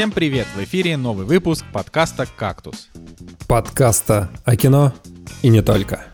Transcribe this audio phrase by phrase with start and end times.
[0.00, 0.46] Всем привет!
[0.56, 2.88] В эфире новый выпуск подкаста «Кактус».
[3.46, 4.94] Подкаста о кино
[5.42, 6.06] и не только.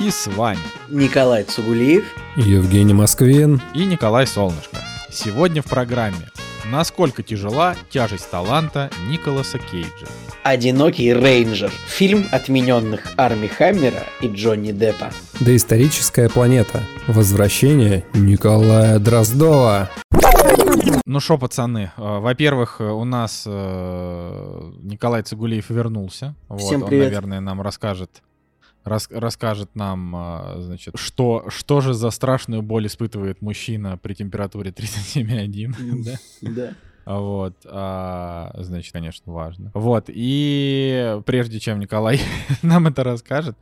[0.00, 2.06] И с вами Николай Цугулиев.
[2.36, 3.60] Евгений Москвин.
[3.74, 4.78] и Николай Солнышко.
[5.12, 6.30] Сегодня в программе
[6.72, 10.06] «Насколько тяжела тяжесть таланта Николаса Кейджа».
[10.42, 11.70] Одинокий рейнджер.
[11.88, 15.12] Фильм отмененных Арми Хаммера и Джонни Деппа.
[15.40, 16.80] Доисторическая планета.
[17.06, 19.90] Возвращение Николая Дроздова.
[21.10, 26.36] Ну что, пацаны, э, во-первых, э, у нас э, Николай Цигулиев вернулся.
[26.48, 27.06] Вот, Всем Он, привет.
[27.06, 28.22] наверное, нам расскажет
[28.84, 36.16] рас- расскажет нам, значит, что, что же за страшную боль испытывает мужчина при температуре 37,1,
[36.42, 36.74] да?
[37.18, 39.70] Вот, а, значит, конечно, важно.
[39.74, 42.20] Вот, и прежде чем Николай
[42.62, 43.56] нам это расскажет,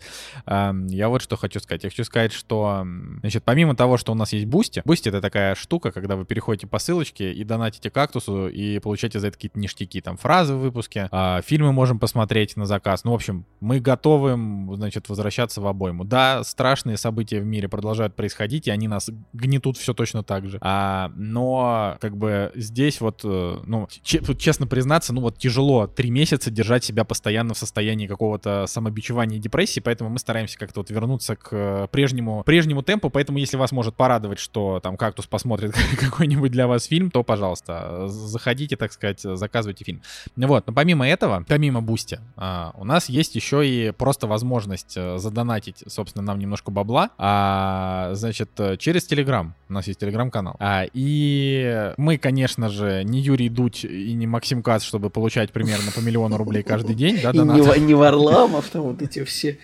[0.47, 1.85] я вот что хочу сказать.
[1.85, 2.87] Я хочу сказать, что,
[3.21, 6.67] значит, помимо того, что у нас есть Бусти, Бусти— это такая штука, когда вы переходите
[6.67, 11.09] по ссылочке и донатите кактусу, и получаете за это какие-то ништяки, там, фразы в выпуске,
[11.11, 13.05] а, фильмы можем посмотреть на заказ.
[13.05, 14.37] Ну, в общем, мы готовы,
[14.77, 16.05] значит, возвращаться в обойму.
[16.05, 20.59] Да, страшные события в мире продолжают происходить, и они нас гнетут все точно так же.
[20.61, 25.87] А, но, как бы, здесь вот, э, ну, че- тут честно признаться, ну, вот тяжело
[25.87, 30.81] три месяца держать себя постоянно в состоянии какого-то самобичевания и депрессии, поэтому мы стараемся как-то
[30.81, 35.27] вот вернуться к э, прежнему, прежнему темпу, поэтому если вас может порадовать, что там кактус
[35.27, 40.03] посмотрит какой-нибудь для вас фильм, то, пожалуйста, э, заходите, так сказать, заказывайте фильм.
[40.37, 45.19] Вот, но помимо этого, помимо Бусти, а, у нас есть еще и просто возможность э,
[45.19, 49.55] задонатить, собственно, нам немножко бабла, а, значит, э, через Телеграм.
[49.69, 50.57] У нас есть Телеграм-канал.
[50.59, 55.91] А, и мы, конечно же, не Юрий Дудь и не Максим Кац, чтобы получать примерно
[55.93, 57.81] по миллиону рублей каждый день, да, И не, донаты.
[57.81, 59.59] Не Варламов, там вот эти все.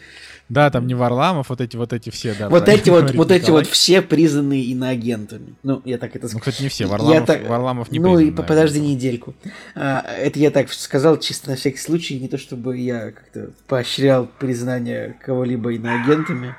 [0.50, 2.50] Да, там не Варламов, вот эти вот эти все, да.
[2.50, 5.54] вот эти вот, говорит вот эти вот все признанные иноагентами.
[5.62, 6.40] Ну, я так это Ну, сказал.
[6.40, 6.84] кстати, не все.
[6.84, 9.34] Я Варламов, так- Варламов не Ну и подожди недельку.
[9.74, 14.26] А, это я так сказал чисто на всякий случай, не то чтобы я как-то поощрял
[14.38, 16.54] признание кого-либо иноагентами.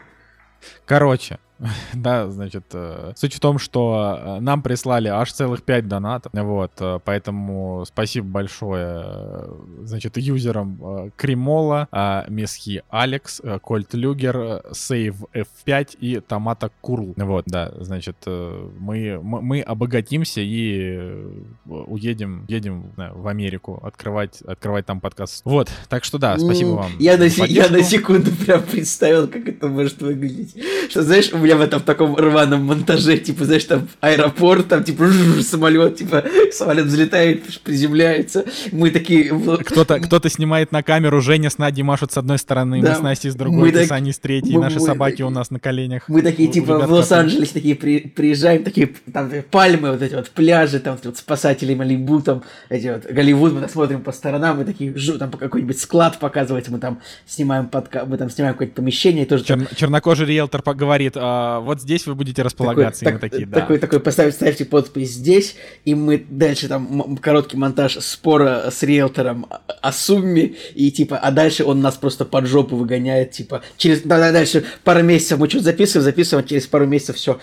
[0.87, 1.37] Короче,
[1.93, 6.71] да, значит, э, суть в том, что э, нам прислали аж целых 5 донатов, вот,
[6.79, 9.47] э, поэтому спасибо большое,
[9.83, 17.13] значит, юзерам Кремола, э, Месхи Алекс, Кольт Люгер, Сейв F5 и Томата Курл.
[17.15, 21.23] Вот, да, значит, мы, мы, обогатимся и
[21.65, 25.41] уедем, едем в Америку открывать, открывать там подкаст.
[25.45, 26.91] Вот, так что да, спасибо вам.
[26.99, 30.55] Я на, я на секунду прям представил, как это может выглядеть.
[30.89, 35.07] Что, знаешь, меня в этом таком рваном монтаже, типа, знаешь, там аэропорт, там, типа,
[35.41, 38.45] самолет, типа, самолет взлетает, приземляется.
[38.71, 39.31] Мы такие...
[39.65, 42.89] Кто-то, кто-то снимает на камеру, Женя с Надей машут с одной стороны, Да.
[42.91, 44.85] мы с Настей с Мы другой, ты так- с Аней с третьей, мы- наши мы
[44.85, 46.03] собаки такие- у нас на коленях.
[46.09, 50.29] Мы такие, У- типа, в Лос-Анджелесе такие при- приезжаем, такие, там, пальмы, вот эти вот
[50.29, 54.95] пляжи, там, вот спасатели Малибу, там, эти вот, Голливуд, мы смотрим по сторонам, мы такие,
[54.97, 58.05] жу, там, какой-нибудь склад показывать, мы там снимаем подка...
[58.05, 62.15] мы там снимаем какое-то помещение, тоже там Чер- чернокожий риэлтор поговорит, «А, вот здесь вы
[62.15, 63.59] будете располагаться, мы так- такие, да.
[63.59, 69.47] такой, такой, поставь, ставьте подпись здесь, и мы дальше там короткий монтаж спора с риэлтором
[69.81, 74.17] о, сумме, и типа, а дальше он нас просто под жопу выгоняет, типа, через, да,
[74.17, 77.39] да, дальше пару месяцев мы что-то записываем, записываем, через пару месяцев все,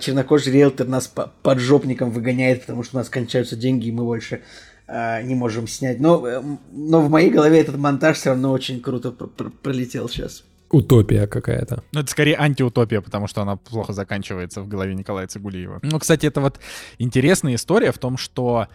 [0.00, 4.04] чернокожий риэлтор нас по- под жопником выгоняет, потому что у нас кончаются деньги, и мы
[4.04, 4.40] больше
[4.88, 5.98] э, не можем снять.
[6.00, 6.40] Но, э,
[6.72, 10.44] но в моей голове этот монтаж все равно очень круто пр- пр- пролетел сейчас.
[10.70, 11.84] Утопия какая-то.
[11.92, 15.80] Ну, это скорее антиутопия, потому что она плохо заканчивается в голове Николая Цигулиева.
[15.82, 16.58] Ну, кстати, это вот
[16.98, 18.66] интересная история в том, что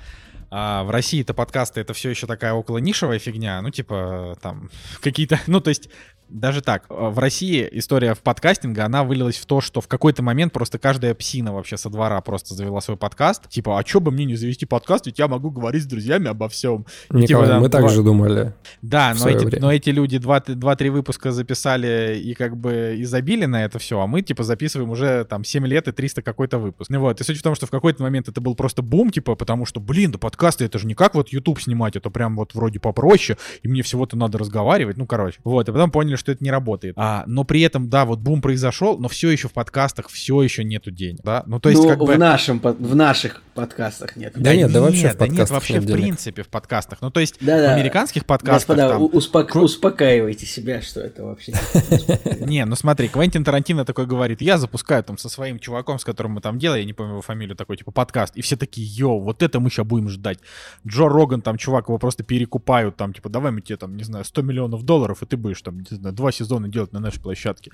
[0.50, 4.70] а, в России-то подкасты это все еще такая около нишевая фигня, ну, типа, там,
[5.02, 5.90] какие-то, ну, то есть,
[6.32, 10.24] даже так, э, в России история в подкастинге, она вылилась в то, что в какой-то
[10.24, 13.50] момент просто каждая псина вообще со двора просто завела свой подкаст.
[13.50, 16.48] Типа, а чё бы мне не завести подкаст, ведь я могу говорить с друзьями обо
[16.50, 16.86] всем.
[17.08, 18.54] Типа, Николай, там мы так два- же думали.
[18.82, 19.62] да, но эти, время.
[19.62, 24.08] но эти люди 2-3 выпуска записали и как бы и забили на это все, а
[24.08, 26.90] мы типа записываем уже там 7 лет и 300 какой-то выпуск.
[26.90, 29.36] Ну вот, и суть в том, что в какой-то момент это был просто бум, типа,
[29.36, 32.54] потому что, блин, да подкасты это же не как вот YouTube снимать, это прям вот
[32.54, 35.40] вроде попроще, и мне всего-то надо разговаривать, ну короче.
[35.44, 36.94] Вот, и потом поняли, что это не работает.
[36.98, 40.64] А, но при этом, да, вот бум произошел, но все еще в подкастах все еще
[40.64, 41.44] нету денег, да?
[41.46, 42.14] Ну то есть Ну, как бы...
[42.14, 44.34] в, нашем, под- в наших подкастах нет.
[44.36, 46.00] Да нет, да вообще в да нет, вообще нет в денег.
[46.02, 47.00] принципе в подкастах.
[47.02, 47.72] Ну то есть Да-да.
[47.72, 49.04] в американских подкастах Господа, там...
[49.04, 54.42] успок- Кро- успокаивайте себя, что это вообще не- Не, ну смотри, Квентин Тарантино такой говорит,
[54.42, 57.22] я запускаю там со своим чуваком, с которым мы там делаем, я не помню его
[57.22, 60.40] фамилию, такой типа подкаст, и все такие, йоу, вот это мы сейчас будем ждать.
[60.88, 64.24] Джо Роган, там, чувак, его просто перекупают, там, типа, давай мы тебе там, не знаю,
[64.26, 67.22] 100 миллионов долларов, и ты будешь там, не знаю, нужно два сезона делать на нашей
[67.22, 67.72] площадке.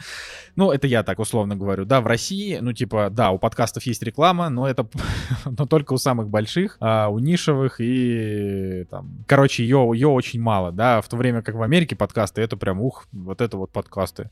[0.55, 1.85] Ну, это я так условно говорю.
[1.85, 4.87] Да, в России, ну, типа, да, у подкастов есть реклама, но это
[5.45, 9.25] но только у самых больших, а у нишевых и там...
[9.27, 12.81] Короче, ее, ее очень мало, да, в то время как в Америке подкасты, это прям,
[12.81, 14.29] ух, вот это вот подкасты.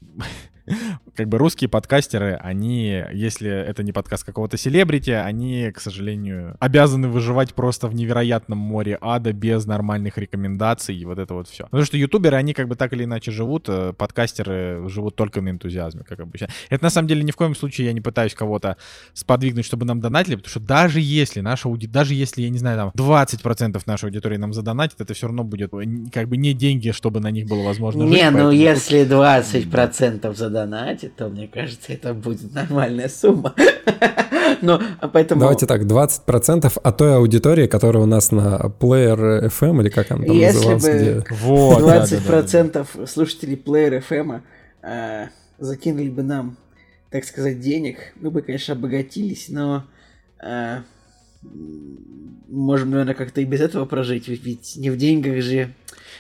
[1.15, 7.07] Как бы русские подкастеры, они, если это не подкаст какого-то селебрити, они, к сожалению, обязаны
[7.07, 11.65] выживать просто в невероятном море ада без нормальных рекомендаций и вот это вот все.
[11.65, 15.49] Потому что ютуберы, они как бы так или иначе живут, э, подкастеры живут только на
[15.49, 16.47] энтузиазме, как обычно.
[16.69, 18.77] Это на самом деле ни в коем случае я не пытаюсь кого-то
[19.13, 22.77] сподвигнуть, чтобы нам донатили, потому что даже если наша аудитория, даже если, я не знаю,
[22.77, 26.91] там 20% нашей аудитории нам задонатит, это все равно будет э, как бы не деньги,
[26.91, 32.13] чтобы на них было возможно Не, жить, ну если 20% задонатит, то мне кажется, это
[32.13, 33.53] будет нормальная сумма.
[34.61, 34.81] Но
[35.11, 35.41] поэтому...
[35.41, 40.25] Давайте так, 20% от той аудитории, которая у нас на Player FM, или как она
[40.25, 41.35] там Если называлась, бы где...
[41.41, 44.41] вот, 20% да, да, да, слушателей Player FM
[44.81, 45.27] э,
[45.57, 46.57] закинули бы нам,
[47.09, 49.85] так сказать, денег, мы бы, конечно, обогатились, но
[50.41, 50.81] э,
[52.47, 55.73] можем, наверное, как-то и без этого прожить, ведь не в деньгах же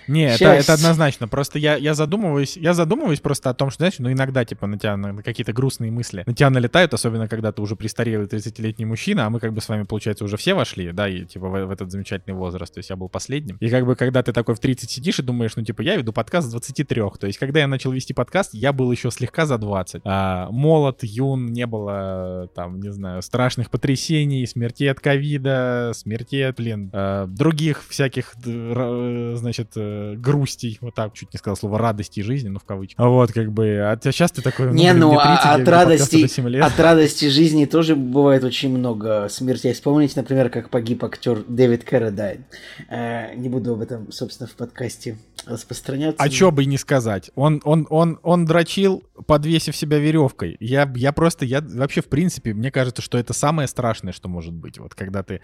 [0.07, 1.27] не, это, это однозначно.
[1.27, 4.77] Просто я, я задумываюсь, я задумываюсь просто о том, что, знаешь, ну иногда, типа, на
[4.77, 8.85] тебя на, на какие-то грустные мысли на тебя налетают, особенно когда ты уже престарелый 30-летний
[8.85, 11.65] мужчина, а мы как бы с вами, получается, уже все вошли, да, и типа в,
[11.65, 13.57] в этот замечательный возраст, то есть я был последним.
[13.59, 16.13] И как бы когда ты такой в 30 сидишь и думаешь, ну типа, я веду
[16.13, 19.57] подкаст с 23, то есть когда я начал вести подкаст, я был еще слегка за
[19.57, 20.01] 20.
[20.05, 26.57] А, молод, юн, не было там, не знаю, страшных потрясений, смертей от ковида, смертей от,
[26.57, 32.49] блин, а, других всяких, значит, Э, грустей, вот так, чуть не сказал слово радости жизни,
[32.49, 32.99] ну в кавычках.
[32.99, 35.67] А вот как бы, а сейчас ты такой, ну, не, блин, ну 30, а от
[35.67, 39.73] радости, от радости жизни тоже бывает очень много смертей.
[39.73, 42.45] Вспомните, например, как погиб актер Дэвид Кэрродайн.
[42.89, 46.21] Э, не буду об этом, собственно, в подкасте распространяться.
[46.21, 47.31] А чё бы и не сказать.
[47.35, 50.57] Он, он, он, он дрочил, подвесив себя веревкой.
[50.59, 54.53] Я, я просто, я вообще, в принципе, мне кажется, что это самое страшное, что может
[54.53, 54.77] быть.
[54.79, 55.41] Вот когда ты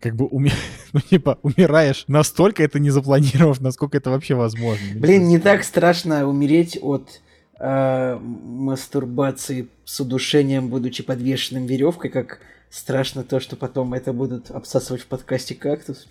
[0.00, 0.52] как бы уми...
[0.92, 4.86] ну, типа, умираешь настолько это не запланировав, насколько это вообще возможно.
[4.94, 7.20] Блин, не так страшно умереть от
[7.58, 12.40] э, мастурбации с удушением, будучи подвешенным веревкой, как
[12.70, 16.06] страшно то, что потом это будут обсасывать в подкасте кактус.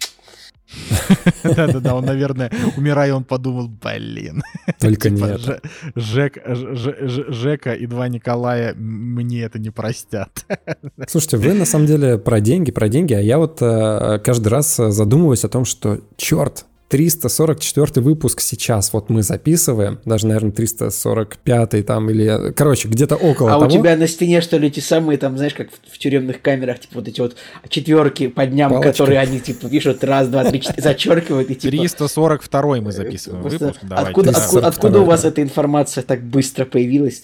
[1.44, 4.44] Да-да-да, он, наверное, умирая, он подумал, блин.
[4.80, 5.64] Только типа, нет.
[5.96, 10.46] Жек, Жека и два Николая мне это не простят.
[11.08, 14.76] Слушайте, вы на самом деле про деньги, про деньги, а я вот э, каждый раз
[14.76, 22.10] задумываюсь о том, что, черт, 344 выпуск сейчас вот мы записываем, даже, наверное, 345 там
[22.10, 23.66] или, короче, где-то около а того.
[23.66, 26.80] у тебя на стене, что ли, эти самые там, знаешь, как в, в тюремных камерах,
[26.80, 27.36] типа вот эти вот
[27.70, 28.92] четверки по дням, Палочка.
[28.92, 31.72] которые они, типа, пишут раз, два, три, четыре, зачеркивают и типа...
[31.72, 34.10] 342 мы записываем выпуск, давайте.
[34.10, 37.24] Откуда, откуда, откуда у вас эта информация так быстро появилась?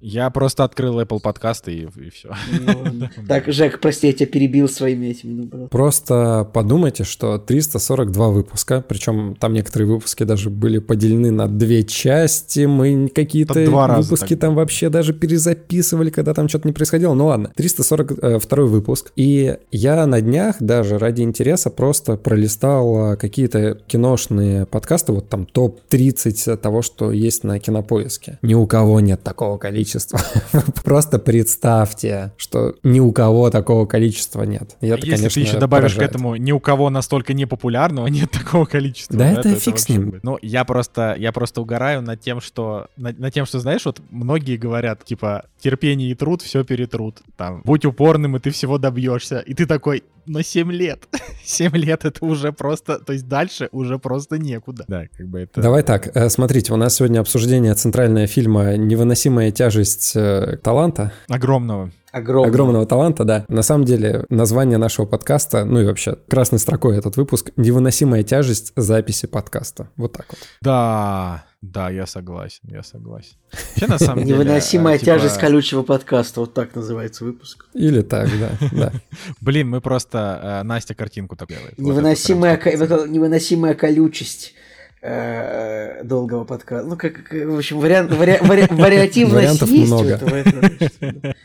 [0.00, 2.30] Я просто открыл Apple подкасты и, и все.
[2.60, 5.48] Ну, так, Жек, прости, я тебя перебил своими этими.
[5.52, 11.84] Ну, просто подумайте, что 342 выпуска, причем там некоторые выпуски даже были поделены на две
[11.84, 13.60] части, мы какие-то
[13.98, 17.14] выпуски там вообще даже перезаписывали, когда там что-то не происходило.
[17.14, 19.12] Ну ладно, 342 выпуск.
[19.16, 26.56] И я на днях даже ради интереса просто пролистал какие-то киношные подкасты, вот там топ-30
[26.56, 28.38] того, что есть на кинопоиске.
[28.42, 30.20] Ни у кого нет такого количества количества.
[30.84, 34.76] Просто представьте, что ни у кого такого количества нет.
[34.80, 36.10] И это, Если конечно, ты еще добавишь поражает.
[36.10, 39.16] к этому ни у кого настолько непопулярного нет такого количества.
[39.18, 40.10] Да, это, это фиг с ним.
[40.10, 40.24] Будет.
[40.24, 44.00] Ну, я просто, я просто угораю над тем, что, над, над тем, что, знаешь, вот
[44.10, 47.20] многие говорят, типа, терпение и труд все перетрут.
[47.36, 49.40] Там, будь упорным, и ты всего добьешься.
[49.40, 51.08] И ты такой, но 7 лет.
[51.44, 54.84] 7 лет это уже просто, то есть дальше уже просто некуда.
[54.86, 55.60] Да, как бы это...
[55.60, 61.12] Давай так, э, смотрите, у нас сегодня обсуждение центрального фильма «Невыносимая тяжесть э, таланта».
[61.28, 61.90] Огромного.
[62.12, 62.48] Огромного.
[62.48, 63.44] Огромного таланта, да.
[63.48, 68.72] На самом деле, название нашего подкаста, ну и вообще, красной строкой этот выпуск «Невыносимая тяжесть
[68.76, 69.88] записи подкаста».
[69.96, 70.38] Вот так вот.
[70.60, 73.36] Да, да, я согласен, я согласен.
[73.52, 74.38] Вообще, на самом деле...
[74.38, 75.06] Невыносимая типа...
[75.12, 77.66] тяжесть колючего подкаста, вот так называется выпуск.
[77.74, 78.92] Или так, да, да.
[79.40, 80.60] Блин, мы просто...
[80.62, 81.78] Э, Настя картинку так делает.
[81.78, 82.56] Невыносимая,
[83.06, 84.54] невыносимая колючесть
[85.02, 86.86] э, долгого подкаста.
[86.86, 90.20] Ну, как, в общем, вариант, вари, вари, вариативность есть много.
[90.22, 90.70] у этого.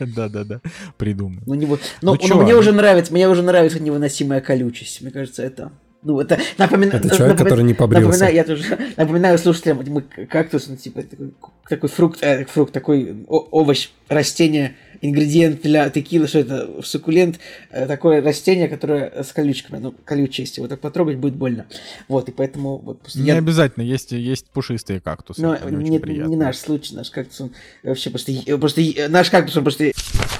[0.00, 0.60] Да-да-да,
[0.96, 1.40] придумай.
[1.46, 5.00] Ну, не, ну, ну, ну мне уже нравится, мне уже нравится невыносимая колючесть.
[5.02, 5.72] Мне кажется, это
[6.02, 7.00] ну, это напоминаю...
[7.00, 7.44] Это человек, напомина...
[7.44, 8.06] который не побрился.
[8.06, 11.34] Напоминаю, я тоже напоминаю слушателям, мы кактус, ну, типа, такой,
[11.68, 17.38] такой фрукт, э, фрукт, такой овощ, растение ингредиент для текилы, что это суккулент,
[17.70, 21.66] э, такое растение, которое с колючками, ну, колючее, если вот так потрогать, будет больно.
[22.08, 22.78] Вот, и поэтому...
[22.78, 23.38] Вот, не я...
[23.38, 25.40] обязательно, есть, есть пушистые кактусы.
[25.42, 28.32] Но не, не наш случай, наш кактус, он вообще просто...
[28.58, 29.92] просто наш кактус, он просто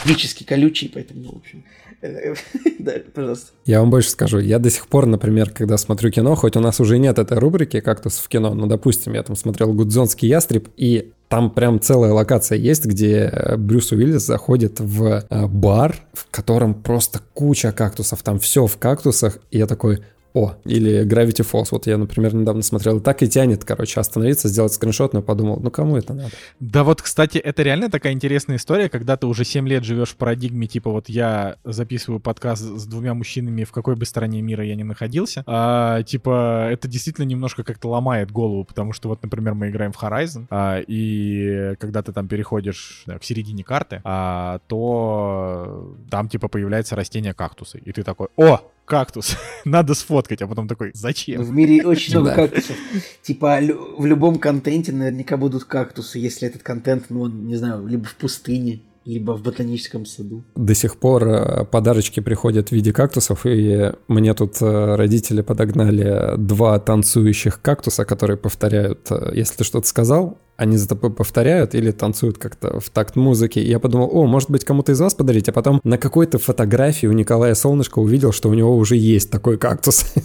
[0.04, 1.64] физически колючий, поэтому, ну, в общем...
[2.78, 3.52] Да, пожалуйста.
[3.64, 4.38] Я вам больше скажу.
[4.38, 7.80] Я до сих пор, например, когда смотрю кино, хоть у нас уже нет этой рубрики
[7.80, 12.56] «Кактус в кино», но, допустим, я там смотрел «Гудзонский ястреб», и там прям целая локация
[12.56, 18.38] есть, где э, Брюс Уиллис заходит в э, бар, в котором просто куча кактусов, там
[18.38, 20.04] все в кактусах, и я такой,
[20.36, 21.68] о, или Gravity Falls.
[21.70, 25.70] Вот я, например, недавно смотрел, так и тянет, короче, остановиться, сделать скриншот, но подумал, ну
[25.70, 26.30] кому это надо?
[26.60, 30.16] Да вот, кстати, это реально такая интересная история, когда ты уже 7 лет живешь в
[30.16, 34.74] парадигме, типа вот я записываю подкаст с двумя мужчинами, в какой бы стороне мира я
[34.74, 39.70] не находился, а, типа это действительно немножко как-то ломает голову, потому что вот, например, мы
[39.70, 45.96] играем в Horizon, а, и когда ты там переходишь да, в середине карты, а, то
[46.10, 50.92] там типа появляется растение кактусы, и ты такой, о, кактус, надо сфоткать, а потом такой,
[50.94, 51.42] зачем?
[51.42, 52.76] В мире очень много кактусов.
[53.22, 53.60] Типа
[53.98, 58.80] в любом контенте наверняка будут кактусы, если этот контент, ну, не знаю, либо в пустыне,
[59.06, 60.42] либо в ботаническом саду.
[60.56, 66.36] До сих пор э, подарочки приходят в виде кактусов, и мне тут э, родители подогнали
[66.36, 71.90] два танцующих кактуса, которые повторяют, э, если ты что-то сказал, они за тобой повторяют или
[71.90, 73.58] танцуют как-то в такт музыки.
[73.58, 77.06] И я подумал, о, может быть, кому-то из вас подарить, а потом на какой-то фотографии
[77.06, 80.14] у Николая Солнышко увидел, что у него уже есть такой кактус.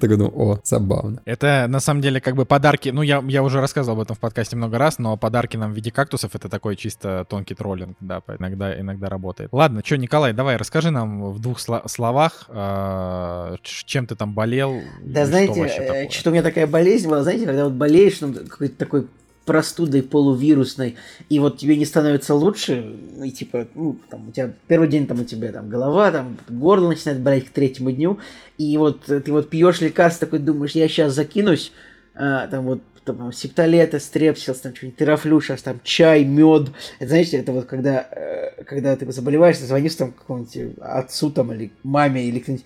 [0.00, 1.22] Так думаю, о, забавно.
[1.24, 4.18] Это на самом деле как бы подарки, ну я, я уже рассказывал об этом в
[4.18, 8.22] подкасте много раз, но подарки нам в виде кактусов это такой чисто тонкий троллинг, да,
[8.38, 9.50] иногда, иногда работает.
[9.52, 14.80] Ладно, что, Николай, давай расскажи нам в двух словах, а, чем ты там болел.
[15.02, 18.76] Да знаете, э, что у меня такая болезнь была, знаете, когда вот болеешь, ну, какой-то
[18.76, 19.06] такой
[19.44, 20.96] простудой полувирусной,
[21.28, 25.20] и вот тебе не становится лучше, и типа, ну, там, у тебя первый день там
[25.20, 28.18] у тебя там голова, там горло начинает болеть к третьему дню,
[28.56, 31.72] и вот ты вот пьешь лекарство, такой думаешь, я сейчас закинусь,
[32.14, 36.70] а, там вот там септолета, стрепсилс, там что-нибудь, терафлюшас, там чай, мед.
[36.98, 41.52] Это, знаете, это вот когда, э, когда ты заболеваешь, ты звонишь там какому-нибудь отцу там
[41.52, 42.64] или маме или кто-нибудь,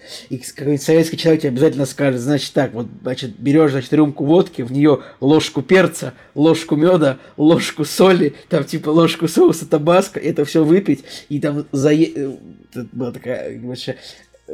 [0.54, 4.72] какой-нибудь советский человек тебе обязательно скажет, значит так, вот, значит, берешь, значит, рюмку водки, в
[4.72, 11.04] нее ложку перца, ложку меда, ложку соли, там типа ложку соуса табаско, это все выпить,
[11.28, 12.12] и там зае...
[12.14, 12.36] Э,
[12.70, 13.96] это была такая вообще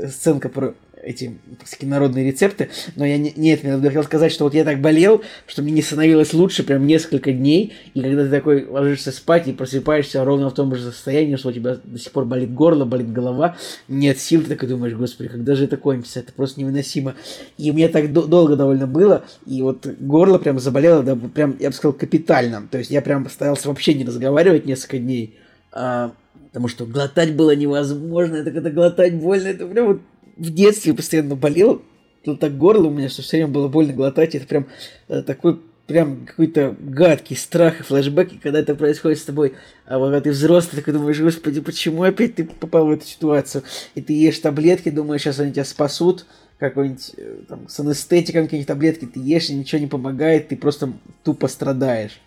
[0.09, 0.75] сценка про
[1.05, 1.39] эти
[1.71, 5.23] такие народные рецепты, но я не, нет, я хотел сказать, что вот я так болел,
[5.47, 9.53] что мне не становилось лучше прям несколько дней, и когда ты такой ложишься спать и
[9.53, 13.13] просыпаешься ровно в том же состоянии, что у тебя до сих пор болит горло, болит
[13.13, 13.57] голова,
[13.89, 17.15] нет сил, ты такой думаешь, господи, когда же это кончится, это просто невыносимо.
[17.59, 21.71] И меня так до- долго довольно было, и вот горло прям заболело, да, прям, я
[21.71, 25.37] бы сказал, капитально, то есть я прям старался вообще не разговаривать несколько дней,
[25.73, 26.13] а,
[26.55, 30.01] потому что глотать было невозможно, это когда глотать больно, это прям вот
[30.37, 31.83] в детстве постоянно болел,
[32.25, 34.35] ну так горло у меня, что все время было больно глотать.
[34.35, 34.67] Это прям
[35.09, 39.55] э, такой прям какой-то гадкий страх и флешбеки, когда это происходит с тобой.
[39.87, 43.65] А когда ты взрослый, ты думаешь, господи, почему опять ты попал в эту ситуацию?
[43.95, 46.27] И ты ешь таблетки, думаешь, сейчас они тебя спасут,
[46.59, 50.93] какой-нибудь э, там с анестетиком какие-нибудь таблетки, ты ешь, и ничего не помогает, ты просто
[51.23, 52.21] тупо страдаешь.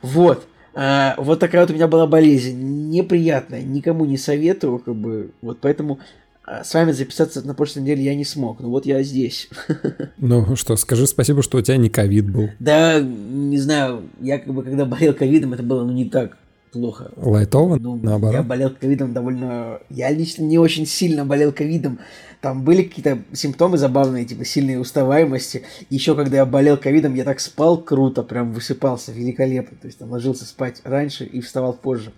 [0.00, 0.46] Вот.
[0.74, 2.88] А, вот такая вот у меня была болезнь.
[2.88, 6.00] Неприятная, никому не советую, как бы, вот поэтому
[6.46, 8.60] с вами записаться на прошлой неделе я не смог.
[8.60, 9.48] Ну вот я здесь.
[10.16, 12.48] Ну что, скажи спасибо, что у тебя не ковид был.
[12.58, 16.36] Да, не знаю, я как бы когда болел ковидом, это было ну не так
[16.74, 17.10] плохо.
[17.16, 18.34] Лайтово, ну, наоборот?
[18.34, 19.78] Я болел ковидом довольно...
[19.90, 22.00] Я лично не очень сильно болел ковидом.
[22.44, 25.62] Там были какие-то симптомы забавные, типа сильной уставаемости.
[25.88, 29.78] Еще когда я болел ковидом, я так спал круто, прям высыпался великолепно.
[29.80, 32.12] То есть там ложился спать раньше и вставал позже.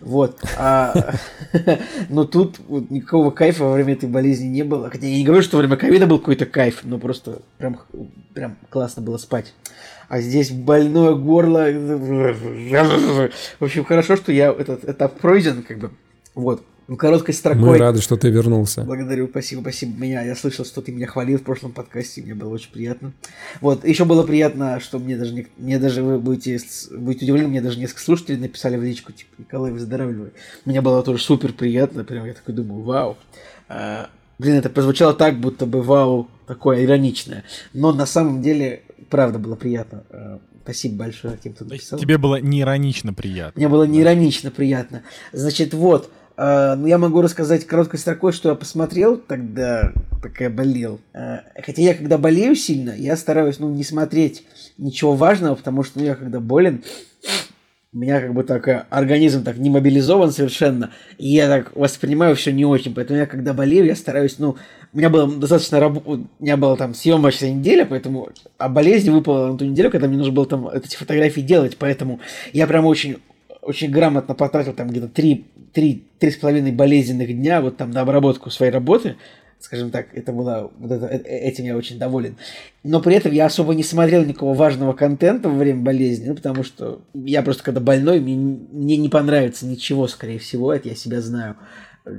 [0.00, 0.42] Вот.
[0.58, 1.14] А,
[2.08, 2.58] но тут
[2.90, 4.90] никакого кайфа во время этой болезни не было.
[4.90, 7.78] Хотя я не говорю, что во время ковида был какой-то кайф, но просто прям,
[8.34, 9.54] прям классно было спать.
[10.08, 11.68] А здесь больное горло.
[13.60, 15.92] В общем, хорошо, что я этот этап пройден, как бы.
[16.34, 16.64] Вот.
[16.90, 17.62] Ну, короткой строкой.
[17.62, 18.82] Мы рады, что ты вернулся.
[18.82, 19.96] Благодарю, спасибо, спасибо.
[19.96, 23.12] Меня, я слышал, что ты меня хвалил в прошлом подкасте, мне было очень приятно.
[23.60, 26.58] Вот, еще было приятно, что мне даже, не, мне даже вы будете,
[26.90, 30.30] будете удивлены, мне даже несколько слушателей написали в личку, типа, Николай, выздоравливай.
[30.64, 33.16] Мне было тоже супер приятно, прям я такой думаю, вау.
[33.68, 37.44] А, блин, это прозвучало так, будто бы вау, такое ироничное.
[37.72, 40.02] Но на самом деле, правда, было приятно.
[40.10, 42.00] А, спасибо большое тем, кто написал.
[42.00, 43.52] Тебе было не иронично приятно.
[43.60, 45.04] Мне было не иронично приятно.
[45.32, 46.10] Значит, вот,
[46.42, 49.92] я могу рассказать короткой строкой, что я посмотрел тогда,
[50.22, 51.00] пока я болел.
[51.12, 54.44] Uh, хотя я, когда болею сильно, я стараюсь, ну, не смотреть
[54.78, 56.82] ничего важного, потому что, ну, я когда болен,
[57.92, 62.36] у меня как бы так э, организм так не мобилизован совершенно, и я так воспринимаю
[62.36, 64.56] все не очень, поэтому я когда болею, я стараюсь, ну,
[64.92, 66.06] у меня было достаточно раб...
[66.06, 70.18] у меня была там съемочная неделя, поэтому а болезнь выпала на ту неделю, когда мне
[70.18, 72.20] нужно было там эти фотографии делать, поэтому
[72.52, 73.18] я прям очень
[73.62, 78.00] очень грамотно потратил там где-то три, три, три с половиной болезненных дня вот там на
[78.02, 79.16] обработку своей работы,
[79.60, 82.36] скажем так, это было, вот это, э, этим я очень доволен.
[82.82, 86.64] Но при этом я особо не смотрел никакого важного контента во время болезни, ну, потому
[86.64, 91.20] что я просто когда больной, мне, мне не понравится ничего, скорее всего, это я себя
[91.20, 91.56] знаю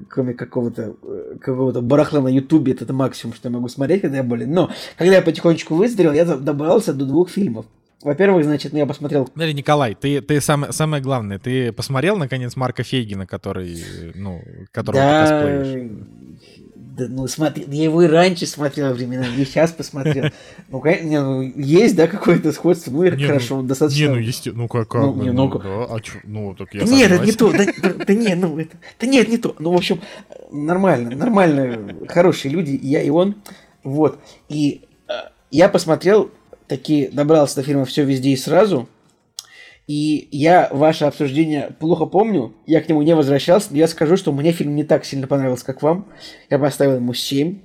[0.09, 4.17] кроме какого-то э, какого-то барахла на Ютубе, это, это максимум, что я могу смотреть, когда
[4.17, 4.51] я болен.
[4.51, 7.65] Но когда я потихонечку выздоровел, я добрался до двух фильмов.
[8.03, 9.27] Во-первых, значит, ну, я посмотрел...
[9.27, 13.83] Смотри, Николай, ты, ты сам, самое главное, ты посмотрел, наконец, Марка Фейгина, который,
[14.15, 14.41] ну,
[14.71, 15.25] которого да...
[15.25, 15.91] ты косплеишь?
[16.75, 20.25] Да, ну, смотри, я его и раньше смотрел времена, и сейчас посмотрел.
[20.69, 24.01] Ну, не, ну, есть, да, какое-то сходство, ну, и не, хорошо, ну, достаточно...
[24.01, 26.73] Не, ну, есть, ну, как, как ну, не, ну, ну, да, а чё, ну, так
[26.73, 29.55] я Нет, это не то, да, да, да нет, ну, это, да нет, не то.
[29.59, 30.01] Ну, в общем,
[30.51, 33.35] нормально, нормально, хорошие люди, я и он,
[33.83, 34.19] вот.
[34.49, 35.13] И э,
[35.49, 36.31] я посмотрел,
[36.71, 38.87] таки добрался до фильма «Все везде и сразу»,
[39.87, 44.31] и я ваше обсуждение плохо помню, я к нему не возвращался, но я скажу, что
[44.31, 46.07] мне фильм не так сильно понравился, как вам.
[46.49, 47.59] Я поставил ему 7.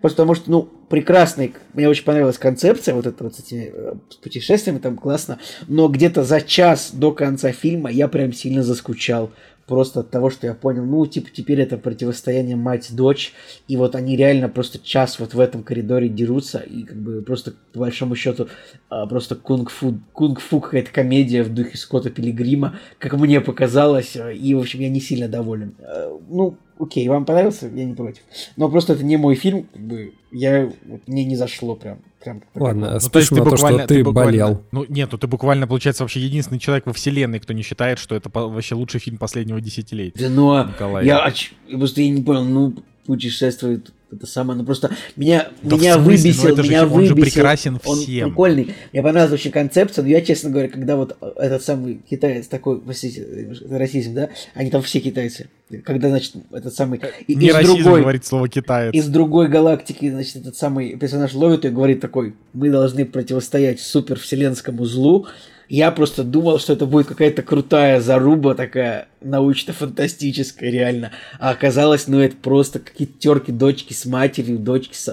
[0.00, 3.94] Просто потому что, ну, прекрасный, мне очень понравилась концепция, вот это вот с этими э,
[4.22, 5.38] путешествиями, там классно,
[5.68, 9.30] но где-то за час до конца фильма я прям сильно заскучал
[9.68, 13.34] просто от того, что я понял, ну, типа, теперь это противостояние мать-дочь,
[13.68, 17.52] и вот они реально просто час вот в этом коридоре дерутся, и как бы просто,
[17.72, 18.48] по большому счету,
[18.88, 24.58] а, просто кунг-фу, кунг-фу какая-то комедия в духе Скотта Пилигрима, как мне показалось, и, в
[24.58, 25.74] общем, я не сильно доволен.
[25.80, 28.22] А, ну, окей, вам понравился, я не против.
[28.56, 31.98] Но просто это не мой фильм, как бы, я, вот, мне не зашло прям.
[32.22, 34.62] прям Ладно, ну, то есть ты, буквально, то, что ты, ты болел.
[34.72, 38.14] Ну, нет, ну ты буквально, получается, вообще единственный человек во вселенной, кто не считает, что
[38.14, 40.20] это вообще лучший фильм последнего десятилетия.
[40.20, 41.32] Да ну, а я,
[41.68, 42.74] я просто я не понял, ну,
[43.06, 47.12] путешествует это самое, ну просто меня, да меня выбесил, ну, меня же, выбесил.
[47.12, 48.30] Он же прекрасен он всем.
[48.30, 48.74] прикольный.
[48.92, 53.52] Мне понравилась очень концепция, но я, честно говоря, когда вот этот самый китаец такой, простите,
[53.70, 55.48] расизм, да, они там все китайцы.
[55.84, 57.00] Когда, значит, этот самый...
[57.28, 58.94] Не из расизм другой, говорит слово китаец.
[58.94, 64.84] Из другой галактики, значит, этот самый персонаж ловит и говорит такой, мы должны противостоять супервселенскому
[64.86, 65.26] злу,
[65.68, 71.12] я просто думал, что это будет какая-то крутая заруба такая научно-фантастическая, реально.
[71.38, 75.08] А оказалось, ну это просто какие-то терки дочки с матерью, дочки с,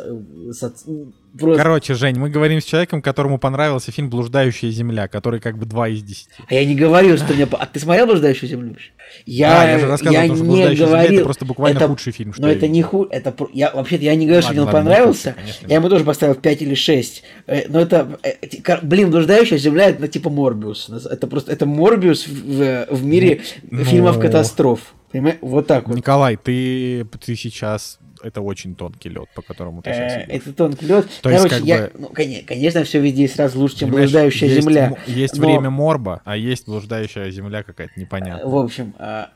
[0.52, 1.62] с отцом Просто...
[1.62, 5.90] Короче, Жень, мы говорим с человеком, которому понравился фильм «Блуждающая земля», который как бы 2
[5.90, 6.28] из 10.
[6.48, 7.48] А я не говорил, что мне...
[7.52, 8.78] А ты смотрел «Блуждающую землю»?
[9.26, 10.88] Я, а, я же рассказывал, я том, что не говорил...
[10.88, 11.88] земля»— это просто буквально это...
[11.88, 12.34] худший фильм.
[12.38, 13.10] Но это не худ...
[13.12, 13.36] Это...
[13.54, 13.72] Я...
[13.72, 15.30] Вообще-то я не говорю, ладно, что мне он понравился.
[15.32, 17.24] Худший, конечно, я ему тоже поставил 5 или 6.
[17.48, 18.20] Э, но это...
[18.24, 20.90] Э, блин, «Блуждающая земля»— это типа Морбиус.
[20.90, 21.52] Это просто...
[21.52, 23.84] Это Морбиус в, в мире ну...
[23.84, 24.94] фильмов катастроф.
[25.12, 25.38] Понимаешь?
[25.42, 25.96] Вот так вот.
[25.96, 30.26] Николай, ты, ты сейчас это очень тонкий лед, по которому ты сейчас идешь.
[30.30, 31.08] Это тонкий лед.
[31.22, 31.92] То Короче, есть, как я, бы...
[32.00, 32.10] ну,
[32.48, 34.98] конечно, все везде сразу лучше, чем блуждающая есть, земля.
[35.06, 35.46] Есть но...
[35.46, 38.46] время морба, а есть блуждающая земля какая-то непонятная.
[38.46, 39.30] В общем, а,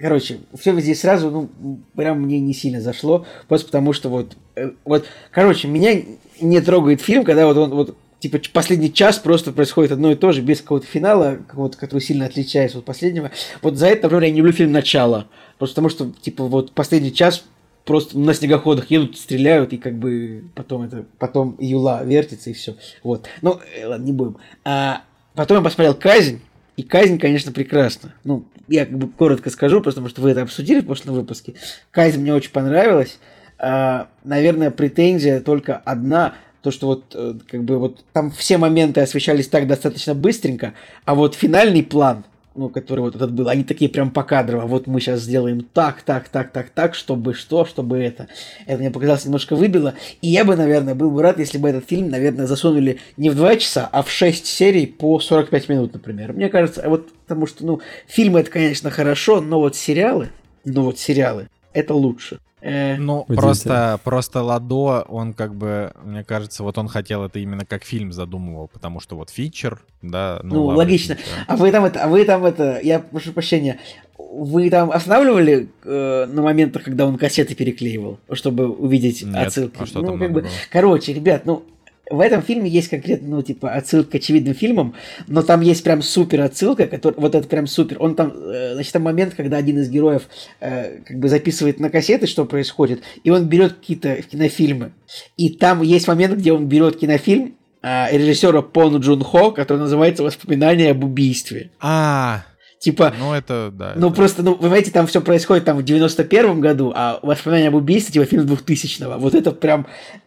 [0.00, 4.72] короче, все везде сразу, ну, прям мне не сильно зашло, просто потому что вот, э,
[4.84, 6.02] вот, короче, меня
[6.40, 10.32] не трогает фильм, когда вот он вот типа последний час просто происходит одно и то
[10.32, 13.30] же, без какого-то финала, какого-то, который сильно отличается от последнего.
[13.62, 15.28] Вот за это, например, я не люблю фильм «Начало».
[15.58, 17.44] Просто потому что, типа, вот последний час
[17.84, 22.76] просто на снегоходах едут, стреляют, и как бы потом это, потом юла вертится, и все.
[23.02, 23.26] Вот.
[23.42, 24.38] Ну, э, ладно, не будем.
[24.64, 25.02] А,
[25.34, 26.40] потом я посмотрел «Казнь»,
[26.76, 28.14] и «Казнь», конечно, прекрасна.
[28.24, 31.54] Ну, я как бы коротко скажу, потому что вы это обсудили в прошлом выпуске.
[31.90, 33.18] «Казнь» мне очень понравилась.
[33.58, 39.02] А, наверное, претензия только одна, то, что вот э, как бы вот там все моменты
[39.02, 40.72] освещались так достаточно быстренько,
[41.04, 45.00] а вот финальный план– ну, который вот этот был, они такие прям покадрово, вот мы
[45.00, 48.28] сейчас сделаем так, так, так, так, так, чтобы что, чтобы это.
[48.66, 49.94] Это мне показалось немножко выбило.
[50.22, 53.34] И я бы, наверное, был бы рад, если бы этот фильм, наверное, засунули не в
[53.34, 56.32] 2 часа, а в 6 серий по 45 минут, например.
[56.32, 60.30] Мне кажется, вот потому что, ну, фильмы это, конечно, хорошо, но вот сериалы,
[60.64, 62.38] ну вот сериалы, это лучше.
[62.64, 67.66] Э, ну, просто, просто Ладо, он как бы, мне кажется, вот он хотел это именно
[67.66, 70.40] как фильм задумывал, потому что вот фичер, да.
[70.42, 71.18] Ну, ну логично.
[71.46, 73.80] А вы там это, а вы там это, я прошу прощения,
[74.16, 79.76] вы там останавливали э, на моментах, когда он кассеты переклеивал, чтобы увидеть Нет, отсылки?
[79.78, 80.50] А что ну, там как бы, было?
[80.70, 81.66] короче, ребят, ну
[82.10, 84.94] в этом фильме есть конкретно, ну, типа, отсылка к очевидным фильмам,
[85.26, 87.96] но там есть прям супер отсылка, который, вот это прям супер.
[88.00, 90.28] Он там, э, значит, там момент, когда один из героев
[90.60, 94.92] э, как бы записывает на кассеты, что происходит, и он берет какие-то кинофильмы.
[95.36, 100.22] И там есть момент, где он берет кинофильм, а, режиссера Пон Джун Хо, который называется
[100.22, 101.70] «Воспоминания об убийстве».
[101.80, 102.44] А,
[102.78, 103.94] Типа, ну это, да.
[103.96, 104.16] ну это...
[104.16, 108.12] просто, ну, вы понимаете, там все происходит там в 91 году, а «Воспоминания об убийстве»
[108.12, 109.18] типа фильм 2000-го.
[109.18, 109.86] Вот это прям,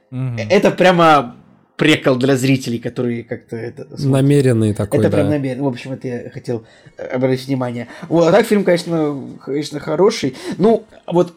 [0.09, 0.37] угу.
[0.49, 1.35] это прямо
[1.77, 3.83] прекол для зрителей, которые как-то это...
[3.83, 4.05] Смотрят.
[4.05, 5.17] Намеренный такой, Это да.
[5.17, 5.63] прям намеренный.
[5.63, 6.65] В общем, это я хотел
[6.97, 7.87] обратить внимание.
[8.09, 10.35] Вот, а так фильм, конечно, конечно, хороший.
[10.57, 11.33] Ну, вот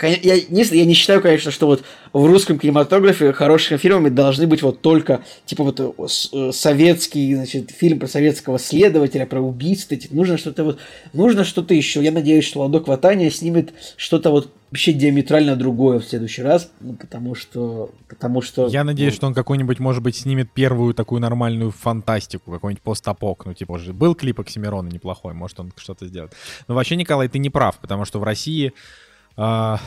[0.00, 4.62] я не, я не считаю, конечно, что вот в русском кинематографе хорошими фильмами должны быть
[4.62, 5.92] вот только, типа, вот э,
[6.32, 10.78] э, советский, значит, фильм про советского следователя, про убийц, нужно что-то вот,
[11.12, 12.02] нужно что-то еще.
[12.02, 16.94] Я надеюсь, что Ладо Кватания снимет что-то вот вообще диаметрально другое в следующий раз, ну,
[16.94, 18.68] потому что, потому что...
[18.68, 23.44] Я надеюсь, ну, что он какой-нибудь, может быть, снимет первую такую нормальную фантастику, какой-нибудь постапок,
[23.44, 26.32] ну, типа, был клип Оксимирона неплохой, может, он что-то сделает.
[26.68, 28.72] Но вообще, Николай, ты не прав, потому что в России
[29.36, 29.78] а,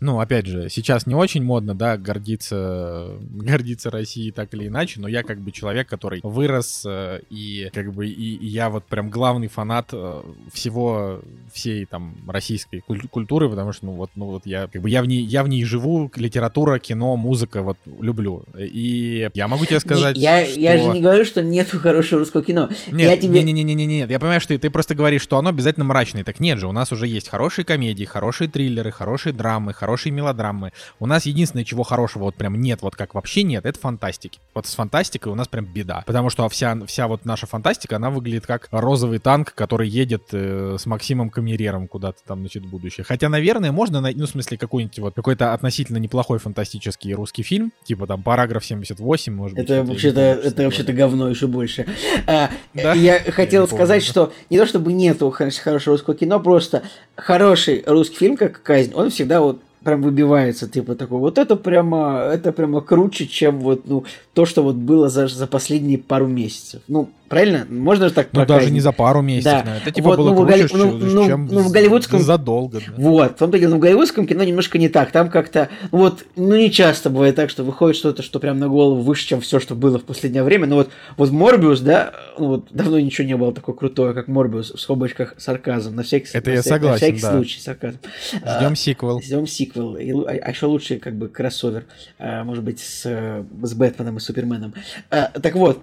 [0.00, 5.08] ну, опять же, сейчас не очень модно, да, гордиться, гордиться Россией так или иначе, но
[5.08, 9.10] я как бы человек, который вырос, э, и как бы и, и я вот прям
[9.10, 11.20] главный фанат э, всего,
[11.52, 12.80] всей там российской
[13.10, 15.48] культуры, потому что, ну вот, ну вот я как бы я в ней, я в
[15.48, 18.44] ней живу, литература, кино, музыка, вот люблю.
[18.56, 20.60] И я могу тебе сказать, я, что...
[20.60, 22.68] я же не говорю, что нет хорошего русского кино.
[22.92, 23.42] Нет, я тебе...
[23.42, 25.84] не, не, не, не, не, я понимаю, что ты, ты просто говоришь, что оно обязательно
[25.84, 26.22] мрачное.
[26.22, 30.12] Так нет же, у нас уже есть хорошие комедии, хорошие триллеры, хорошие драмы, хорошие хорошие
[30.12, 30.72] мелодрамы.
[31.00, 34.38] У нас единственное, чего хорошего вот прям нет, вот как вообще нет, это фантастики.
[34.54, 36.04] Вот с фантастикой у нас прям беда.
[36.06, 40.76] Потому что вся, вся вот наша фантастика, она выглядит как розовый танк, который едет э,
[40.78, 43.04] с Максимом Камерером куда-то там, значит, в будущее.
[43.04, 47.72] Хотя, наверное, можно найти, ну, в смысле, какой-нибудь вот какой-то относительно неплохой фантастический русский фильм,
[47.84, 49.64] типа там параграф 78, может быть.
[49.64, 51.86] Это вообще-то, это вообще-то говно еще больше.
[52.26, 52.92] А, да?
[52.92, 54.10] Я хотел я сказать, помню.
[54.10, 56.82] что не то чтобы нету хорошего русского кино, просто
[57.16, 62.28] хороший русский фильм, как «Казнь», он всегда вот прям выбивается, типа такой, вот это прямо,
[62.30, 66.82] это прямо круче, чем вот, ну, то, что вот было за, за последние пару месяцев.
[66.88, 67.66] Ну, Правильно?
[67.68, 69.62] Можно же так Ну, даже не за пару месяцев.
[69.64, 69.76] Да.
[69.76, 72.20] Это типа вот, было ну, круче, ну, ну, чем ну, в голливудском...
[72.20, 72.80] задолго.
[72.80, 72.92] Да.
[72.96, 73.32] Вот.
[73.32, 75.12] В том-то дело, в голливудском кино немножко не так.
[75.12, 78.68] Там как-то, ну вот, ну не часто бывает так, что выходит что-то, что прям на
[78.68, 80.66] голову выше, чем все, что было в последнее время.
[80.66, 84.72] Но вот, вот Морбиус, да, ну вот давно ничего не было такое крутое, как Морбиус,
[84.72, 85.94] в скобочках сарказм.
[85.94, 87.32] На всякий, Это на я согласен, на всякий да.
[87.32, 87.98] случай сарказм.
[88.32, 89.20] Ждем а, сиквел.
[89.20, 89.96] Ждем сиквел.
[89.96, 91.84] И, а, а еще лучше как бы кроссовер,
[92.18, 94.72] а, может быть, с, с Бэтменом и Суперменом.
[95.10, 95.82] А, так вот,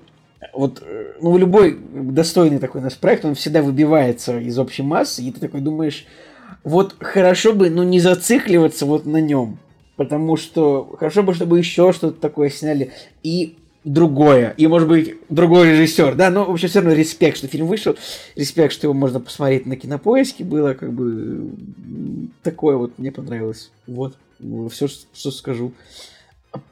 [0.54, 5.32] вот, э, ну, любой достойный такой наш проект, он всегда выбивается из общей массы, и
[5.32, 6.06] ты такой думаешь,
[6.64, 9.60] вот хорошо бы, ну, не зацикливаться вот на нем,
[9.96, 12.92] потому что хорошо бы, чтобы еще что-то такое сняли,
[13.24, 17.68] и другое, и, может быть, другой режиссер, да, но вообще все равно респект, что фильм
[17.68, 17.96] вышел,
[18.36, 21.52] респект, что его можно посмотреть на кинопоиске, было как бы
[22.42, 24.16] такое вот, мне понравилось, вот,
[24.72, 25.72] все, что скажу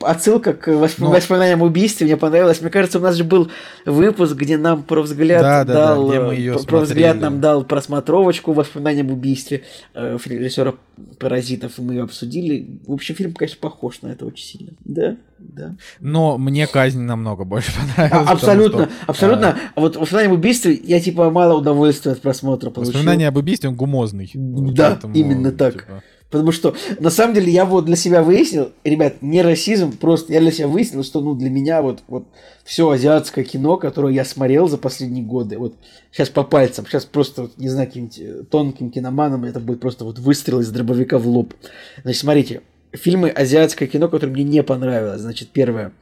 [0.01, 0.67] отсылка к.
[0.67, 1.09] Но...
[1.09, 2.61] воспоминаниям убийстве мне понравилась.
[2.61, 3.49] Мне кажется, у нас же был
[3.85, 9.11] выпуск, где нам про взгляд да, дал, да, ее про взгляд нам дал просмотровочку воспоминаниям
[9.11, 10.73] убийстве э, режиссера
[11.19, 12.79] Паразитов, и мы ее обсудили.
[12.85, 14.73] В общем, фильм, конечно, похож на это очень сильно.
[14.85, 15.75] Да, да.
[15.99, 18.29] Но мне казнь намного больше понравилась.
[18.29, 19.57] А, абсолютно, что, абсолютно.
[19.75, 19.81] А...
[19.81, 22.93] Вот воспоминания об убийстве я типа мало удовольствия от просмотра получил.
[22.93, 24.31] Воспоминания об убийстве он гумозный.
[24.33, 25.73] Да, поэтому, именно так.
[25.73, 26.03] Типа...
[26.33, 30.39] Потому что, на самом деле, я вот для себя выяснил, ребят, не расизм, просто я
[30.39, 32.25] для себя выяснил, что, ну, для меня вот, вот
[32.65, 35.75] все азиатское кино, которое я смотрел за последние годы, вот
[36.11, 40.17] сейчас по пальцам, сейчас просто, не знаю, каким-нибудь э, тонким киноманом, это будет просто вот
[40.17, 41.53] выстрел из дробовика в лоб.
[42.01, 42.61] Значит, смотрите,
[42.93, 45.21] фильмы азиатское кино, которое мне не понравилось.
[45.21, 45.93] Значит, первое.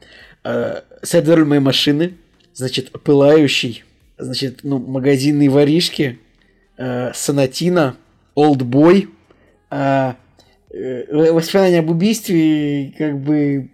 [0.44, 2.14] Э, Сэдвер моей машины.
[2.54, 3.84] Значит, Пылающий.
[4.18, 6.18] Значит, ну, магазинные воришки.
[6.78, 7.96] Э, Санатина.
[8.34, 9.08] Олдбой.
[9.70, 10.14] Э,
[10.72, 13.70] воспоминания об убийстве, как бы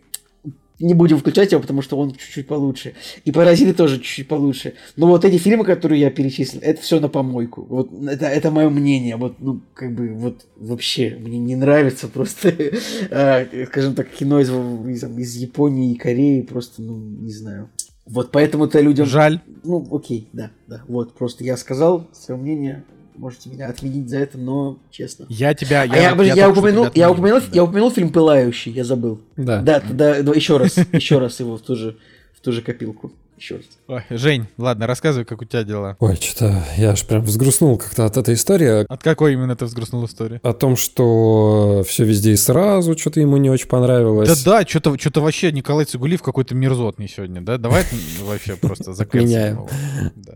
[0.80, 2.94] не будем включать его, потому что он чуть-чуть получше.
[3.24, 4.74] И паразиты тоже чуть-чуть получше.
[4.96, 7.66] Но вот эти фильмы, которые я перечислил, это все на помойку.
[7.68, 9.16] Вот это, это мое мнение.
[9.16, 14.50] Вот, ну, как бы, вот вообще мне не нравится просто, э, скажем так, кино из,
[14.50, 16.42] из, из Японии и Кореи.
[16.42, 17.70] Просто, ну, не знаю.
[18.06, 19.06] Вот поэтому-то людям...
[19.06, 19.40] Жаль.
[19.64, 20.82] Ну, окей, да, да.
[20.88, 22.84] Вот, просто я сказал свое мнение
[23.18, 25.26] можете меня отменить за это, но честно.
[25.28, 25.84] Я тебя...
[25.84, 27.46] Я, а я, я, я, упомянул, я, упомянул, да.
[27.52, 29.20] я упомянул фильм «Пылающий», я забыл.
[29.36, 29.60] Да.
[29.60, 31.96] Да, да, да еще раз, еще раз его в ту же,
[32.36, 33.12] в ту же копилку.
[33.38, 33.64] Черт.
[33.86, 35.96] Ой, Жень, ладно, рассказывай, как у тебя дела.
[36.00, 38.84] Ой, что-то я аж прям взгрустнул как-то от этой истории.
[38.88, 40.40] От какой именно ты взгрустнул истории?
[40.42, 44.44] О том, что все везде и сразу, что-то ему не очень понравилось.
[44.44, 47.58] Да-да, что-то что вообще Николай Цигулиев какой-то мерзотный сегодня, да?
[47.58, 47.84] Давай
[48.22, 49.66] вообще просто Отменяем.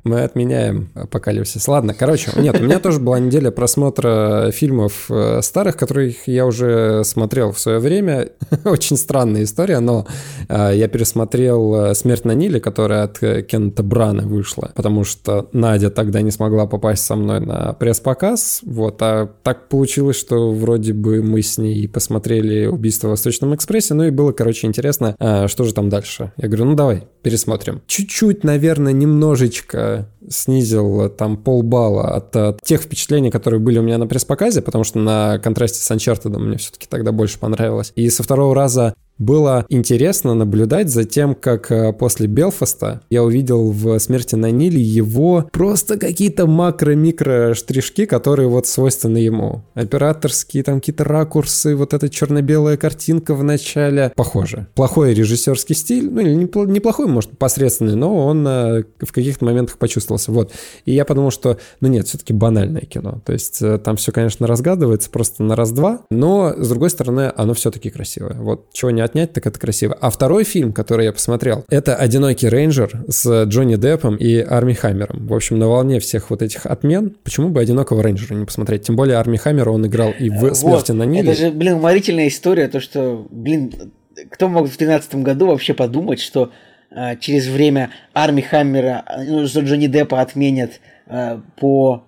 [0.05, 1.67] Мы отменяем апокалипсис.
[1.69, 7.03] Ладно, короче, нет, у меня тоже была неделя просмотра фильмов э, старых, которых я уже
[7.05, 8.31] смотрел в свое время.
[8.65, 10.07] Очень странная история, но
[10.49, 15.90] э, я пересмотрел э, «Смерть на Ниле», которая от Кента Брана вышла, потому что Надя
[15.90, 21.22] тогда не смогла попасть со мной на пресс-показ, вот, а так получилось, что вроде бы
[21.22, 25.64] мы с ней посмотрели «Убийство в Восточном экспрессе», ну и было, короче, интересно, а, что
[25.64, 26.33] же там дальше.
[26.37, 27.83] Я говорю, ну давай, пересмотрим.
[27.87, 34.07] Чуть-чуть, наверное, немножечко снизил там полбалла от, от тех впечатлений, которые были у меня на
[34.07, 37.92] пресс-показе, потому что на контрасте с Uncharted мне все-таки тогда больше понравилось.
[37.96, 43.71] И со второго раза было интересно наблюдать за тем, как э, после Белфаста я увидел
[43.71, 49.63] в «Смерти на Ниле» его просто какие-то макро-микро штришки, которые вот свойственны ему.
[49.75, 54.13] Операторские там какие-то ракурсы, вот эта черно-белая картинка в начале.
[54.17, 54.67] Похоже.
[54.75, 60.33] Плохой режиссерский стиль, ну или неплохой, может, посредственный, но он э, в каких-то моментах почувствовался.
[60.33, 60.53] Вот.
[60.85, 63.21] И я подумал, что, ну нет, все-таки банальное кино.
[63.25, 67.55] То есть э, там все, конечно, разгадывается просто на раз-два, но, с другой стороны, оно
[67.55, 68.35] все-таки красивое.
[68.35, 69.96] Вот чего не отнять, так это красиво.
[70.01, 75.27] А второй фильм, который я посмотрел, это «Одинокий рейнджер» с Джонни Деппом и Арми Хаммером.
[75.27, 78.85] В общем, на волне всех вот этих отмен, почему бы «Одинокого рейнджера» не посмотреть?
[78.85, 81.33] Тем более Арми Хаммера он играл и в «Смерти вот, на Ниле».
[81.33, 83.92] Это же, блин, уморительная история, то, что, блин,
[84.31, 86.51] кто мог в 2013 году вообще подумать, что
[86.90, 92.05] э, через время Арми Хаммера, ну, что Джонни Деппа отменят э, по,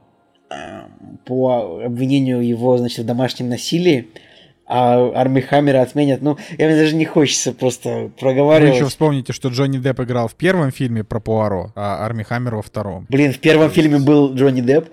[0.50, 0.54] э,
[1.26, 4.08] по обвинению его, значит, в домашнем насилии,
[4.66, 6.22] а Арми Хаммера отменят.
[6.22, 8.72] Ну, я мне даже не хочется просто проговаривать.
[8.72, 12.56] Вы еще вспомните, что Джонни Депп играл в первом фильме про Пуаро, а Арми Хаммер
[12.56, 13.06] во втором.
[13.08, 14.88] Блин, в первом фильме был Джонни Депп.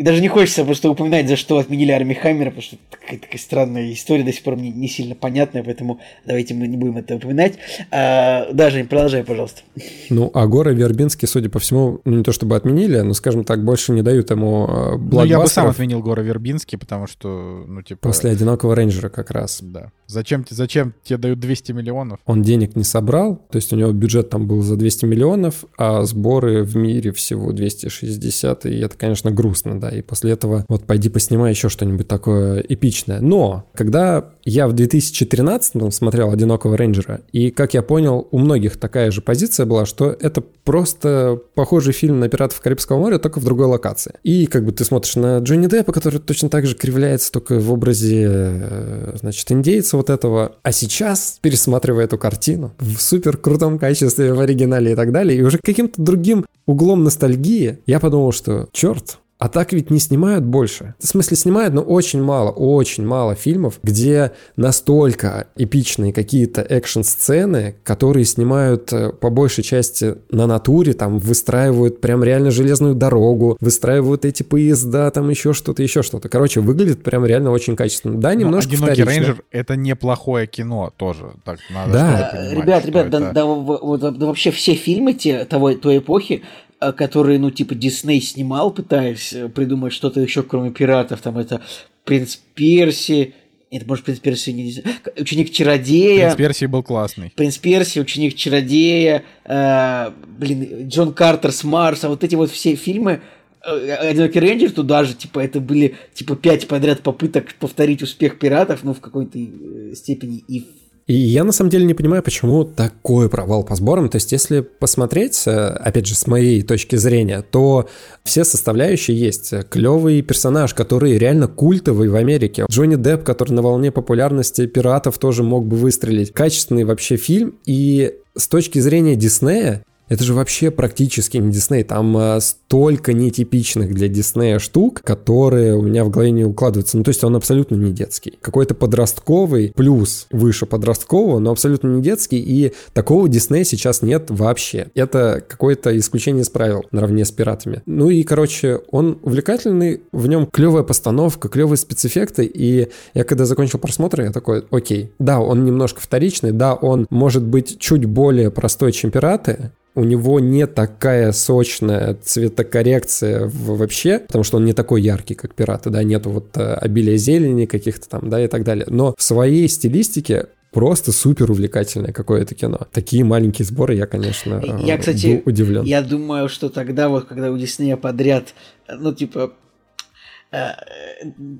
[0.00, 3.92] Даже не хочется просто упоминать, за что отменили Арми Хаммера, потому что такая, такая странная
[3.92, 7.54] история до сих пор мне не сильно понятная, поэтому давайте мы не будем это упоминать.
[7.90, 9.62] А, даже продолжай, пожалуйста.
[10.10, 13.64] Ну, а Гор Вербински, судя по всему, ну, не то чтобы отменили, но, скажем так,
[13.64, 14.66] больше не дают ему
[14.98, 15.12] блокбастеров.
[15.12, 18.08] Ну, я бы сам отменил Гора Вербински, потому что, ну, типа...
[18.08, 19.60] После «Одинокого рейнджера» как раз.
[19.62, 19.92] Да.
[20.06, 22.20] Зачем, зачем тебе дают 200 миллионов?
[22.26, 26.04] Он денег не собрал, то есть у него бюджет там был за 200 миллионов, а
[26.04, 31.08] сборы в мире всего 260, и это, конечно, грустно, да, и после этого вот пойди
[31.08, 33.20] поснимай еще что-нибудь такое эпичное.
[33.20, 39.10] Но, когда я в 2013 смотрел «Одинокого рейнджера», и, как я понял, у многих такая
[39.10, 43.66] же позиция была, что это просто похожий фильм на «Пиратов Карибского моря», только в другой
[43.66, 44.14] локации.
[44.22, 47.72] И как бы ты смотришь на Джонни Деппа, который точно так же кривляется, только в
[47.72, 50.56] образе, э, значит, индейца вот этого.
[50.62, 55.42] А сейчас, пересматривая эту картину в супер крутом качестве, в оригинале и так далее, и
[55.42, 60.94] уже каким-то другим углом ностальгии, я подумал, что черт, а так ведь не снимают больше.
[60.98, 68.24] В смысле снимают, но очень мало, очень мало фильмов, где настолько эпичные какие-то экшн-сцены, которые
[68.24, 74.44] снимают э, по большей части на натуре, там выстраивают прям реально железную дорогу, выстраивают эти
[74.44, 76.28] поезда, там еще что-то, еще что-то.
[76.28, 78.20] Короче, выглядит прям реально очень качественно.
[78.20, 81.32] Да, немножко но «Одинокий рейнджер»— это неплохое кино тоже.
[81.44, 82.30] Так, надо да.
[82.32, 86.42] Понимать, ребят, ребят, да, да, да, да, вообще все фильмы те, того, той эпохи,
[86.84, 91.22] а, который, ну, типа, Дисней снимал, пытаясь э, придумать что-то еще, кроме пиратов.
[91.22, 91.62] Там это
[92.04, 93.32] «Принц Перси»,
[93.70, 94.82] нет, может, «Принц Перси» не
[95.18, 96.26] «Ученик чародея».
[96.26, 97.32] «Принц Перси» был классный.
[97.34, 103.22] «Принц Перси», «Ученик чародея», э, блин, Джон Картер с Марса, вот эти вот все фильмы,
[103.66, 108.84] э, «Одинокий рейнджер» туда же, типа, это были, типа, пять подряд попыток повторить успех пиратов,
[108.84, 110.66] ну, в какой-то э, степени, и
[111.06, 114.08] и я на самом деле не понимаю, почему такой провал по сборам.
[114.08, 117.88] То есть, если посмотреть, э, опять же, с моей точки зрения, то
[118.24, 119.52] все составляющие есть.
[119.68, 122.64] Клевый персонаж, который реально культовый в Америке.
[122.70, 126.32] Джонни Депп, который на волне популярности пиратов тоже мог бы выстрелить.
[126.32, 127.58] Качественный вообще фильм.
[127.66, 131.82] И с точки зрения Диснея, это же вообще практически не Дисней.
[131.82, 136.98] Там э, столько нетипичных для Диснея штук, которые у меня в голове не укладываются.
[136.98, 138.38] Ну, то есть он абсолютно не детский.
[138.40, 142.38] Какой-то подростковый, плюс выше подросткового, но абсолютно не детский.
[142.38, 144.88] И такого Диснея сейчас нет вообще.
[144.94, 147.82] Это какое-то исключение из правил наравне с пиратами.
[147.86, 152.44] Ну и, короче, он увлекательный, в нем клевая постановка, клевые спецэффекты.
[152.44, 157.42] И я когда закончил просмотр, я такой, окей, да, он немножко вторичный, да, он может
[157.42, 164.56] быть чуть более простой, чем пираты, у него не такая сочная цветокоррекция вообще, потому что
[164.56, 168.42] он не такой яркий, как пираты, да, нету вот э, обилия зелени каких-то там, да,
[168.42, 168.86] и так далее.
[168.88, 172.88] Но в своей стилистике просто супер увлекательное какое-то кино.
[172.92, 175.84] Такие маленькие сборы я, конечно, я, кстати, был удивлен.
[175.84, 178.54] Я думаю, что тогда вот, когда у Диснея подряд,
[178.88, 179.52] ну, типа,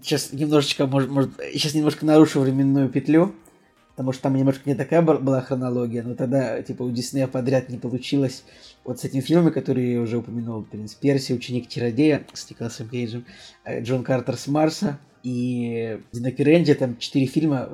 [0.03, 3.33] сейчас немножечко, может, может, сейчас немножко нарушу временную петлю,
[3.94, 7.78] потому что там немножко не такая была хронология, но тогда, типа, у Диснея подряд не
[7.78, 8.44] получилось
[8.83, 13.24] вот с этими фильмами, которые я уже упомянул, «Принц Перси», «Ученик чародея» с Николасом Кейджем,
[13.64, 17.70] э, «Джон Картер с Марса», и Диноки Рэнди, там четыре фильма,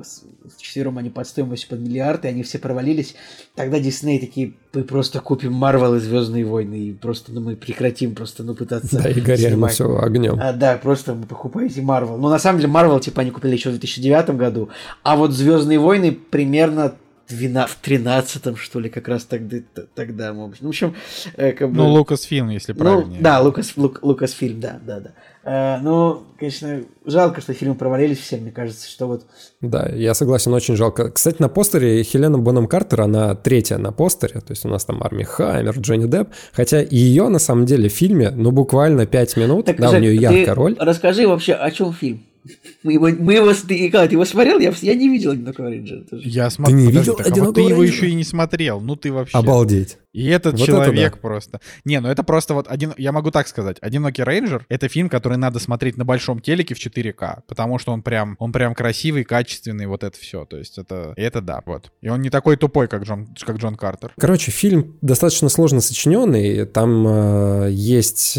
[0.57, 3.13] в четвером они под стоимостью под миллиард, и они все провалились.
[3.55, 8.15] Тогда Дисней такие, мы просто купим Марвел и Звездные войны, и просто ну, мы прекратим
[8.15, 10.39] просто ну, пытаться Да, и горяем все огнем.
[10.41, 12.17] А, да, просто вы покупаете Марвел.
[12.17, 14.69] Но на самом деле Марвел, типа, они купили еще в 2009 году,
[15.03, 16.95] а вот Звездные войны примерно
[17.27, 19.57] в тринадцатом, что ли, как раз тогда,
[19.95, 20.95] тогда, в общем,
[21.37, 21.77] э, как бы...
[21.77, 23.15] Ну, Лукас Фильм, если правильно.
[23.15, 25.11] Ну, да, Лукас, Лук, Лукас Фильм, да, да, да.
[25.43, 29.25] Э, ну, конечно, жалко, что фильмы провалились все, мне кажется, что вот...
[29.61, 31.09] Да, я согласен, очень жалко.
[31.09, 35.01] Кстати, на постере Хелена Боном Картер, она третья на постере, то есть у нас там
[35.01, 39.65] Арми Хаммер, Джонни Депп, хотя ее на самом деле в фильме, ну, буквально пять минут,
[39.65, 40.75] так, да, Жек, у нее яркая роль.
[40.79, 42.23] расскажи вообще, о чем фильм?
[42.83, 44.59] Мы его, мы его, ты, как, ты его смотрел?
[44.59, 46.01] Я, я не видел «Одинокого рейнджера».
[46.01, 46.27] Тоже.
[46.27, 46.77] Я смотрел.
[46.77, 48.81] Ты не видел так, а вот ты его еще и не смотрел.
[48.81, 49.37] Ну ты вообще.
[49.37, 49.97] Обалдеть.
[50.13, 51.21] И этот вот человек это да.
[51.21, 51.61] просто.
[51.85, 52.93] Не, ну это просто вот один.
[52.97, 53.77] Я могу так сказать.
[53.81, 58.01] Одинокий рейнджер это фильм, который надо смотреть на большом телеке в 4К, потому что он
[58.01, 60.45] прям, он прям красивый, качественный, вот это все.
[60.45, 61.91] То есть это, это да, вот.
[62.01, 64.11] И он не такой тупой, как Джон, как Джон Картер.
[64.19, 66.65] Короче, фильм достаточно сложно сочиненный.
[66.65, 68.37] Там э, есть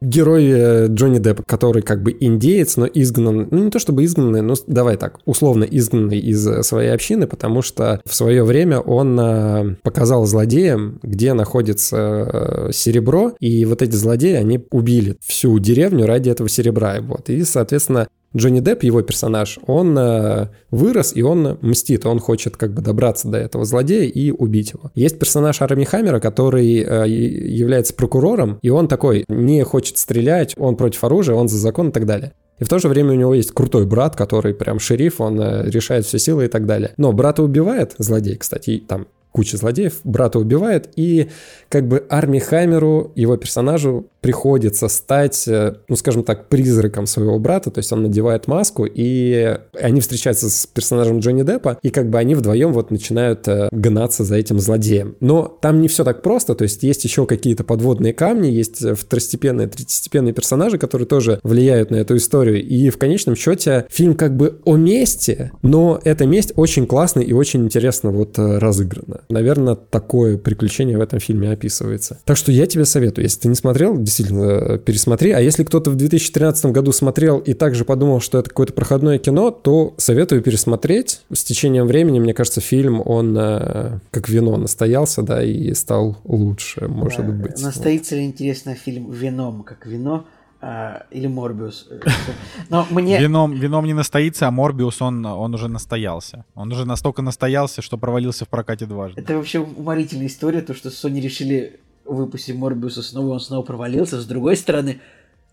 [0.00, 4.40] герой э, Джонни Депп, который как бы индеец, но изгнан, ну не то чтобы изгнанный,
[4.40, 9.74] но давай так, условно изгнанный из своей общины, потому что в свое время он э,
[9.82, 16.30] показал злодеям где находится э, серебро, и вот эти злодеи, они убили всю деревню ради
[16.30, 17.00] этого серебра.
[17.00, 17.28] Вот.
[17.30, 22.72] И, соответственно, Джонни Депп, его персонаж, он э, вырос и он мстит, он хочет как
[22.72, 24.90] бы добраться до этого злодея и убить его.
[24.94, 30.76] Есть персонаж Арми Хаммера, который э, является прокурором, и он такой не хочет стрелять, он
[30.76, 32.32] против оружия, он за закон и так далее.
[32.58, 36.06] И в то же время у него есть крутой брат, который прям шериф, он решает
[36.06, 36.94] все силы и так далее.
[36.96, 41.28] Но брата убивает злодей, кстати, там куча злодеев, брата убивает, и
[41.68, 47.70] как бы Арми Хаммеру, его персонажу, приходится стать, э, ну, скажем так, призраком своего брата,
[47.70, 52.18] то есть он надевает маску, и они встречаются с персонажем Джонни Деппа, и как бы
[52.18, 55.16] они вдвоем вот начинают э, гнаться за этим злодеем.
[55.18, 58.94] Но там не все так просто, то есть есть еще какие-то подводные камни, есть э,
[58.94, 64.36] второстепенные, третьестепенные персонажи, которые тоже влияют на эту историю, и в конечном счете фильм как
[64.36, 69.21] бы о мести, но эта месть очень классная и очень интересно вот разыграна.
[69.28, 72.18] Наверное, такое приключение в этом фильме описывается.
[72.24, 75.32] Так что я тебе советую, если ты не смотрел, действительно пересмотри.
[75.32, 79.50] А если кто-то в 2013 году смотрел и также подумал, что это какое-то проходное кино,
[79.50, 81.22] то советую пересмотреть.
[81.32, 86.88] С течением времени, мне кажется, фильм, он э, как вино настоялся, да, и стал лучше,
[86.88, 87.62] может да, быть.
[87.62, 88.20] Настоится вот.
[88.20, 90.26] ли, интересно, фильм «Вином» как вино?
[90.64, 91.88] А, или Морбиус.
[92.68, 93.18] Но мне...
[93.18, 96.44] Вином, вином не настоится, а Морбиус, он, он уже настоялся.
[96.54, 99.20] Он уже настолько настоялся, что провалился в прокате дважды.
[99.20, 104.20] Это вообще уморительная история, то, что Sony решили выпустить Морбиуса снова, он снова провалился.
[104.20, 105.00] С другой стороны,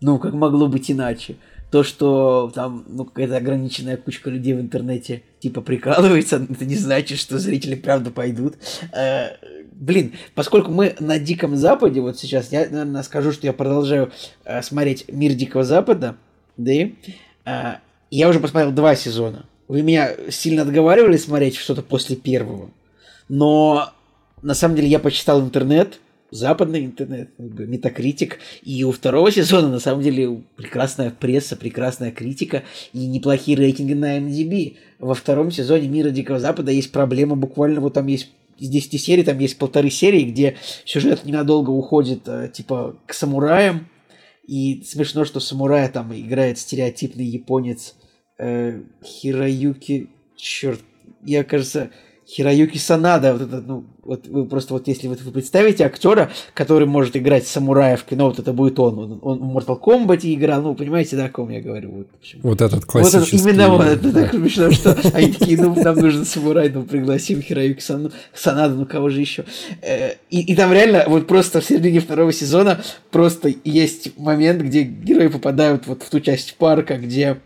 [0.00, 1.38] ну, как могло быть иначе?
[1.72, 7.18] То, что там, ну, какая-то ограниченная кучка людей в интернете, типа, прикалывается, это не значит,
[7.18, 8.54] что зрители правда пойдут.
[9.80, 14.12] Блин, поскольку мы на Диком Западе, вот сейчас я, наверное, скажу, что я продолжаю
[14.44, 16.16] э, смотреть Мир Дикого Запада,
[16.58, 16.96] да, и
[17.46, 17.76] э,
[18.10, 19.46] я уже посмотрел два сезона.
[19.68, 22.68] Вы меня сильно отговаривали смотреть что-то после первого,
[23.30, 23.90] но
[24.42, 25.98] на самом деле я почитал интернет,
[26.30, 28.38] западный интернет, метакритик.
[28.62, 34.18] И у второго сезона, на самом деле, прекрасная пресса, прекрасная критика и неплохие рейтинги на
[34.18, 34.76] MDB.
[34.98, 39.22] Во втором сезоне Мира Дикого Запада есть проблема, буквально вот там есть из 10 серий,
[39.24, 43.88] там есть полторы серии, где сюжет ненадолго уходит, э, типа, к самураям.
[44.46, 47.94] И смешно, что самурая там играет стереотипный японец
[48.38, 50.10] э, Хироюки...
[50.36, 50.80] Черт,
[51.22, 51.90] я, кажется,
[52.30, 56.86] Хироюки Санада, вот это, ну, вот вы просто вот если вот вы представите актера, который
[56.86, 58.98] может играть самурая в кино, вот это будет он.
[58.98, 61.90] Он, он в Mortal Kombat играл, ну, понимаете, да, о ком я говорю.
[61.90, 62.06] Вот,
[62.42, 63.36] вот этот классический.
[63.36, 66.84] Вот это, именно вот, это так смешно, что они такие, ну, нам нужен самурай, ну,
[66.84, 69.44] пригласим Хироюки Сан, Санада, ну, кого же еще.
[69.82, 74.82] Э, и, и там реально, вот просто в середине второго сезона просто есть момент, где
[74.82, 77.38] герои попадают вот в ту часть парка, где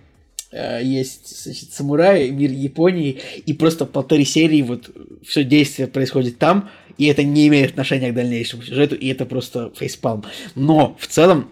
[0.54, 4.90] есть значит, самураи, мир Японии, и просто полторы серии вот
[5.26, 9.72] все действие происходит там, и это не имеет отношения к дальнейшему сюжету, и это просто
[9.74, 10.24] фейспалм.
[10.54, 11.48] Но в целом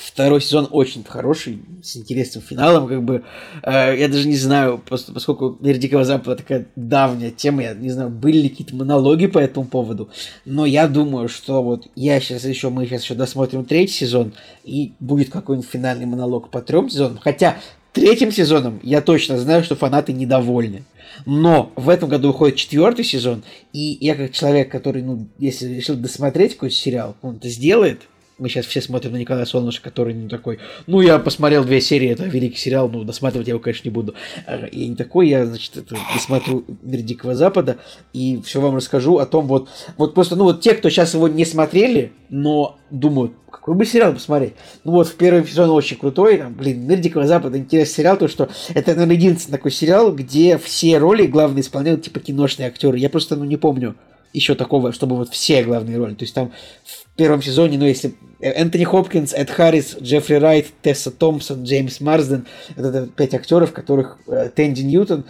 [0.00, 3.22] Второй сезон очень хороший, с интересным финалом, как бы,
[3.62, 7.90] э, я даже не знаю, просто поскольку «Мир Дикого Запада» такая давняя тема, я не
[7.90, 10.08] знаю, были ли какие-то монологи по этому поводу,
[10.46, 14.32] но я думаю, что вот я сейчас еще, мы сейчас еще досмотрим третий сезон,
[14.64, 17.58] и будет какой-нибудь финальный монолог по трем сезонам, хотя
[17.92, 20.84] третьим сезоном я точно знаю, что фанаты недовольны.
[21.26, 25.96] Но в этом году уходит четвертый сезон, и я как человек, который, ну, если решил
[25.96, 28.02] досмотреть какой-то сериал, он это сделает,
[28.40, 32.08] мы сейчас все смотрим на Николая Солнышко, который ну такой, ну я посмотрел две серии,
[32.08, 34.14] это великий сериал, ну досматривать я его, конечно, не буду.
[34.46, 37.76] Я не такой, я, значит, это, досмотрю «Мир Дикого Запада»
[38.12, 39.68] и все вам расскажу о том, вот,
[39.98, 44.14] вот просто, ну вот те, кто сейчас его не смотрели, но думают, какой бы сериал
[44.14, 44.54] посмотреть.
[44.84, 48.26] Ну вот, в первый сезон очень крутой, там, блин, «Мир Дикого Запада» интересный сериал, то
[48.26, 52.98] что это, наверное, единственный такой сериал, где все роли главные исполняют типа киношные актеры.
[52.98, 53.96] Я просто, ну, не помню
[54.32, 56.14] еще такого, чтобы вот все главные роли.
[56.14, 56.52] То есть там
[56.84, 62.46] в первом сезоне, ну, если Энтони Хопкинс, Эд Харрис, Джеффри Райт, Тесса Томпсон, Джеймс Марсден,
[62.76, 65.24] это пять актеров, которых э, Тэнди Ньютон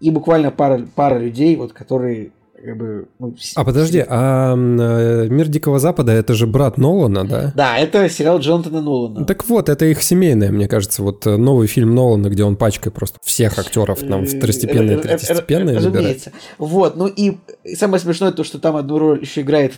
[0.00, 2.32] и буквально пара, пара людей, вот, которые
[2.64, 7.52] как бы, ну, а подожди, а э, «Мир Дикого Запада»— это же брат Нолана, да?
[7.56, 9.24] Да, это сериал Джонатана Нолана.
[9.24, 11.02] Так вот, это их семейное, мне кажется.
[11.02, 15.76] Вот э, новый фильм Нолана, где он пачкой просто всех актеров там второстепенные и третьестепенные
[15.76, 16.32] Разумеется.
[16.58, 17.38] Вот, ну и
[17.74, 19.74] самое смешное то, что там одну роль еще играет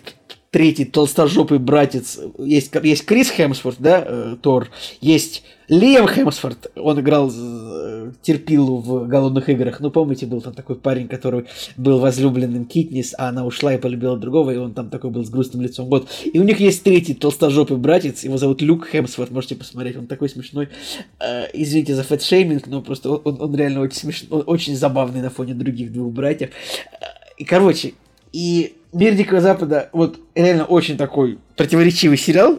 [0.51, 2.19] третий толстожопый братец.
[2.39, 4.69] Есть, есть Крис Хемсворт, да, э, Тор.
[5.01, 6.71] Есть Лиам Хемсворт.
[6.77, 9.81] Он играл э, Терпилу в «Голодных играх».
[9.81, 11.47] Ну, помните, был там такой парень, который
[11.79, 15.31] был возлюбленным Китнис, а она ушла и полюбила другого, и он там такой был с
[15.31, 15.89] грустным лицом.
[15.89, 16.11] Вот.
[16.31, 20.29] И у них есть третий толстожопый братец, его зовут Люк Хемсворт, можете посмотреть, он такой
[20.29, 20.69] смешной.
[21.19, 25.31] Э, извините за фэтшейминг, но просто он, он реально очень смешной, он очень забавный на
[25.31, 26.51] фоне других двух братьев.
[26.51, 27.07] Э,
[27.39, 27.95] и, короче,
[28.35, 32.59] и «Мир Дикого Запада» вот реально очень такой противоречивый сериал,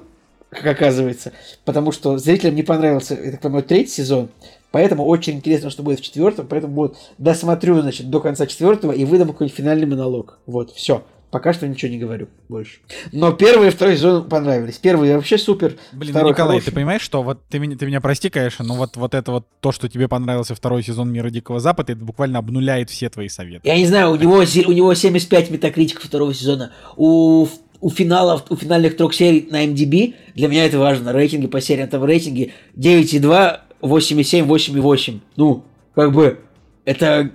[0.54, 1.34] как оказывается,
[1.66, 4.30] потому что зрителям не понравился, я так понимаю, третий сезон,
[4.72, 9.06] поэтому очень интересно, что будет в четвертом, поэтому вот досмотрю, значит, до конца четвертого и
[9.06, 10.40] выдам какой-нибудь финальный монолог.
[10.46, 11.04] Вот, все.
[11.34, 12.78] Пока что ничего не говорю больше.
[13.12, 14.78] Но первый и второй сезон понравились.
[14.78, 15.78] Первый вообще супер.
[15.92, 16.66] Блин, ну, Николай, хороший.
[16.66, 19.48] ты понимаешь, что вот ты меня, ты меня прости, конечно, но вот, вот это вот
[19.60, 23.68] то, что тебе понравился второй сезон Мира Дикого Запада, это буквально обнуляет все твои советы.
[23.68, 26.72] Я не знаю, у него, у него 75 метакритиков второго сезона.
[26.98, 27.48] У
[27.84, 31.90] у финалов, у финальных трех серий на MDB, для меня это важно, рейтинги по сериям,
[31.90, 35.20] там рейтинги 9,2, 8,7, 8,8.
[35.36, 36.40] Ну, как бы,
[36.86, 37.30] это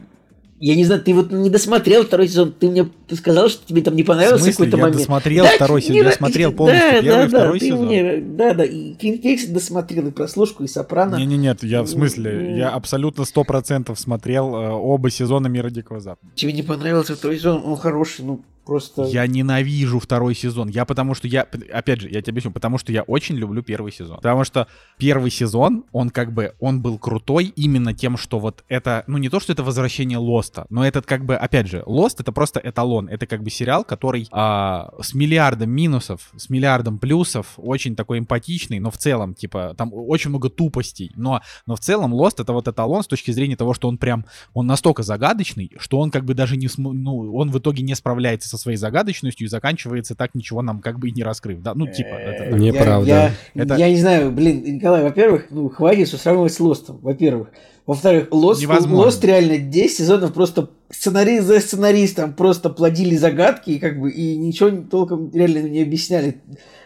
[0.60, 3.94] я не знаю, ты вот не досмотрел второй сезон, ты мне сказал, что тебе там
[3.94, 4.96] не понравился какой-то я момент.
[4.96, 7.86] досмотрел да, второй сезон, я смотрел полностью да, первый да, второй да, сезон.
[7.86, 11.16] Мне, да, да, и Твин Пикс досмотрел, и прослушку, и Сопрано.
[11.16, 15.68] Не, не, нет, я в смысле, я абсолютно сто процентов смотрел э, оба сезона Мира
[15.68, 16.32] Дикого Запада.
[16.34, 19.04] Тебе не понравился второй сезон, он хороший, ну, Просто...
[19.04, 20.68] Я ненавижу второй сезон.
[20.68, 23.90] Я потому что я, опять же, я тебе объясню, потому что я очень люблю первый
[23.90, 24.16] сезон.
[24.16, 29.04] Потому что первый сезон, он как бы, он был крутой именно тем, что вот это,
[29.06, 32.30] ну не то, что это возвращение Лоста, но этот как бы, опять же, Лост это
[32.30, 33.08] просто эталон.
[33.08, 38.80] Это как бы сериал, который а, с миллиардом минусов, с миллиардом плюсов, очень такой эмпатичный,
[38.80, 41.10] но в целом, типа, там очень много тупостей.
[41.16, 44.26] Но, но в целом Лост это вот эталон с точки зрения того, что он прям,
[44.52, 48.46] он настолько загадочный, что он как бы даже не, ну, он в итоге не справляется
[48.46, 51.74] со своей загадочностью и заканчивается так, ничего нам как бы и не раскрыв, да?
[51.74, 52.60] Ну, типа, это так.
[52.60, 53.08] Неправда.
[53.08, 53.76] Я, это...
[53.76, 57.48] я не знаю, блин, Николай, во-первых, ну, хватит что сравнивать с Лостом, во-первых.
[57.86, 63.98] Во-вторых, Лост, Лост реально 10 сезонов просто сценарист за сценаристом просто плодили загадки и как
[63.98, 66.42] бы и ничего толком реально не объясняли.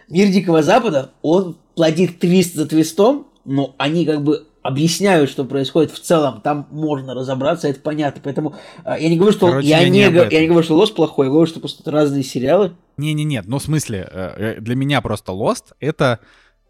[0.09, 5.91] Мир Дикого Запада, он плодит твист за твистом, но они как бы объясняют, что происходит
[5.91, 8.21] в целом, там можно разобраться, это понятно.
[8.25, 8.55] Поэтому
[8.85, 10.95] э, я не говорю, что Короче, я, я, не, не я не говорю, что Lost
[10.95, 12.75] плохой, я говорю, что просто разные сериалы.
[12.97, 16.21] Не-не-нет, нет, ну в смысле, э, э, для меня просто Lost это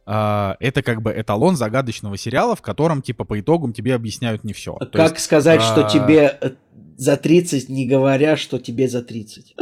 [0.05, 4.75] это как бы эталон загадочного сериала, в котором, типа, по итогам тебе объясняют не все.
[4.75, 5.63] Как есть, сказать, а...
[5.63, 6.57] что тебе
[6.97, 9.55] за 30, не говоря, что тебе за 30?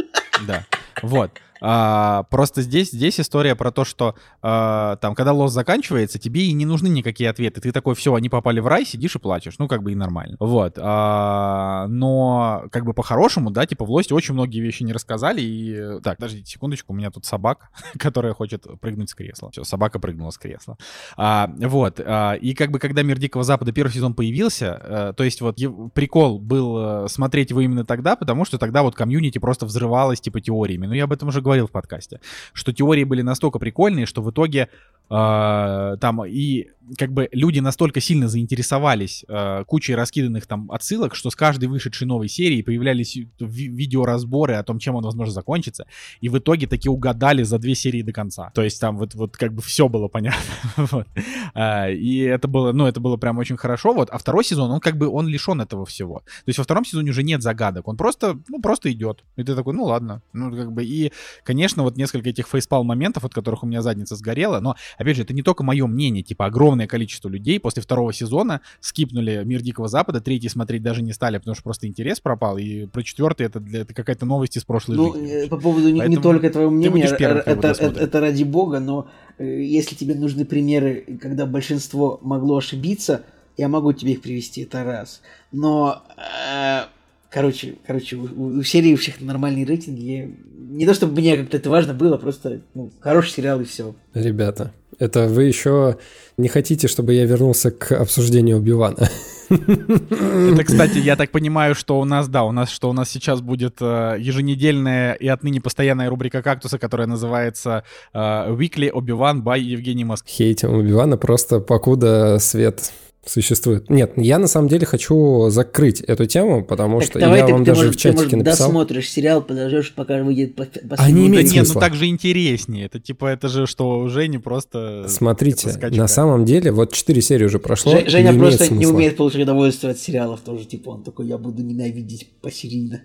[0.47, 0.65] Да,
[1.03, 1.29] вот.
[1.61, 6.53] А, просто здесь, здесь история про то, что а, там, когда лос заканчивается, тебе и
[6.53, 7.61] не нужны никакие ответы.
[7.61, 9.55] Ты такой, все, они попали в рай, сидишь и плачешь.
[9.59, 10.37] Ну, как бы и нормально.
[10.39, 10.77] Вот.
[10.77, 15.41] А, но, как бы по-хорошему, да, типа в лосте очень многие вещи не рассказали.
[15.41, 16.01] И...
[16.01, 19.51] Так, подождите секундочку, у меня тут собака, которая хочет прыгнуть с кресла.
[19.51, 20.77] Все, собака прыгнула с кресла.
[21.15, 21.99] А, вот.
[22.03, 25.57] А, и как бы, когда «Мир Дикого Запада» первый сезон появился, а, то есть вот
[25.93, 30.41] прикол был э, смотреть его именно тогда, потому что тогда вот комьюнити просто взрывалось, типа,
[30.41, 30.87] теориями.
[30.87, 32.21] Ну, я об этом уже говорил говорил в подкасте,
[32.53, 34.69] что теории были настолько прикольные, что в итоге
[35.09, 41.29] э, там и как бы люди настолько сильно заинтересовались э, кучей раскиданных там отсылок, что
[41.29, 45.85] с каждой вышедшей новой серии появлялись ви- видеоразборы о том, чем он, возможно, закончится,
[46.19, 48.51] и в итоге таки угадали за две серии до конца.
[48.53, 50.41] То есть там вот, вот как бы все было понятно.
[51.53, 53.93] а, и это было, ну, это было прям очень хорошо.
[53.93, 54.09] Вот.
[54.09, 56.19] А второй сезон, он как бы, он лишен этого всего.
[56.19, 59.23] То есть во втором сезоне уже нет загадок, он просто, ну, просто идет.
[59.35, 60.21] И ты такой, ну, ладно.
[60.33, 61.11] Ну, как бы, и,
[61.43, 65.23] конечно, вот несколько этих фейспал моментов, от которых у меня задница сгорела, но, опять же,
[65.23, 69.87] это не только мое мнение, типа, огромное количество людей после второго сезона скипнули «Мир Дикого
[69.87, 73.59] Запада», третий смотреть даже не стали, потому что просто интерес пропал, и про четвертый это,
[73.59, 75.45] для, это какая-то новость из прошлой ну, жизни.
[75.45, 79.07] Э, по поводу не, не только твоего мнения, первым, это, это, это ради бога, но
[79.37, 83.23] э, если тебе нужны примеры, когда большинство могло ошибиться,
[83.57, 85.21] я могу тебе их привести, это раз.
[85.51, 86.83] Но, э,
[87.29, 90.37] короче, короче, у, у серии у всех нормальные рейтинги.
[90.57, 93.93] Не то чтобы мне как-то это важно было, просто ну, хороший сериал и все.
[94.13, 94.71] Ребята,
[95.01, 95.97] это вы еще
[96.37, 99.09] не хотите, чтобы я вернулся к обсуждению Убивана?
[99.49, 103.41] Это, кстати, я так понимаю, что у нас, да, у нас, что у нас сейчас
[103.41, 107.83] будет э, еженедельная и отныне постоянная рубрика «Кактуса», которая называется
[108.13, 110.27] э, «Weekly Obi-Wan by Евгений Моск».
[110.27, 112.93] Хейтим Убивана просто покуда свет
[113.25, 113.89] существует.
[113.89, 117.85] Нет, я на самом деле хочу закрыть эту тему, потому так что я вам даже
[117.85, 118.67] может, в чатике ты, может, написал.
[118.67, 120.95] досмотришь сериал, подождешь, пока выйдет последний.
[120.97, 122.85] А не имеет Нет, ну так же интереснее.
[122.85, 125.05] Это типа, это же что, уже не просто...
[125.07, 128.79] Смотрите, на самом деле, вот четыре серии уже прошло, Ж, Женя не просто смысла.
[128.79, 133.01] не умеет получать удовольствие от сериалов тоже, типа, он такой, я буду ненавидеть посерийно.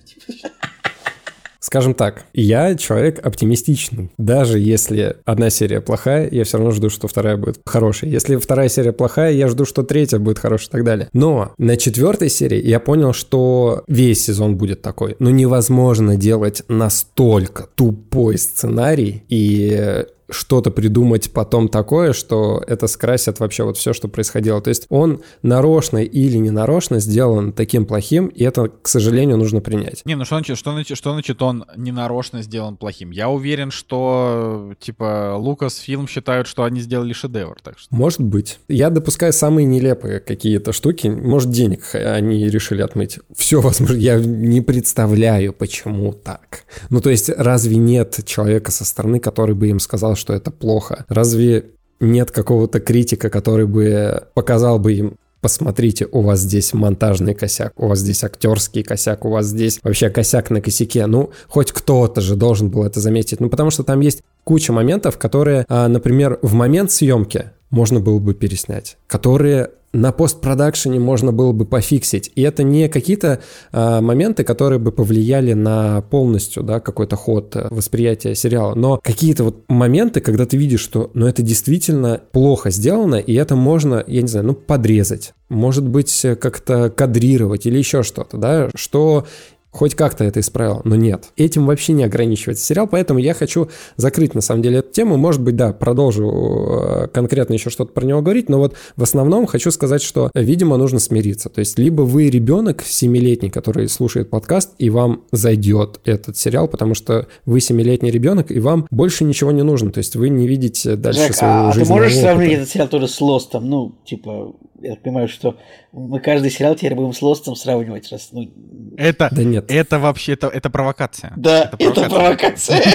[1.67, 4.13] Скажем так, я человек оптимистичный.
[4.19, 8.09] Даже если одна серия плохая, я все равно жду, что вторая будет хорошей.
[8.09, 11.09] Если вторая серия плохая, я жду, что третья будет хорошей и так далее.
[11.13, 15.17] Но на четвертой серии я понял, что весь сезон будет такой.
[15.19, 23.65] Но невозможно делать настолько тупой сценарий и что-то придумать потом такое, что это скрасит вообще
[23.65, 24.61] вот все, что происходило.
[24.61, 29.61] То есть он нарочно или не нарочно сделан таким плохим, и это, к сожалению, нужно
[29.61, 30.03] принять.
[30.05, 33.11] Не, ну что значит, что значит, что значит он не нарочно сделан плохим?
[33.11, 37.95] Я уверен, что, типа, Лукас фильм считают, что они сделали шедевр, так что...
[37.95, 38.59] Может быть.
[38.69, 41.09] Я допускаю самые нелепые какие-то штуки.
[41.09, 43.19] Может, денег они решили отмыть.
[43.35, 43.97] Все возможно.
[43.97, 46.65] Я не представляю, почему так.
[46.91, 51.05] Ну, то есть, разве нет человека со стороны, который бы им сказал, что это плохо?
[51.09, 51.67] Разве
[52.01, 57.87] нет какого-то критика, который бы показал бы им, посмотрите, у вас здесь монтажный косяк, у
[57.87, 61.07] вас здесь актерский косяк, у вас здесь вообще косяк на косяке.
[61.07, 63.41] Ну, хоть кто-то же должен был это заметить.
[63.41, 68.19] Ну, потому что там есть куча моментов, которые, а, например, в момент съемки можно было
[68.19, 72.31] бы переснять, которые на постпродакшене можно было бы пофиксить.
[72.35, 73.41] И это не какие-то
[73.73, 79.45] э, моменты, которые бы повлияли на полностью, да, какой-то ход э, восприятия сериала, но какие-то
[79.45, 84.23] вот моменты, когда ты видишь, что, ну, это действительно плохо сделано, и это можно, я
[84.23, 89.27] не знаю, ну, подрезать, может быть, э, как-то кадрировать или еще что-то, да, что
[89.71, 91.27] хоть как-то это исправил, но нет.
[91.37, 95.17] Этим вообще не ограничивается сериал, поэтому я хочу закрыть на самом деле эту тему.
[95.17, 99.47] Может быть, да, продолжу э, конкретно еще что-то про него говорить, но вот в основном
[99.47, 101.49] хочу сказать, что, видимо, нужно смириться.
[101.49, 106.95] То есть либо вы ребенок семилетний, который слушает подкаст, и вам зайдет этот сериал, потому
[106.95, 109.93] что вы семилетний ребенок, и вам больше ничего не нужно.
[109.93, 113.09] То есть вы не видите дальше Жек, своего а ты можешь сравнить этот сериал тоже
[113.09, 113.69] с Лостом?
[113.69, 115.57] Ну, типа, я так понимаю, что
[115.93, 118.11] мы каждый сериал теперь будем с Лостом сравнивать.
[118.11, 118.51] Раз, ну...
[118.97, 119.71] Это, да нет.
[119.71, 121.33] это вообще, это, это провокация.
[121.37, 122.83] Да, это провокация.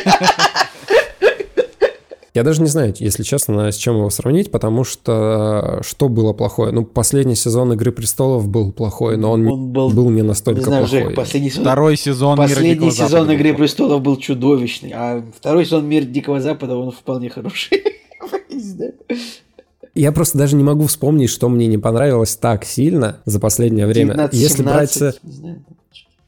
[2.34, 6.72] Я даже не знаю, если честно, с чем его сравнить, потому что что было плохое?
[6.72, 10.66] Ну, последний сезон «Игры престолов» был плохой, но он, он был, был не настолько не
[10.66, 11.08] знаю, плохой.
[11.08, 15.86] Жек, последний сезон, Второй сезон Последний сезон Запада «Игры престолов» был чудовищный, а второй сезон
[15.88, 17.84] «Мир Дикого Запада» он вполне хороший.
[19.94, 24.14] Я просто даже не могу вспомнить, что мне не понравилось так сильно за последнее время.
[24.14, 25.00] 19, Если брать...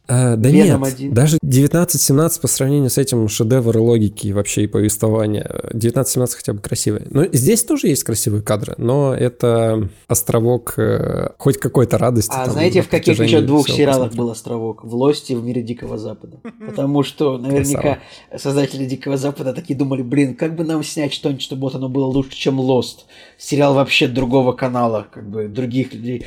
[0.06, 1.14] А, да Веном нет, 1.
[1.14, 5.50] даже 19-17 по сравнению с этим шедевр логики вообще и повествования.
[5.72, 7.08] 19-17 хотя бы красивые.
[7.10, 12.34] Но здесь тоже есть красивые кадры, но это островок э, хоть какой-то радости.
[12.34, 14.18] А там, знаете, в каких еще двух сериалах посмотреть.
[14.18, 14.84] был островок?
[14.84, 16.38] В Лости в Мире Дикого Запада.
[16.68, 18.00] Потому что наверняка
[18.38, 22.06] создатели Дикого Запада такие думали, блин, как бы нам снять что-нибудь, чтобы вот оно было
[22.06, 23.06] лучше, чем Лост.
[23.38, 26.26] Сериал вообще другого канала, как бы других людей.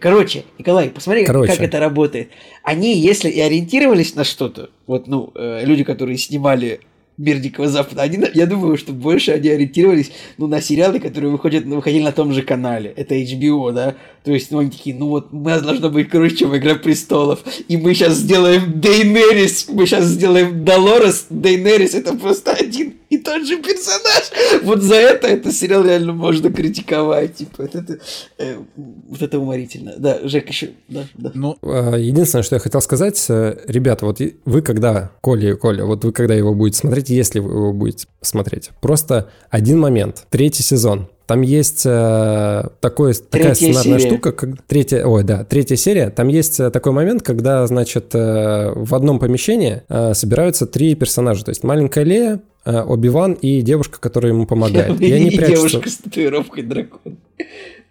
[0.00, 1.52] Короче, Николай, посмотри, Короче.
[1.52, 2.30] как это работает.
[2.62, 6.80] Они, если и ориентировались на что-то, вот, ну, э, люди, которые снимали
[7.18, 8.02] Мир Дикого Запада.
[8.02, 12.12] Они, я думаю, что больше они ориентировались ну, на сериалы, которые выходят, ну, выходили на
[12.12, 12.92] том же канале.
[12.96, 13.96] Это HBO, да?
[14.24, 17.40] То есть, ну, они такие, ну вот, у нас должно быть круче, чем Игра Престолов.
[17.68, 23.46] И мы сейчас сделаем Дейнерис, мы сейчас сделаем Долорес, Дейнерис, это просто один и тот
[23.46, 24.62] же персонаж.
[24.62, 27.34] Вот за это этот сериал реально можно критиковать.
[27.36, 27.98] Типа, вот это,
[28.38, 29.94] э, вот это уморительно.
[29.98, 31.30] Да, Жек, еще, да, да.
[31.34, 35.84] Ну, а, единственное, что я хотел сказать, э, ребята, вот вы когда, Коля и Коля,
[35.84, 40.62] вот вы когда его будете смотреть, если вы его будете смотреть, просто один момент, третий
[40.62, 44.10] сезон, там есть э, такой, такая сценарная серия.
[44.10, 46.10] штука, как третья, ой, да, третья серия.
[46.10, 51.44] Там есть э, такой момент, когда, значит, э, в одном помещении э, собираются три персонажа.
[51.44, 55.00] То есть маленькая Лея, э, Оби-Ван и девушка, которая ему помогает.
[55.00, 55.68] И, они прячутся...
[55.68, 57.16] девушка с татуировкой дракона.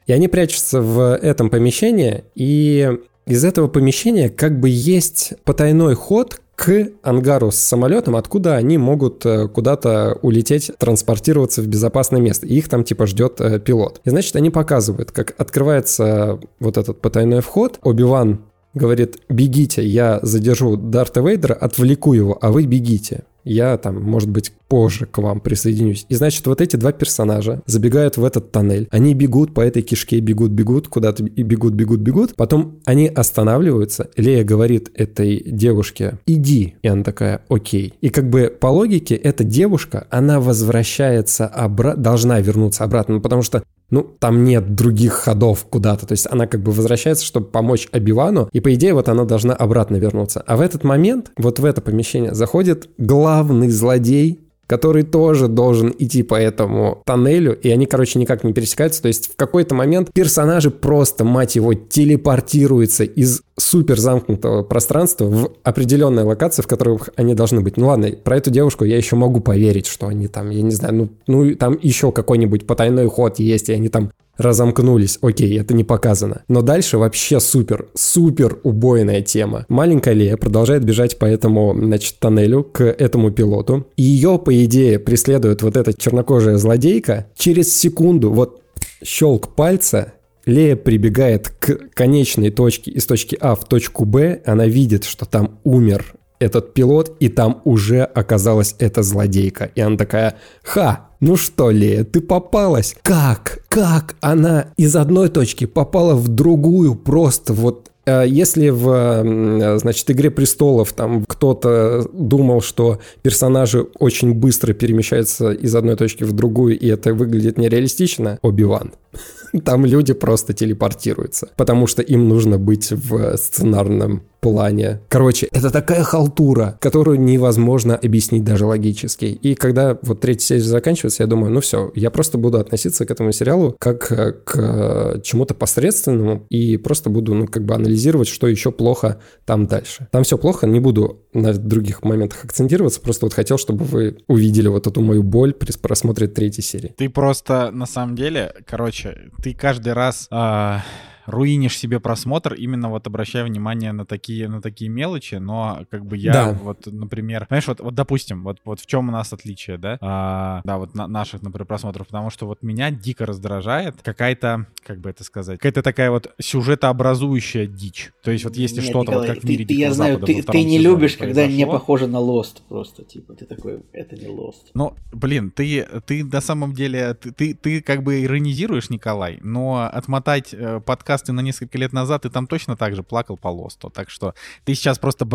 [0.08, 2.92] И они прячутся в этом помещении, и
[3.26, 9.26] из этого помещения как бы есть потайной ход, к ангару с самолетом, откуда они могут
[9.26, 12.46] э, куда-то улететь, транспортироваться в безопасное место.
[12.46, 14.00] Их там типа ждет э, пилот.
[14.06, 17.80] И значит, они показывают, как открывается вот этот потайной вход.
[17.82, 18.42] Оби-Ван
[18.74, 24.52] говорит, бегите, я задержу Дарта Вейдера, отвлеку его, а вы бегите я там, может быть,
[24.68, 26.06] позже к вам присоединюсь.
[26.10, 28.88] И значит, вот эти два персонажа забегают в этот тоннель.
[28.92, 32.36] Они бегут по этой кишке, бегут, бегут, куда-то и бегут, бегут, бегут.
[32.36, 34.10] Потом они останавливаются.
[34.16, 36.76] Лея говорит этой девушке, иди.
[36.82, 37.94] И она такая, окей.
[38.02, 43.42] И как бы по логике эта девушка, она возвращается обратно, должна вернуться обратно, ну, потому
[43.42, 46.08] что ну, там нет других ходов куда-то.
[46.08, 49.54] То есть она как бы возвращается, чтобы помочь Обивану, и по идее вот она должна
[49.54, 50.44] обратно вернуться.
[50.48, 54.40] А в этот момент, вот в это помещение заходит главный злодей
[54.72, 59.02] который тоже должен идти по этому тоннелю, и они, короче, никак не пересекаются.
[59.02, 65.52] То есть в какой-то момент персонажи просто, мать его, телепортируются из супер замкнутого пространства в
[65.64, 67.76] определенные локации, в которых они должны быть.
[67.76, 70.96] Ну ладно, про эту девушку я еще могу поверить, что они там, я не знаю,
[70.96, 74.12] ну, ну там еще какой-нибудь потайной ход есть, и они там
[74.42, 75.18] разомкнулись.
[75.22, 76.44] Окей, это не показано.
[76.48, 79.66] Но дальше вообще супер, супер убойная тема.
[79.70, 83.88] Маленькая Лея продолжает бежать по этому, значит, тоннелю к этому пилоту.
[83.96, 87.28] И ее, по идее, преследует вот эта чернокожая злодейка.
[87.36, 88.62] Через секунду, вот
[89.04, 90.14] щелк пальца,
[90.46, 95.60] Лея прибегает к конечной точке из точки А в точку Б, она видит, что там
[95.64, 99.72] умер этот пилот, и там уже оказалась эта злодейка.
[99.76, 102.96] И она такая, ха, ну что, Лея, ты попалась?
[103.04, 103.60] Как?
[103.70, 110.32] Как она из одной точки попала в другую просто вот э, если в, значит, «Игре
[110.32, 116.88] престолов» там кто-то думал, что персонажи очень быстро перемещаются из одной точки в другую, и
[116.88, 118.94] это выглядит нереалистично, Оби-Ван.
[119.64, 125.00] Там люди просто телепортируются, потому что им нужно быть в сценарном плане.
[125.08, 129.26] Короче, это такая халтура, которую невозможно объяснить даже логически.
[129.26, 133.12] И когда вот третья серия заканчивается, я думаю, ну все, я просто буду относиться к
[133.12, 138.28] этому сериалу как э, к э, чему-то посредственному и просто буду, ну, как бы анализировать,
[138.28, 140.08] что еще плохо там дальше.
[140.12, 144.68] Там все плохо, не буду на других моментах акцентироваться, просто вот хотел, чтобы вы увидели
[144.68, 146.94] вот эту мою боль при просмотре третьей серии.
[146.98, 150.28] Ты просто, на самом деле, короче, ты каждый раз...
[150.32, 150.84] А
[151.26, 156.18] руинишь себе просмотр, именно вот обращая внимание на такие, на такие мелочи, но как бы
[156.18, 156.54] я да.
[156.54, 160.62] вот, например, знаешь, вот, вот допустим, вот, вот в чем у нас отличие, да, а,
[160.64, 165.10] да, вот на, наших, например, просмотров, потому что вот меня дико раздражает какая-то, как бы
[165.10, 168.12] это сказать, какая-то такая вот сюжетообразующая дичь.
[168.24, 170.64] То есть вот если что-то вот как ты, в мире ты, Я знаю, ты, ты
[170.64, 174.72] не любишь, когда не похоже на Lost просто, типа, ты такой, это не Lost.
[174.74, 179.90] Ну, блин, ты, ты на самом деле, ты, ты, ты как бы иронизируешь, Николай, но
[179.92, 183.48] отмотать э, подкаст подкасты на несколько лет назад, и там точно так же плакал по
[183.48, 183.90] лосту.
[183.90, 184.34] Так что
[184.66, 185.26] ты сейчас просто...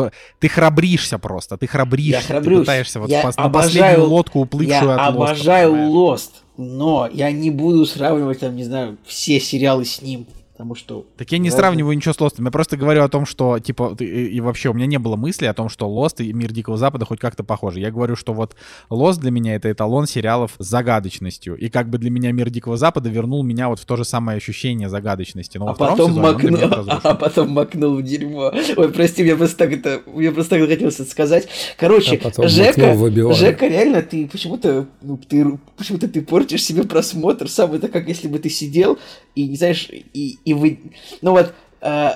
[0.40, 2.20] Ты храбришься просто, ты храбришься.
[2.20, 2.58] Я храбрюсь.
[2.58, 7.30] Ты пытаешься вот я на обожаю, последнюю лодку, уплывшую я от обожаю Lost, но я
[7.30, 10.26] не буду сравнивать, там, не знаю, все сериалы с ним.
[10.56, 11.06] Потому что...
[11.18, 11.56] Так я не Lost...
[11.56, 12.46] сравниваю ничего с Лостом.
[12.46, 15.44] Я просто говорю о том, что, типа, и, и вообще у меня не было мысли
[15.44, 17.80] о том, что Лост и Мир Дикого Запада хоть как-то похожи.
[17.80, 18.56] Я говорю, что вот
[18.88, 21.56] Лост для меня это эталон сериалов с загадочностью.
[21.56, 24.38] И как бы для меня Мир Дикого Запада вернул меня вот в то же самое
[24.38, 25.58] ощущение загадочности.
[25.58, 26.58] Но а, потом сезоне макнул,
[27.02, 28.50] а потом макнул в дерьмо.
[28.76, 30.00] Ой, прости, мне просто так это...
[30.06, 31.48] Мне просто так хотелось это сказать.
[31.76, 34.86] Короче, а Жека, Жека, реально, ты почему-то...
[35.02, 37.46] Ну, ты, почему-то ты портишь себе просмотр.
[37.50, 38.98] Сам это как если бы ты сидел
[39.34, 40.78] и, не знаешь, и, и вы...
[41.20, 42.10] Ну вот, э,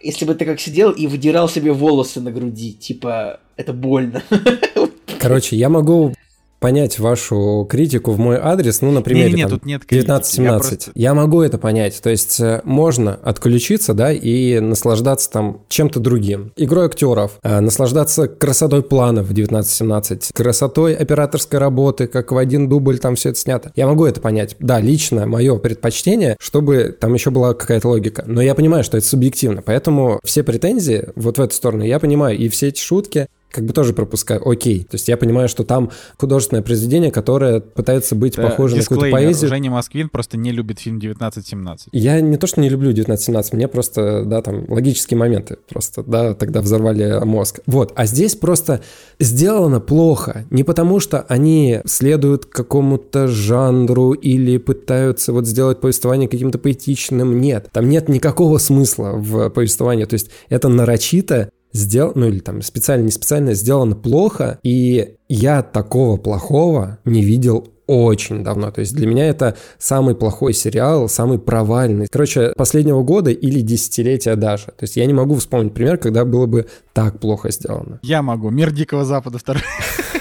[0.00, 4.22] если бы ты как сидел и выдирал себе волосы на груди, типа, это больно.
[5.18, 6.14] Короче, я могу
[6.60, 10.42] понять вашу критику в мой адрес, ну, например, не, не, тут нет 19-17.
[10.42, 10.90] Я, просто...
[10.94, 12.00] я могу это понять.
[12.02, 16.52] То есть э, можно отключиться, да, и наслаждаться там чем-то другим.
[16.56, 22.98] Игрой актеров, э, наслаждаться красотой планов в 19-17, красотой операторской работы, как в один дубль
[22.98, 23.72] там все это снято.
[23.76, 24.56] Я могу это понять.
[24.58, 28.24] Да, лично мое предпочтение, чтобы там еще была какая-то логика.
[28.26, 32.36] Но я понимаю, что это субъективно, поэтому все претензии вот в эту сторону я понимаю.
[32.36, 33.26] И все эти шутки,
[33.56, 34.46] как бы тоже пропускаю.
[34.46, 34.84] Окей.
[34.84, 39.10] То есть я понимаю, что там художественное произведение, которое пытается быть да, похожим на какую-то
[39.10, 39.48] поэзию.
[39.48, 41.88] Женя Москвин просто не любит фильм 1917.
[41.92, 46.34] Я не то, что не люблю 1917, мне просто, да, там логические моменты просто, да,
[46.34, 47.60] тогда взорвали мозг.
[47.64, 47.94] Вот.
[47.96, 48.82] А здесь просто
[49.18, 50.44] сделано плохо.
[50.50, 57.40] Не потому, что они следуют какому-то жанру или пытаются вот сделать повествование каким-то поэтичным.
[57.40, 57.70] Нет.
[57.72, 60.04] Там нет никакого смысла в повествовании.
[60.04, 65.62] То есть это нарочито сделано, ну или там специально, не специально, сделано плохо, и я
[65.62, 68.70] такого плохого не видел очень давно.
[68.70, 72.08] То есть для меня это самый плохой сериал, самый провальный.
[72.10, 74.66] Короче, последнего года или десятилетия даже.
[74.66, 78.00] То есть я не могу вспомнить пример, когда было бы так плохо сделано.
[78.02, 78.50] Я могу.
[78.50, 79.62] Мир Дикого Запада второй.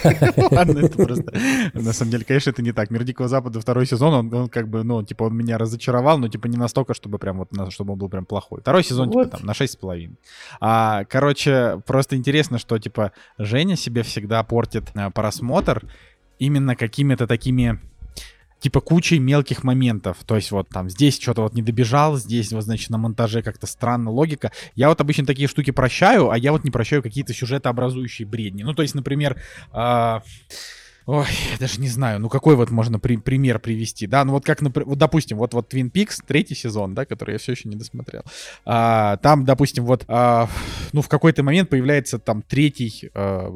[0.51, 1.33] Ладно, это просто...
[1.73, 2.91] На самом деле, конечно, это не так.
[2.91, 6.27] Мир Дикого Запада второй сезон, он, он как бы, ну, типа, он меня разочаровал, но,
[6.27, 8.61] типа, не настолько, чтобы прям вот, чтобы он был прям плохой.
[8.61, 10.11] Второй сезон, типа, там, на 6,5.
[10.59, 15.83] А, короче, просто интересно, что, типа, Женя себе всегда портит э, просмотр,
[16.39, 17.79] именно какими-то такими
[18.59, 20.17] типа кучей мелких моментов.
[20.25, 23.67] То есть вот там здесь что-то вот не добежал, здесь вот, значит, на монтаже как-то
[23.67, 24.51] странно логика.
[24.75, 28.63] Я вот обычно такие штуки прощаю, а я вот не прощаю какие-то сюжетообразующие бредни.
[28.63, 29.39] Ну, то есть, например,
[29.71, 30.19] э-
[31.07, 34.43] Ой, я даже не знаю, ну какой вот можно при, пример привести, да, ну вот
[34.43, 37.69] как, например, вот допустим, вот вот Twin Peaks, третий сезон, да, который я все еще
[37.69, 38.23] не досмотрел,
[38.65, 40.49] а, там, допустим, вот, а,
[40.93, 43.51] ну в какой-то момент появляется там третий, а,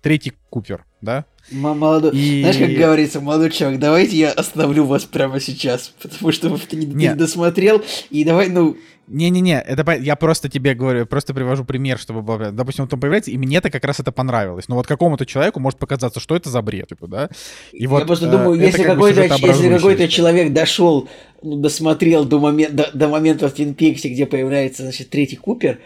[0.00, 2.40] третий Купер, да, Молодой, и...
[2.40, 6.86] знаешь, как говорится, молодой человек, давайте я остановлю вас прямо сейчас, потому что ты не,
[6.86, 8.76] не досмотрел, и давай, ну,
[9.08, 12.52] не-не-не, это я просто тебе говорю, просто привожу пример, чтобы было...
[12.52, 14.68] Допустим, он там появляется, и мне-то как раз это понравилось.
[14.68, 17.28] Но вот какому-то человеку может показаться, что это за бред, типа, да?
[17.72, 21.08] И вот, я просто думаю, э, если какой-то если какой-то человек дошел,
[21.42, 25.80] ну, досмотрел до, момента до, до момента в Твин Пиксе, где появляется, значит, третий Купер,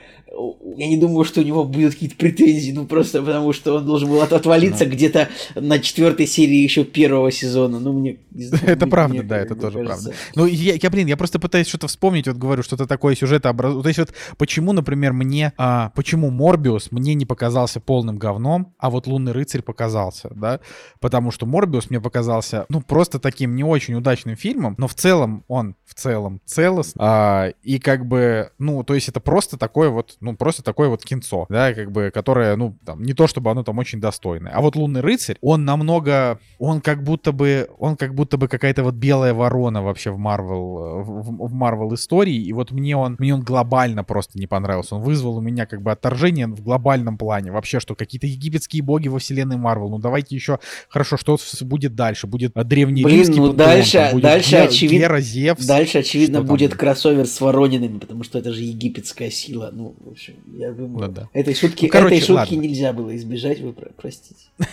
[0.76, 4.08] я не думаю, что у него будут какие-то претензии, ну просто потому что он должен
[4.08, 4.90] был отвалиться да.
[4.90, 7.78] где-то на четвертой серии еще первого сезона.
[7.78, 8.18] Ну, мне
[8.66, 10.12] Это правда, да, это тоже правда.
[10.34, 13.82] Ну, я, я, блин, я просто пытаюсь что-то вспомнить, вот говорю, что-то такое сюжета образует.
[13.84, 18.90] То есть вот почему, например, мне, а, почему Морбиус мне не показался полным говном, а
[18.90, 20.60] вот Лунный рыцарь показался, да?
[21.00, 25.44] Потому что Морбиус мне показался, ну, просто таким не очень удачным фильмом, но в целом
[25.48, 27.02] он, в целом, целостный.
[27.02, 31.04] А, и как бы, ну, то есть это просто такое вот, ну, просто такое вот
[31.04, 34.52] кинцо, да, как бы, которое, ну, там, не то чтобы оно там очень достойное.
[34.52, 38.82] А вот Лунный рыцарь, он намного, он как будто бы, он как будто бы какая-то
[38.82, 43.42] вот белая ворона вообще в Марвел, в Марвел истории, и вот мне он, мне он
[43.42, 44.96] глобально просто не понравился.
[44.96, 47.52] Он вызвал у меня как бы отторжение в глобальном плане.
[47.52, 49.90] Вообще, что какие-то египетские боги во вселенной Марвел.
[49.90, 50.58] Ну, давайте еще,
[50.88, 52.26] хорошо, что будет дальше?
[52.26, 55.00] Будет древний Блин, римский ну пантеон, дальше, будет дальше, Гера, очевид...
[55.00, 55.66] Гера, Зевс.
[55.66, 59.70] Дальше, очевидно, будет кроссовер с Воронинами, потому что это же египетская сила.
[59.72, 61.28] Ну, в общем, я думаю, ну, да.
[61.32, 64.46] этой шутки, ну, короче, этой шутки нельзя было избежать, вы простите.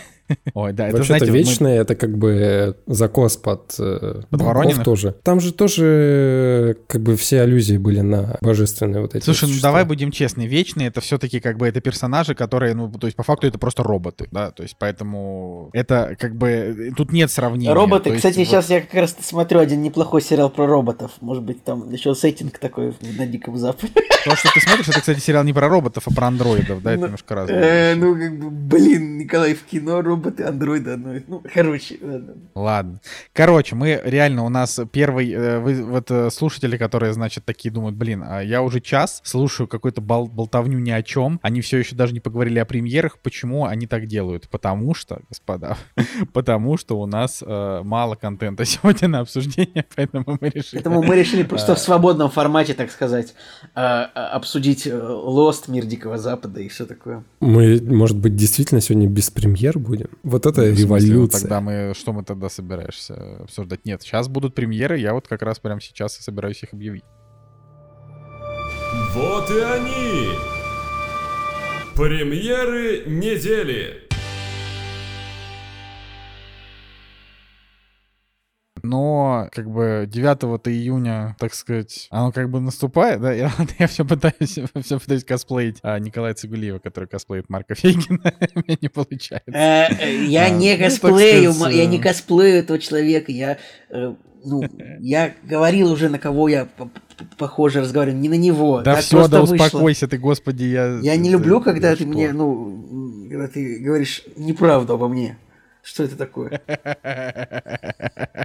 [0.54, 1.80] Ой, да, это, Вообще-то вечное, мы...
[1.82, 5.14] это как бы закос под, э, под Воронина тоже.
[5.22, 9.84] Там же тоже как бы все аллюзии были на божественные вот эти Слушай, ну давай
[9.84, 13.46] будем честны, вечные это все-таки как бы это персонажи, которые, ну, то есть по факту
[13.46, 17.74] это просто роботы, да, то есть поэтому это как бы, тут нет сравнения.
[17.74, 18.46] Роботы, есть, кстати, вот...
[18.46, 22.58] сейчас я как раз смотрю один неплохой сериал про роботов, может быть там еще сеттинг
[22.58, 23.92] такой на Диком Западе.
[24.24, 27.00] То, что ты смотришь, это, кстати, сериал не про роботов, а про андроидов, да, это
[27.00, 27.62] ну, немножко разное.
[27.62, 31.14] Э, ну, как бы, блин, Николай, в кино роботы, андроиды одно.
[31.26, 32.34] Ну, короче, ладно.
[32.54, 33.00] Ладно.
[33.34, 37.96] Короче, мы реально, у нас первый, э, вы, вот э, слушатели, которые, значит, такие думают,
[37.96, 41.94] блин, а я уже час слушаю какую-то бол болтовню ни о чем, они все еще
[41.94, 44.48] даже не поговорили о премьерах, почему они так делают?
[44.48, 45.76] Потому что, господа,
[46.32, 50.82] потому что у нас э, мало контента сегодня на обсуждение, поэтому мы решили...
[50.82, 53.34] Поэтому мы решили просто в свободном формате, так сказать,
[53.74, 57.24] э, обсудить Lost, Мир Дикого Запада и все такое.
[57.40, 60.10] Мы, может быть, действительно сегодня без премьер будем?
[60.22, 61.40] Вот это революция.
[61.40, 63.84] Тогда мы, что мы тогда собираешься обсуждать?
[63.84, 67.04] Нет, сейчас будут премьеры, я вот как раз прямо сейчас и собираюсь их объявить.
[69.14, 70.30] Вот и они!
[71.94, 74.03] Премьеры недели!
[78.84, 84.04] Но как бы 9 июня, так сказать, оно как бы наступает, да, я, я все
[84.04, 88.20] пытаюсь, все пытаюсь косплеить а, Николая Цигулиева, который косплеит Марка Фейгина,
[88.54, 89.50] мне не получается.
[89.50, 93.56] Э, э, я не ну, косплею, я не косплею этого человека, я
[93.88, 94.14] э,
[94.44, 94.62] ну,
[95.00, 96.68] я говорил уже, на кого я
[97.38, 98.82] похоже разговариваю, не на него.
[98.82, 100.98] Да все, да успокойся ты, господи, я...
[100.98, 105.38] Я не люблю, когда ты мне, ну, когда ты говоришь неправду обо мне.
[105.84, 106.62] Что это такое?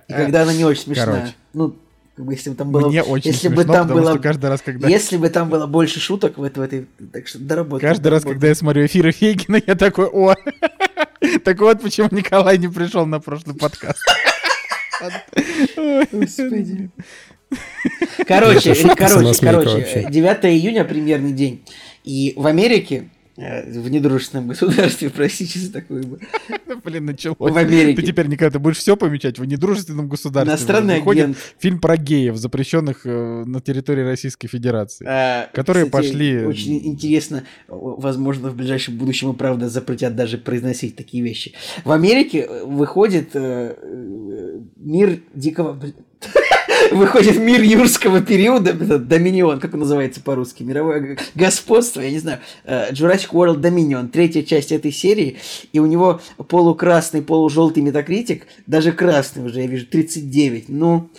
[0.07, 1.05] И когда она не очень смешная.
[1.05, 1.33] Короче.
[1.53, 1.75] Ну,
[2.15, 2.89] как бы, если бы там было...
[2.89, 4.89] Мне очень если смешно, бы там было, каждый раз, когда...
[4.89, 6.85] Если бы там было больше шуток в, в этой...
[7.13, 7.87] Так что доработай.
[7.87, 8.27] Каждый доработай.
[8.27, 10.35] раз, когда я смотрю эфиры Фейгина, я такой, о,
[11.45, 13.99] так вот почему Николай не пришел на прошлый подкаст.
[16.11, 16.89] Господи.
[18.27, 21.65] Короче, короче, короче, 9 июня примерный день.
[22.03, 26.19] И в Америке Э, в недружественном государстве, простите за такую бы.
[26.83, 27.37] Блин, началось.
[27.39, 28.01] В Америке.
[28.01, 30.51] Ты теперь никогда ты будешь все помечать в недружественном государстве.
[30.51, 31.37] Иностранный агент.
[31.57, 36.45] Фильм про геев, запрещенных э, на территории Российской Федерации, а, которые пошли...
[36.45, 41.53] Очень интересно, возможно, в ближайшем будущем и правда запретят даже произносить такие вещи.
[41.85, 43.33] В Америке э, выходит
[44.75, 45.79] мир дикого...
[46.91, 52.91] выходит мир юрского периода, Доминион, как он называется по-русски, мировое господство, я не знаю, э,
[52.91, 55.37] Jurassic World Dominion, третья часть этой серии,
[55.73, 61.09] и у него полукрасный, полужелтый метакритик, даже красный уже, я вижу, 39, ну...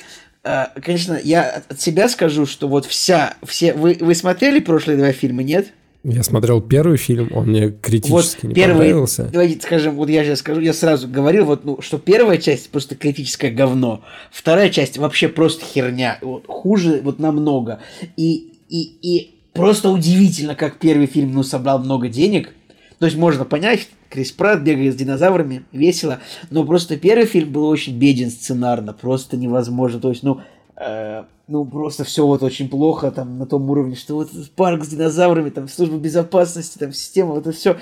[0.43, 3.75] Uh, конечно, я от себя скажу, что вот вся, все...
[3.75, 5.75] Вы, вы смотрели прошлые два фильма, нет?
[6.03, 9.28] Я смотрел первый фильм, он мне критически вот не первый, понравился.
[9.30, 12.94] Давайте скажем, вот я сейчас скажу, я сразу говорил, вот, ну, что первая часть просто
[12.94, 17.80] критическое говно, вторая часть вообще просто херня, вот, хуже вот намного.
[18.16, 22.55] И, и, и просто удивительно, как первый фильм, ну, собрал много денег.
[22.98, 26.20] То есть можно понять, Крис Пратт бегает с динозаврами, весело,
[26.51, 30.01] но просто первый фильм был очень беден сценарно, просто невозможно.
[30.01, 30.40] То есть, ну,
[30.76, 34.88] э, ну, просто все вот очень плохо там на том уровне, что вот парк с
[34.88, 37.76] динозаврами, там служба безопасности, там система, вот это все,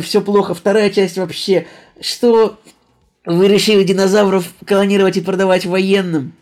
[0.00, 0.54] все плохо.
[0.54, 1.66] Вторая часть вообще,
[2.00, 2.58] что
[3.24, 6.32] вы решили динозавров колонировать и продавать военным?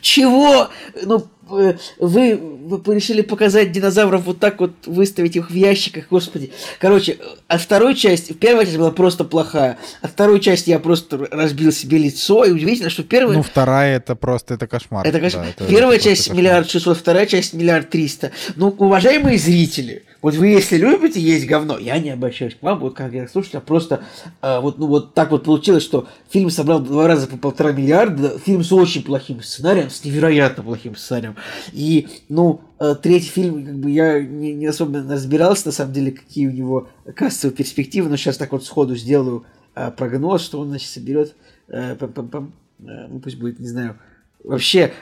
[0.00, 0.68] Чего?
[1.04, 6.52] Ну, Э, вы, вы решили показать динозавров вот так вот, выставить их в ящиках, господи.
[6.78, 7.18] Короче,
[7.48, 11.98] а второй часть, первая часть была просто плохая, а вторую часть я просто разбил себе
[11.98, 13.36] лицо, и удивительно, что первая...
[13.36, 15.06] Ну, вторая это просто, это кошмар.
[15.06, 15.44] Это кошмар.
[15.44, 18.32] Да, это, первая это часть миллиард шестьсот, вторая часть миллиард триста.
[18.56, 22.94] Ну, уважаемые зрители, вот вы, если любите есть говно, я не обращаюсь к вам, вот
[22.94, 24.04] как я слушатель, а просто
[24.40, 28.38] э, вот, ну, вот так вот получилось, что фильм собрал два раза по полтора миллиарда,
[28.38, 31.36] фильм с очень плохим сценарием, с невероятно плохим сценарием.
[31.74, 36.12] И, ну, э, третий фильм, как бы я не, не особо разбирался, на самом деле,
[36.12, 39.44] какие у него кассовые перспективы, но сейчас так вот сходу сделаю
[39.74, 41.36] э, прогноз, что он, значит, соберет,
[41.68, 43.98] э, пам -пам -пам, э, ну, пусть будет, не знаю,
[44.42, 44.94] вообще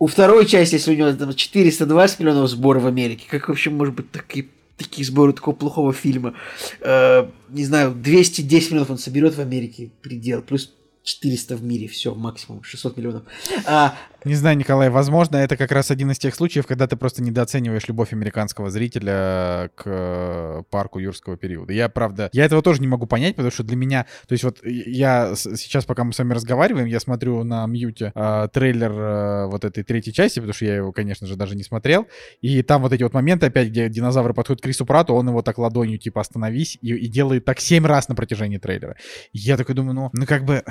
[0.00, 3.94] у второй части, если у него там 420 миллионов сборов в Америке, как вообще может
[3.94, 6.34] быть такие такие сборы такого плохого фильма.
[6.80, 10.72] Э, не знаю, 210 миллионов он соберет в Америке предел, плюс
[11.02, 13.22] 400 в мире, все, максимум 600 миллионов.
[13.64, 13.96] А,
[14.26, 17.86] не знаю, Николай, возможно, это как раз один из тех случаев, когда ты просто недооцениваешь
[17.88, 21.72] любовь американского зрителя к э, парку юрского периода.
[21.72, 24.58] Я, правда, я этого тоже не могу понять, потому что для меня, то есть вот
[24.64, 29.64] я сейчас, пока мы с вами разговариваем, я смотрю на мьюте э, трейлер э, вот
[29.64, 32.06] этой третьей части, потому что я его, конечно же, даже не смотрел,
[32.40, 35.42] и там вот эти вот моменты опять, где динозавры подходят к Крису Прату, он его
[35.42, 38.96] так ладонью типа остановись и, и делает так семь раз на протяжении трейлера.
[39.32, 40.64] Я такой думаю, ну, ну как бы...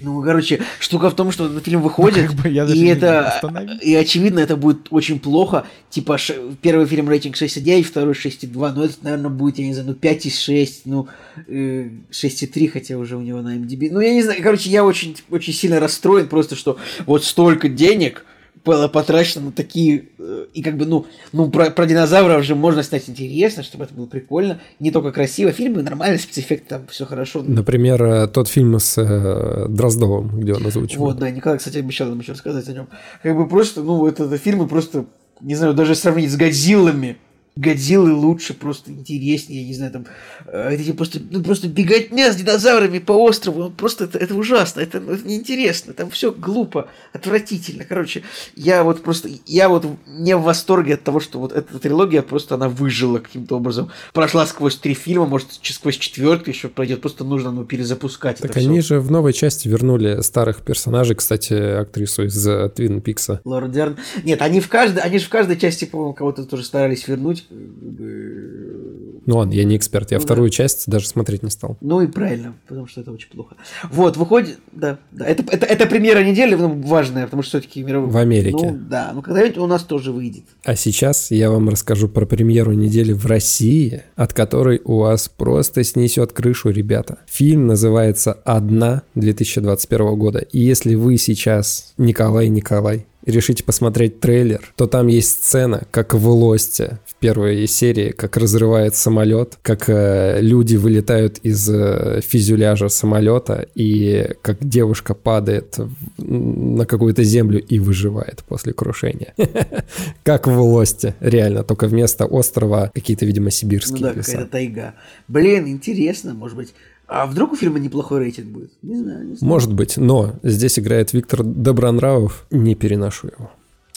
[0.00, 3.78] Ну, короче, штука в том, что фильм выходит, ну, как бы и это...
[3.82, 5.66] И очевидно, это будет очень плохо.
[5.90, 6.34] Типа, ш...
[6.62, 8.72] первый фильм рейтинг 6,9, второй 6,2.
[8.74, 11.08] Но это, наверное, будет, я не знаю, ну 5,6, ну
[11.46, 13.88] э, 6,3, хотя уже у него на MDB.
[13.90, 14.42] Ну, я не знаю.
[14.42, 18.24] Короче, я очень, очень сильно расстроен просто, что вот столько денег
[18.68, 20.04] было потрачено на такие...
[20.18, 23.94] Э, и как бы, ну, ну про, про динозавров же можно снять интересно, чтобы это
[23.94, 24.60] было прикольно.
[24.78, 25.50] Не только красиво.
[25.52, 27.42] Фильмы нормальные, спецэффекты, там все хорошо.
[27.42, 31.06] Например, э, тот фильм с э, Дроздовым, где он озвучивал.
[31.06, 32.88] Вот, да, Николай, кстати, обещал нам еще рассказать о нем.
[33.22, 35.06] Как бы просто, ну, это, это фильмы просто,
[35.40, 37.16] не знаю, даже сравнить с Годзиллами
[37.58, 40.06] Годзиллы лучше, просто интереснее, я не знаю, там,
[40.46, 44.80] э, эти просто, ну, просто беготня с динозаврами по острову, ну, просто это, это ужасно,
[44.80, 48.22] это, ну, это неинтересно, там все глупо, отвратительно, короче,
[48.54, 52.54] я вот просто, я вот не в восторге от того, что вот эта трилогия просто,
[52.54, 57.50] она выжила каким-то образом, прошла сквозь три фильма, может, сквозь четвертый еще пройдет, просто нужно,
[57.50, 58.94] ну, перезапускать Так они все.
[58.94, 63.40] же в новой части вернули старых персонажей, кстати, актрису из Твин Пикса.
[63.44, 63.96] Лора Дерн.
[64.22, 69.36] Нет, они в каждой, они же в каждой части, по-моему, кого-то тоже старались вернуть, Ну
[69.36, 70.54] ладно, я не эксперт, я ну, вторую да.
[70.56, 71.76] часть даже смотреть не стал.
[71.80, 73.56] Ну и правильно, потому что это очень плохо.
[73.90, 78.10] Вот, выходит, да, да, это, это, это премьера недели, ну, важная, потому что все-таки мировой...
[78.10, 78.56] В Америке.
[78.56, 80.44] Ну да, ну когда-нибудь у нас тоже выйдет.
[80.64, 85.84] А сейчас я вам расскажу про премьеру недели в России, от которой у вас просто
[85.84, 87.18] снесет крышу, ребята.
[87.26, 90.38] Фильм называется «Одна» 2021 года.
[90.38, 96.28] И если вы сейчас, Николай Николай, решите посмотреть трейлер, то там есть сцена, как в
[96.28, 103.66] Лосте в первой серии, как разрывает самолет, как э, люди вылетают из э, фюзеляжа самолета
[103.74, 105.78] и как девушка падает
[106.16, 109.34] на какую-то землю и выживает после крушения.
[110.24, 114.94] Как в Лосте, реально, только вместо острова какие-то, видимо, сибирские ну да, какая-то тайга.
[115.26, 116.74] Блин, интересно, может быть,
[117.08, 118.70] а вдруг у фильма неплохой рейтинг будет?
[118.82, 119.50] Не знаю, не знаю.
[119.50, 122.46] Может быть, но здесь играет Виктор Добронравов.
[122.50, 123.50] Не переношу его.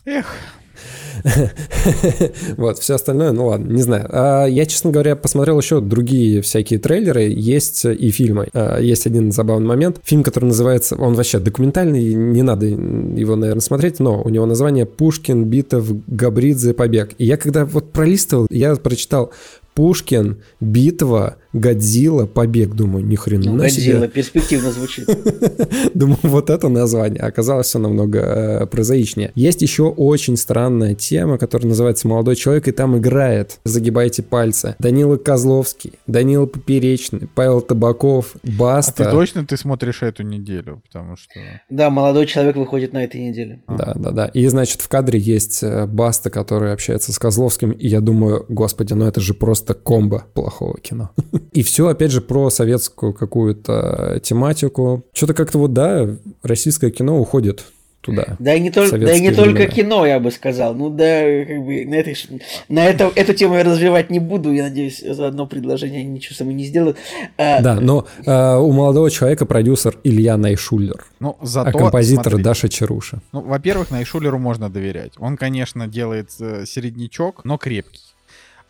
[0.05, 0.33] Эх.
[2.57, 4.07] Вот, все остальное, ну ладно, не знаю.
[4.09, 8.47] А я, честно говоря, посмотрел еще другие всякие трейлеры, есть и фильмы.
[8.53, 9.99] А, есть один забавный момент.
[10.03, 14.85] Фильм, который называется, он вообще документальный, не надо его, наверное, смотреть, но у него название
[14.85, 17.11] «Пушкин, Битов, Габридзе, побег».
[17.17, 19.31] И я когда вот пролистывал, я прочитал
[19.73, 22.73] Пушкин, битва, Годзилла, побег.
[22.73, 25.09] Думаю, ни хрена ну, Годзилла, перспективно звучит.
[25.93, 27.21] Думаю, вот это название.
[27.21, 29.31] Оказалось все намного э, прозаичнее.
[29.35, 35.17] Есть еще очень странная тема, которая называется «Молодой человек», и там играет, загибайте пальцы, Данила
[35.17, 39.03] Козловский, Данила Поперечный, Павел Табаков, Баста.
[39.03, 40.81] А ты точно ты смотришь эту неделю?
[40.87, 41.39] Потому что...
[41.69, 43.61] Да, «Молодой человек» выходит на этой неделе.
[43.67, 44.25] Да, да, да.
[44.27, 48.93] И, значит, в кадре есть э, Баста, который общается с Козловским, и я думаю, господи,
[48.93, 51.11] ну это же просто комбо плохого кино.
[51.51, 55.03] И все, опять же, про советскую какую-то тематику.
[55.13, 56.09] Что-то как-то вот, да,
[56.43, 57.65] российское кино уходит
[58.01, 58.35] туда.
[58.39, 60.73] Да и не, только, да и не только кино, я бы сказал.
[60.73, 62.17] Ну да, как бы на, этой,
[62.67, 64.51] на это, эту тему я развивать не буду.
[64.51, 66.97] Я надеюсь, за одно предложение ничего со мной не сделают.
[67.37, 67.61] А...
[67.61, 71.05] Да, но а, у молодого человека продюсер Илья Найшулер.
[71.19, 73.21] Ну, зато, а композитор смотри, Даша Чаруша.
[73.31, 75.13] Ну, во-первых, Найшулеру можно доверять.
[75.17, 78.01] Он, конечно, делает э, середнячок, но крепкий.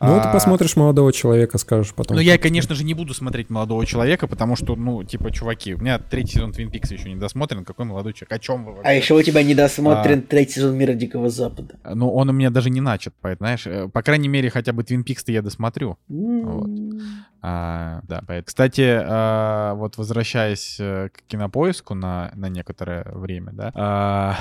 [0.02, 0.20] Ну, а...
[0.20, 2.18] ты посмотришь молодого человека, скажешь потом.
[2.18, 5.78] Ну, я, конечно же, не буду смотреть молодого человека, потому что, ну, типа, чуваки, у
[5.78, 7.64] меня третий сезон Твин Пикс еще не досмотрен.
[7.64, 8.32] Какой молодой человек?
[8.32, 8.90] О чем вы вообще?
[8.90, 10.22] А еще у тебя не досмотрен а...
[10.22, 11.76] третий сезон Мира Дикого Запада.
[11.84, 14.84] Ну, он у меня даже не начат, поэтому, знаешь, э, по крайней мере, хотя бы
[14.84, 15.98] Твин Пикс-то я досмотрю.
[16.10, 16.42] Mm.
[16.46, 17.02] Вот.
[17.42, 18.46] А, да, поэтому.
[18.46, 24.38] Кстати, а, вот возвращаясь э, к кинопоиску на, на некоторое время, да, а,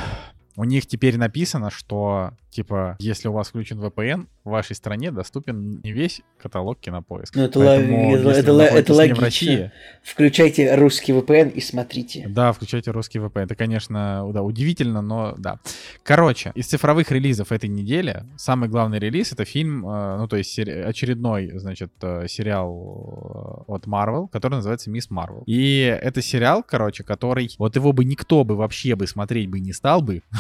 [0.61, 5.81] у них теперь написано, что Типа, если у вас включен VPN, в вашей стране доступен
[5.85, 7.39] не весь каталог кинопоиска.
[7.39, 9.21] Ну, это, Поэтому, это, это, это логично.
[9.21, 12.27] В России, включайте русский VPN и смотрите.
[12.29, 13.45] Да, включайте русский VPN.
[13.45, 15.61] Это, конечно, да, удивительно, но да.
[16.03, 20.59] Короче, из цифровых релизов этой недели самый главный релиз это фильм, э, ну, то есть
[20.59, 25.45] очередной, значит, э, сериал э, от Marvel, который называется Мисс Марвел.
[25.47, 29.73] И это сериал, короче, который вот его бы никто бы вообще бы смотреть бы не
[29.73, 30.23] стал бы.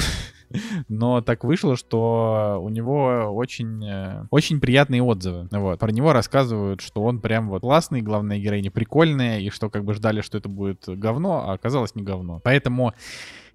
[0.89, 5.49] но так вышло, что у него очень, э, очень приятные отзывы.
[5.51, 5.79] Вот.
[5.79, 9.95] Про него рассказывают, что он прям вот классный, главная героиня прикольная, и что как бы
[9.95, 12.41] ждали, что это будет говно, а оказалось не говно.
[12.43, 12.95] Поэтому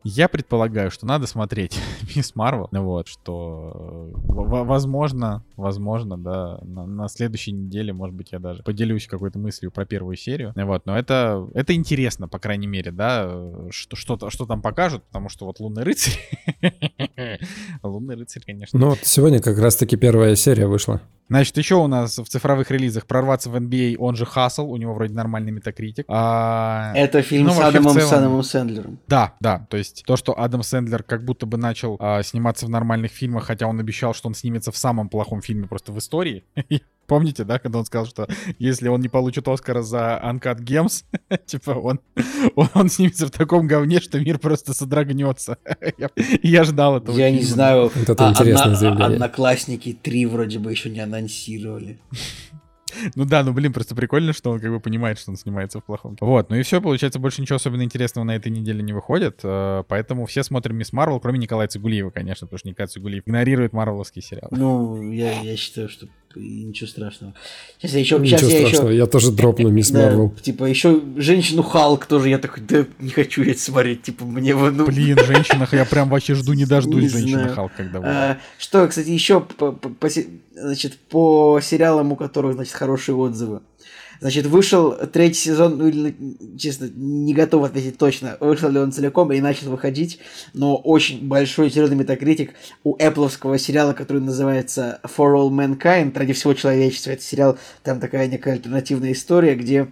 [0.07, 1.79] я предполагаю, что надо смотреть
[2.15, 8.61] Мисс Марвел, вот, что возможно, возможно, да, на, на следующей неделе, может быть, я даже
[8.61, 13.35] поделюсь какой-то мыслью про первую серию, вот, но это, это интересно, по крайней мере, да,
[13.71, 16.19] что, что, что там покажут, потому что вот Лунный рыцарь,
[17.83, 18.77] Лунный рыцарь, конечно.
[18.77, 21.01] Ну, вот сегодня как раз-таки первая серия вышла.
[21.27, 24.93] Значит, еще у нас в цифровых релизах прорваться в NBA, он же Хасл, у него
[24.93, 26.05] вроде нормальный метакритик.
[26.07, 26.93] А...
[26.95, 28.07] Это фильм ну, с Адамом, целом...
[28.07, 28.99] с Адамом Сэндлером.
[29.07, 32.69] Да, да, то есть то, что Адам Сэндлер как будто бы начал а, сниматься в
[32.69, 36.43] нормальных фильмах, хотя он обещал, что он снимется в самом плохом фильме просто в истории.
[37.07, 38.27] Помните, да, когда он сказал, что
[38.59, 41.03] если он не получит Оскара за Uncut Gems,
[41.45, 41.99] типа он,
[42.55, 45.57] он, он снимется в таком говне, что мир просто содрогнется.
[45.97, 46.09] я,
[46.41, 47.17] я ждал этого.
[47.17, 47.39] Я фильма.
[47.39, 47.83] не знаю.
[47.83, 49.15] Вот это а, интересное одна, заявление.
[49.15, 51.99] Одноклассники 3 вроде бы еще не анонсировали.
[53.15, 55.83] Ну да, ну блин, просто прикольно, что он как бы понимает, что он снимается в
[55.83, 56.17] плохом.
[56.19, 59.83] Вот, ну и все, получается, больше ничего особенно интересного на этой неделе не выходит, э,
[59.87, 64.21] поэтому все смотрим Мисс Марвел, кроме Николая Цигулиева, конечно, потому что Николай Цигулиев игнорирует марвеловский
[64.21, 64.47] сериал.
[64.51, 66.07] Ну, я, я считаю, что
[66.39, 67.33] ничего страшного.
[67.77, 68.19] Сейчас я еще...
[68.19, 70.33] Ничего сейчас страшного, я, еще, я тоже дропну Мисс Марвел.
[70.35, 74.55] Да, типа, еще женщину Халк тоже, я такой, да не хочу я смотреть, типа, мне...
[74.55, 74.85] Ну...
[74.85, 78.09] Блин, женщина, я прям вообще жду, не дождусь не женщина Халк, когда будет.
[78.09, 80.09] А, что, кстати, еще по, по, по,
[80.55, 83.61] значит, по сериалам, у которых, значит, хорошие отзывы.
[84.19, 89.41] Значит, вышел третий сезон, ну, честно, не готов ответить точно, вышел ли он целиком и
[89.41, 90.19] начал выходить,
[90.53, 92.53] но очень большой серьезный метакритик
[92.83, 97.11] у Apple сериала, который называется For All Mankind, ради всего человечества.
[97.11, 99.87] Это сериал, там такая некая альтернативная история, где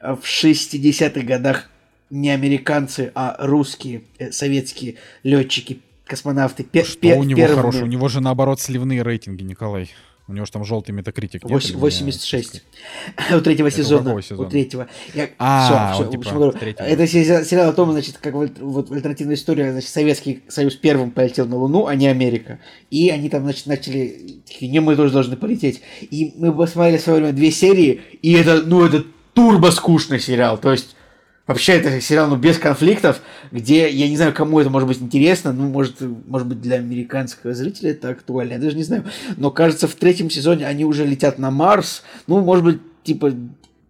[0.00, 1.68] в 60-х годах
[2.10, 6.62] не американцы, а русские, э, советские летчики, космонавты.
[6.62, 7.56] Пер, Что пер, у него первыми...
[7.56, 7.84] хорошее?
[7.84, 9.90] У него же наоборот сливные рейтинги, Николай.
[10.28, 11.42] У него же там желтый метакритик.
[11.44, 12.62] 8, 86.
[13.34, 14.22] у третьего это сезона.
[14.22, 14.46] сезона.
[14.46, 14.88] У третьего.
[15.14, 15.30] Я...
[15.38, 16.52] А, все, все, типа, говорю.
[16.78, 21.46] Это сериал о том, значит, как вот, вот альтернативная история, значит, Советский Союз первым полетел
[21.46, 22.60] на Луну, а не Америка.
[22.90, 25.82] И они там, значит, начали, не мы тоже должны полететь.
[26.00, 29.04] И мы посмотрели в свое время две серии, и это, ну, это
[29.34, 30.56] турбо скучный сериал.
[30.56, 30.94] То есть
[31.52, 35.52] Вообще, это сериал, ну, без конфликтов, где, я не знаю, кому это может быть интересно,
[35.52, 39.04] ну, может, может быть, для американского зрителя это актуально, я даже не знаю.
[39.36, 42.04] Но, кажется, в третьем сезоне они уже летят на Марс.
[42.26, 43.34] Ну, может быть, типа,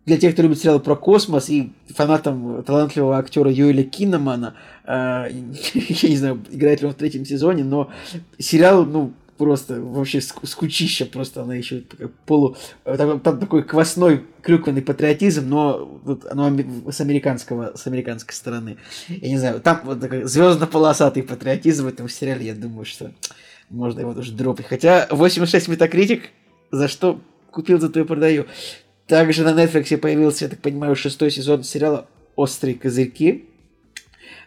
[0.06, 4.54] для тех, кто любит сериалы про космос и фанатам талантливого актера Юэля Киннемана,
[4.84, 4.90] э,
[5.74, 7.92] я не знаю, играет ли он в третьем сезоне, но
[8.40, 11.82] сериал, ну, просто вообще скучища, просто она еще
[12.26, 12.56] полу...
[12.84, 16.50] Там, там такой квасной клюквенный патриотизм, но вот оно
[16.90, 18.76] с американского, с американской стороны.
[19.08, 23.12] Я не знаю, там вот такой звездно-полосатый патриотизм в этом сериале, я думаю, что
[23.70, 24.66] можно его тоже дропать.
[24.66, 26.30] Хотя 86 метакритик,
[26.70, 27.20] за что
[27.50, 28.46] купил, за то и продаю.
[29.06, 32.06] Также на Netflix появился, я так понимаю, шестой сезон сериала
[32.36, 33.51] «Острые козырьки», Э,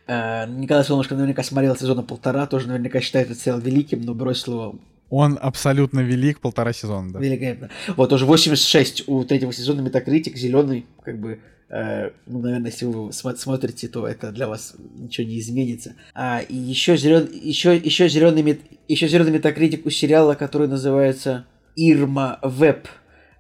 [0.08, 4.76] Николай Солнышко наверняка смотрел сезона полтора, тоже наверняка считает этот сериал великим, но бросил его
[5.10, 7.20] он абсолютно велик, полтора сезона, да.
[7.20, 7.70] Великолепно.
[7.96, 11.40] Вот, уже 86 у третьего сезона Метакритик, зеленый, как бы,
[11.70, 15.96] э, ну, наверное, если вы смотрите, то это для вас ничего не изменится.
[16.16, 21.46] А, и еще зелен, еще, еще зеленый, еще зеленый Метакритик у сериала, который называется
[21.76, 22.88] Ирма Веб.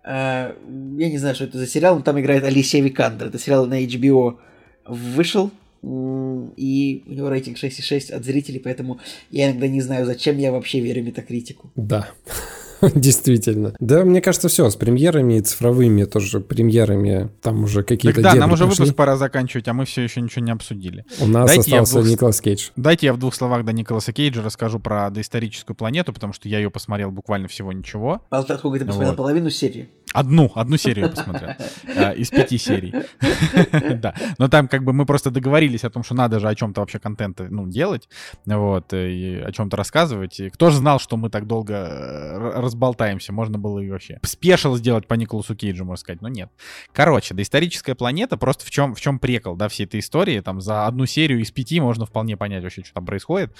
[0.03, 0.53] Э,
[0.97, 3.27] я не знаю, что это за сериал, но там играет Алисия Викандер.
[3.27, 4.37] Это сериал на HBO
[4.85, 5.49] вышел,
[5.85, 10.79] и у него рейтинг 6,6 от зрителей, поэтому я иногда не знаю, зачем я вообще
[10.79, 11.71] верю метакритику.
[11.75, 12.09] Да.
[12.95, 13.73] Действительно.
[13.79, 18.39] Да, мне кажется, все, с премьерами и цифровыми тоже премьерами там уже какие-то Так да,
[18.39, 18.83] нам уже пошли.
[18.83, 21.05] выпуск пора заканчивать, а мы все еще ничего не обсудили.
[21.19, 22.07] У нас Дайте остался двух...
[22.07, 22.69] Николас Кейдж.
[22.75, 26.57] Дайте я в двух словах до Николаса Кейджа расскажу про доисторическую планету, потому что я
[26.57, 28.21] ее посмотрел буквально всего ничего.
[28.29, 29.11] Сколько ты посмотрел?
[29.11, 29.17] Вот.
[29.17, 29.89] Половину серии?
[30.15, 31.51] Одну, одну серию посмотрел.
[31.95, 32.93] Э, из пяти серий.
[33.95, 34.13] Да.
[34.37, 36.99] Но там как бы мы просто договорились о том, что надо же о чем-то вообще
[36.99, 38.09] контент ну, делать,
[38.45, 40.39] вот, и о чем-то рассказывать.
[40.39, 43.33] И кто же знал, что мы так долго э, разболтаемся?
[43.33, 46.49] Можно было и вообще спешил сделать по Николасу Кейджу, можно сказать, но нет.
[46.93, 50.85] Короче, доисторическая планета, просто в чем, в чем прикол, да, всей этой истории, там за
[50.87, 53.55] одну серию из пяти можно вполне понять вообще, что там происходит.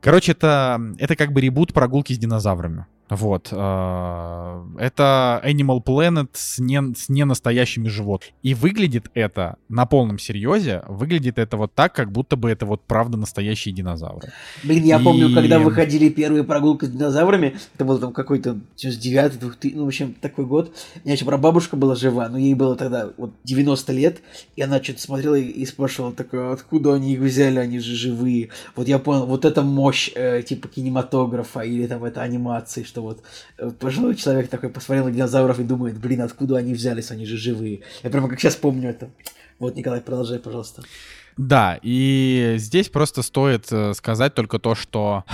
[0.00, 2.86] Короче, это, это как бы ребут прогулки с динозаврами.
[3.10, 3.48] Вот.
[3.52, 8.34] Э, это Animal Planet с, не, с ненастоящими животными.
[8.42, 12.82] И выглядит это на полном серьезе, выглядит это вот так, как будто бы это вот
[12.82, 14.32] правда настоящие динозавры.
[14.64, 15.04] Блин, я и...
[15.04, 19.88] помню, когда выходили первые прогулки с динозаврами, это был там какой-то 99 2000, ну, в
[19.88, 20.72] общем, такой год.
[20.96, 24.18] У меня еще прабабушка была жива, но ей было тогда вот 90 лет,
[24.56, 28.50] и она что-то смотрела и, и спрашивала такое, откуда они их взяли, они же живые.
[28.76, 33.02] Вот я понял, вот это мощь э, типа кинематографа или там это анимации, что что
[33.02, 33.22] вот
[33.58, 37.36] э, пожилой человек такой посмотрел на динозавров и думает, блин, откуда они взялись, они же
[37.36, 37.80] живые.
[38.02, 39.10] Я прямо как сейчас помню это.
[39.58, 40.82] Вот, Николай, продолжай, пожалуйста.
[41.36, 45.24] Да, и здесь просто стоит э, сказать только то, что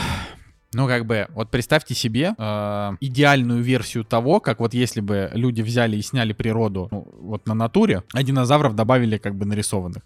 [0.75, 5.63] ну, как бы, вот представьте себе э, идеальную версию того, как вот если бы люди
[5.63, 10.03] взяли и сняли природу ну, вот на натуре, а динозавров добавили как бы нарисованных.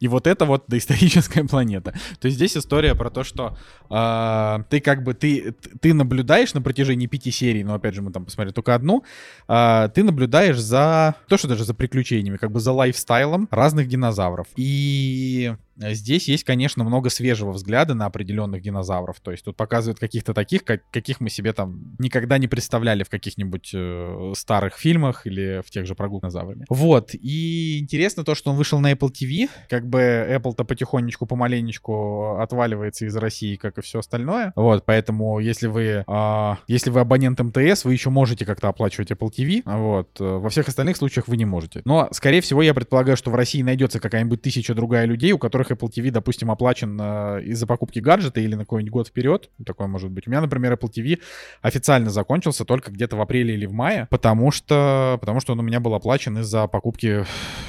[0.00, 1.94] И вот это вот доисторическая планета.
[2.20, 3.56] То есть здесь история про то, что
[3.90, 8.12] э, ты как бы, ты, ты наблюдаешь на протяжении пяти серий, но опять же мы
[8.12, 9.04] там посмотрели только одну,
[9.48, 14.46] э, ты наблюдаешь за, то что даже за приключениями, как бы за лайфстайлом разных динозавров.
[14.56, 19.20] И здесь есть, конечно, много свежего взгляда на определенных динозавров.
[19.20, 23.08] То есть тут показывают каких-то таких, как, каких мы себе там никогда не представляли в
[23.08, 26.64] каких-нибудь э, старых фильмах или в тех же прогулках динозаврами.
[26.68, 27.14] Вот.
[27.14, 29.48] И интересно то, что он вышел на Apple TV.
[29.68, 34.52] Как бы Apple-то потихонечку, помаленечку отваливается из России, как и все остальное.
[34.56, 34.84] Вот.
[34.84, 39.62] Поэтому, если вы, э, если вы абонент МТС, вы еще можете как-то оплачивать Apple TV.
[39.64, 40.18] Вот.
[40.18, 41.82] Во всех остальных случаях вы не можете.
[41.84, 45.67] Но, скорее всего, я предполагаю, что в России найдется какая-нибудь тысяча другая людей, у которых
[45.68, 49.86] которых Apple TV, допустим, оплачен э, из-за покупки гаджета или на какой-нибудь год вперед, такое
[49.86, 50.26] может быть.
[50.26, 51.20] У меня, например, Apple TV
[51.62, 55.62] официально закончился только где-то в апреле или в мае, потому что, потому что он у
[55.62, 57.24] меня был оплачен из-за покупки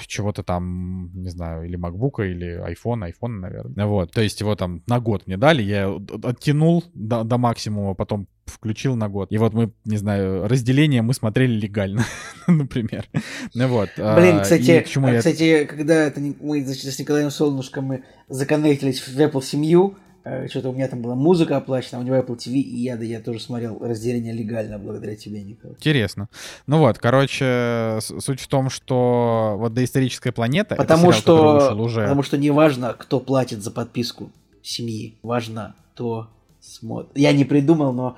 [0.07, 3.85] чего-то там, не знаю, или MacBook, или iPhone, iPhone, наверное.
[3.85, 5.89] Вот, то есть его там на год мне дали, я
[6.23, 9.31] оттянул до, до максимума, потом включил на год.
[9.31, 12.03] И вот мы, не знаю, разделение мы смотрели легально,
[12.47, 13.05] например.
[13.53, 13.89] Ну вот.
[13.97, 19.97] А, Блин, кстати, кстати, когда это мы с Николаем Солнышком мы законнектились в Apple семью,
[20.29, 23.03] Э, что-то у меня там была музыка оплачена, у него Apple TV, и я, да,
[23.03, 25.75] я тоже смотрел разделение легально благодаря тебе, Николай.
[25.75, 26.29] Интересно.
[26.67, 30.75] Ну вот, короче, суть в том, что вот доисторическая планета...
[30.75, 32.01] Потому сериал, что, уже...
[32.01, 34.31] потому что не важно, кто платит за подписку
[34.61, 36.29] семьи, важно, кто
[36.69, 37.11] смотрит.
[37.17, 38.17] Я не придумал, но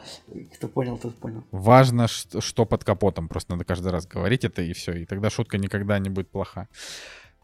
[0.56, 1.44] кто понял, тот понял.
[1.52, 5.58] Важно, что под капотом, просто надо каждый раз говорить это, и все, и тогда шутка
[5.58, 6.68] никогда не будет плоха.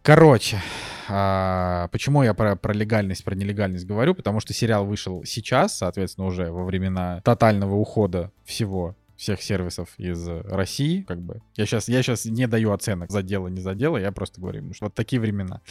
[0.02, 0.62] Короче,
[1.10, 4.16] а, почему я про, про легальность, про нелегальность говорю?
[4.16, 10.26] Потому что сериал вышел сейчас, соответственно, уже во времена тотального ухода всего всех сервисов из
[10.28, 11.42] России, как бы.
[11.56, 14.72] Я сейчас, я сейчас не даю оценок за дело, не за дело, я просто говорю,
[14.74, 15.62] что вот такие времена.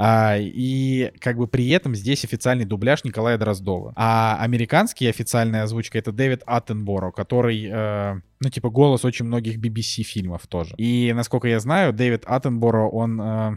[0.00, 3.92] А, и как бы при этом здесь официальный дубляж Николая Дроздова.
[3.96, 10.04] А американский официальная озвучка это Дэвид Аттенборо, который, э, ну, типа, голос очень многих BBC
[10.04, 10.76] фильмов тоже.
[10.76, 13.20] И, насколько я знаю, Дэвид Аттенборо, он...
[13.20, 13.56] Э,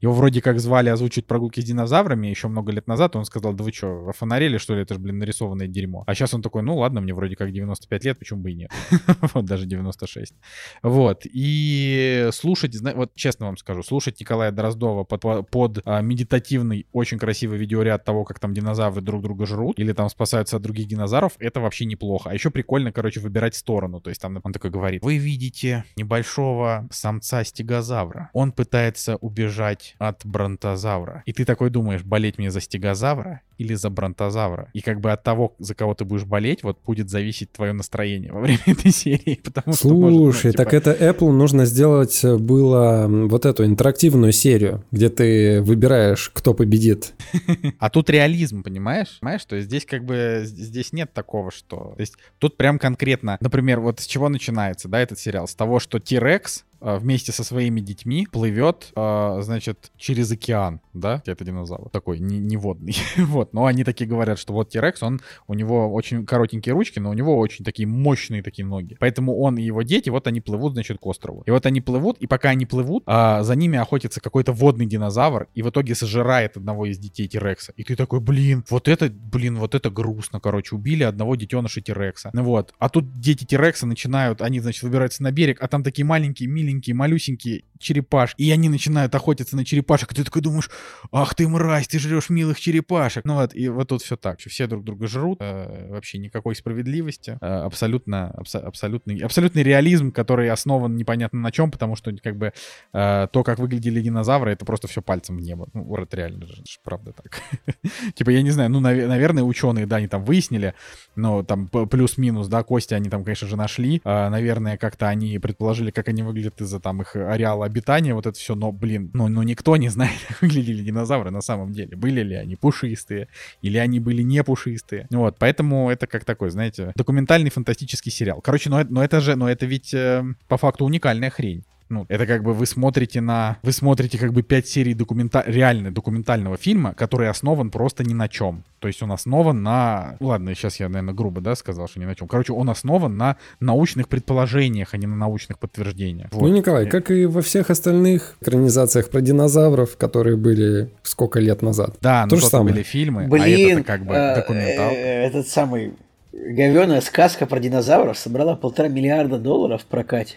[0.00, 3.64] его вроде как звали озвучить прогулки с динозаврами еще много лет назад, он сказал, да
[3.64, 6.04] вы что, офонарели, что ли, это же, блин, нарисованное дерьмо.
[6.06, 8.70] А сейчас он такой, ну ладно, мне вроде как 95 лет, почему бы и нет.
[9.34, 10.34] вот, даже 96.
[10.82, 17.58] Вот, и слушать, вот честно вам скажу, слушать Николая Дроздова под, а, медитативный, очень красивый
[17.58, 21.60] видеоряд того, как там динозавры друг друга жрут, или там спасаются от других динозавров, это
[21.60, 22.30] вообще неплохо.
[22.30, 26.88] А еще прикольно, короче, выбирать сторону, то есть там он такой говорит, вы видите небольшого
[26.90, 31.22] самца-стегозавра, он пытается убежать убежать от бронтозавра.
[31.26, 34.70] И ты такой думаешь, болеть мне за стегозавра или за бронтозавра?
[34.72, 38.32] И как бы от того, за кого ты будешь болеть, вот будет зависеть твое настроение
[38.32, 39.40] во время этой серии.
[39.42, 40.64] Потому Слушай, что может, ну, типа...
[40.64, 46.54] так это Apple нужно сделать э, было вот эту интерактивную серию, где ты выбираешь, кто
[46.54, 47.14] победит.
[47.78, 49.18] А тут реализм, понимаешь?
[49.20, 51.94] Понимаешь, что здесь как бы здесь нет такого, что...
[51.96, 55.46] То есть тут прям конкретно, например, вот с чего начинается, да, этот сериал?
[55.46, 61.44] С того, что T-Rex вместе со своими детьми плывет, э, значит, через океан, да, это
[61.44, 65.54] динозавр, такой не, не водный, вот, но они такие говорят, что вот Тирекс, он, у
[65.54, 69.62] него очень коротенькие ручки, но у него очень такие мощные такие ноги, поэтому он и
[69.62, 72.66] его дети, вот они плывут, значит, к острову, и вот они плывут, и пока они
[72.66, 77.28] плывут, а, за ними охотится какой-то водный динозавр, и в итоге сожирает одного из детей
[77.28, 81.80] Тирекса, и ты такой, блин, вот это, блин, вот это грустно, короче, убили одного детеныша
[81.80, 85.82] Тирекса, ну вот, а тут дети Тирекса начинают, они, значит, выбираются на берег, а там
[85.82, 90.70] такие маленькие, миленькие, малюсенькие черепашки, и они начинают охотиться на черепашек, и ты такой думаешь,
[91.12, 93.24] ах ты мразь, ты жрешь милых черепашек.
[93.24, 97.38] Ну вот, и вот тут все так, все друг друга жрут, э, вообще никакой справедливости,
[97.40, 102.52] э, абсолютно, абс- абсолютный, абсолютный реализм, который основан непонятно на чем, потому что как бы
[102.92, 105.68] э, то, как выглядели динозавры, это просто все пальцем в небо.
[105.74, 107.42] Ну, вот реально же, правда так.
[108.14, 110.74] типа, я не знаю, ну, нав- наверное, ученые, да, они там выяснили,
[111.16, 114.00] но там плюс-минус, да, кости они там, конечно же, нашли.
[114.04, 118.38] Э, наверное, как-то они предположили, как они выглядят из-за там их ареала обитания, вот это
[118.38, 121.96] все, но, блин, ну, ну никто не знает, как выглядели динозавры на самом деле.
[121.96, 123.28] Были ли они пушистые,
[123.62, 125.06] или они были не пушистые.
[125.10, 128.40] Вот, поэтому это как такой, знаете, документальный фантастический сериал.
[128.40, 131.64] Короче, но, но это же, но это ведь э, по факту уникальная хрень.
[131.90, 133.58] Ну, это как бы вы смотрите на...
[133.62, 135.42] Вы смотрите как бы пять серий документа...
[135.44, 138.62] реально документального фильма, который основан просто ни на чем.
[138.78, 140.16] То есть он основан на...
[140.20, 142.28] Ладно, сейчас я, наверное, грубо, да, сказал, что ни на чем.
[142.28, 146.28] Короче, он основан на научных предположениях, а не на научных подтверждениях.
[146.30, 146.42] Вот.
[146.42, 151.96] Ну, Николай, как и во всех остальных экранизациях про динозавров, которые были сколько лет назад.
[152.00, 152.72] Да, ну, То же самое.
[152.72, 154.90] были фильмы, Блин, а это как бы э, документал.
[154.92, 155.94] Э, этот самый
[156.32, 160.36] говеная сказка про динозавров собрала полтора миллиарда долларов в прокате.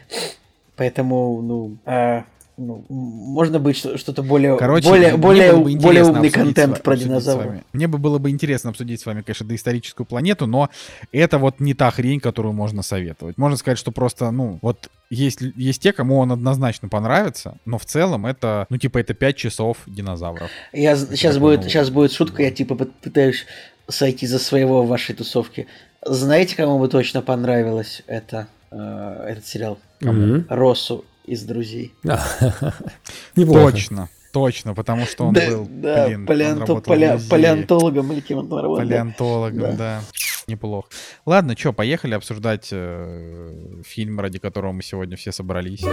[0.75, 2.25] Поэтому, ну, а,
[2.57, 7.61] ну, можно быть что-то более, Короче, более, более, более умный контент про динозавров.
[7.73, 10.69] Мне бы было бы интересно обсудить с вами, конечно, доисторическую планету, но
[11.11, 13.37] это вот не та хрень, которую можно советовать.
[13.37, 17.85] Можно сказать, что просто, ну, вот есть, есть те, кому он однозначно понравится, но в
[17.85, 20.49] целом это, ну, типа, это 5 часов динозавров.
[20.71, 23.45] Я, сейчас, будет, ну, сейчас будет шутка, я, типа, пытаюсь
[23.87, 25.67] сойти за своего в вашей тусовке.
[26.05, 29.79] Знаете, кому бы точно понравилось это, э, этот сериал?
[30.01, 30.45] Угу.
[30.49, 31.93] Россу из друзей.
[33.35, 34.09] Точно.
[34.33, 38.51] Точно, потому что он да, был, да, блин, палеонто, он пале, палеонтологом или кем он
[38.51, 38.77] работал.
[38.77, 39.77] Палеонтологом, да.
[39.77, 40.01] да.
[40.47, 40.89] Неплохо.
[41.27, 45.83] Ладно, что, поехали обсуждать э, фильм, ради которого мы сегодня все собрались.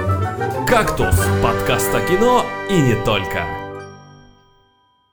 [0.66, 3.69] «Кактус»— подкаст о кино и не только.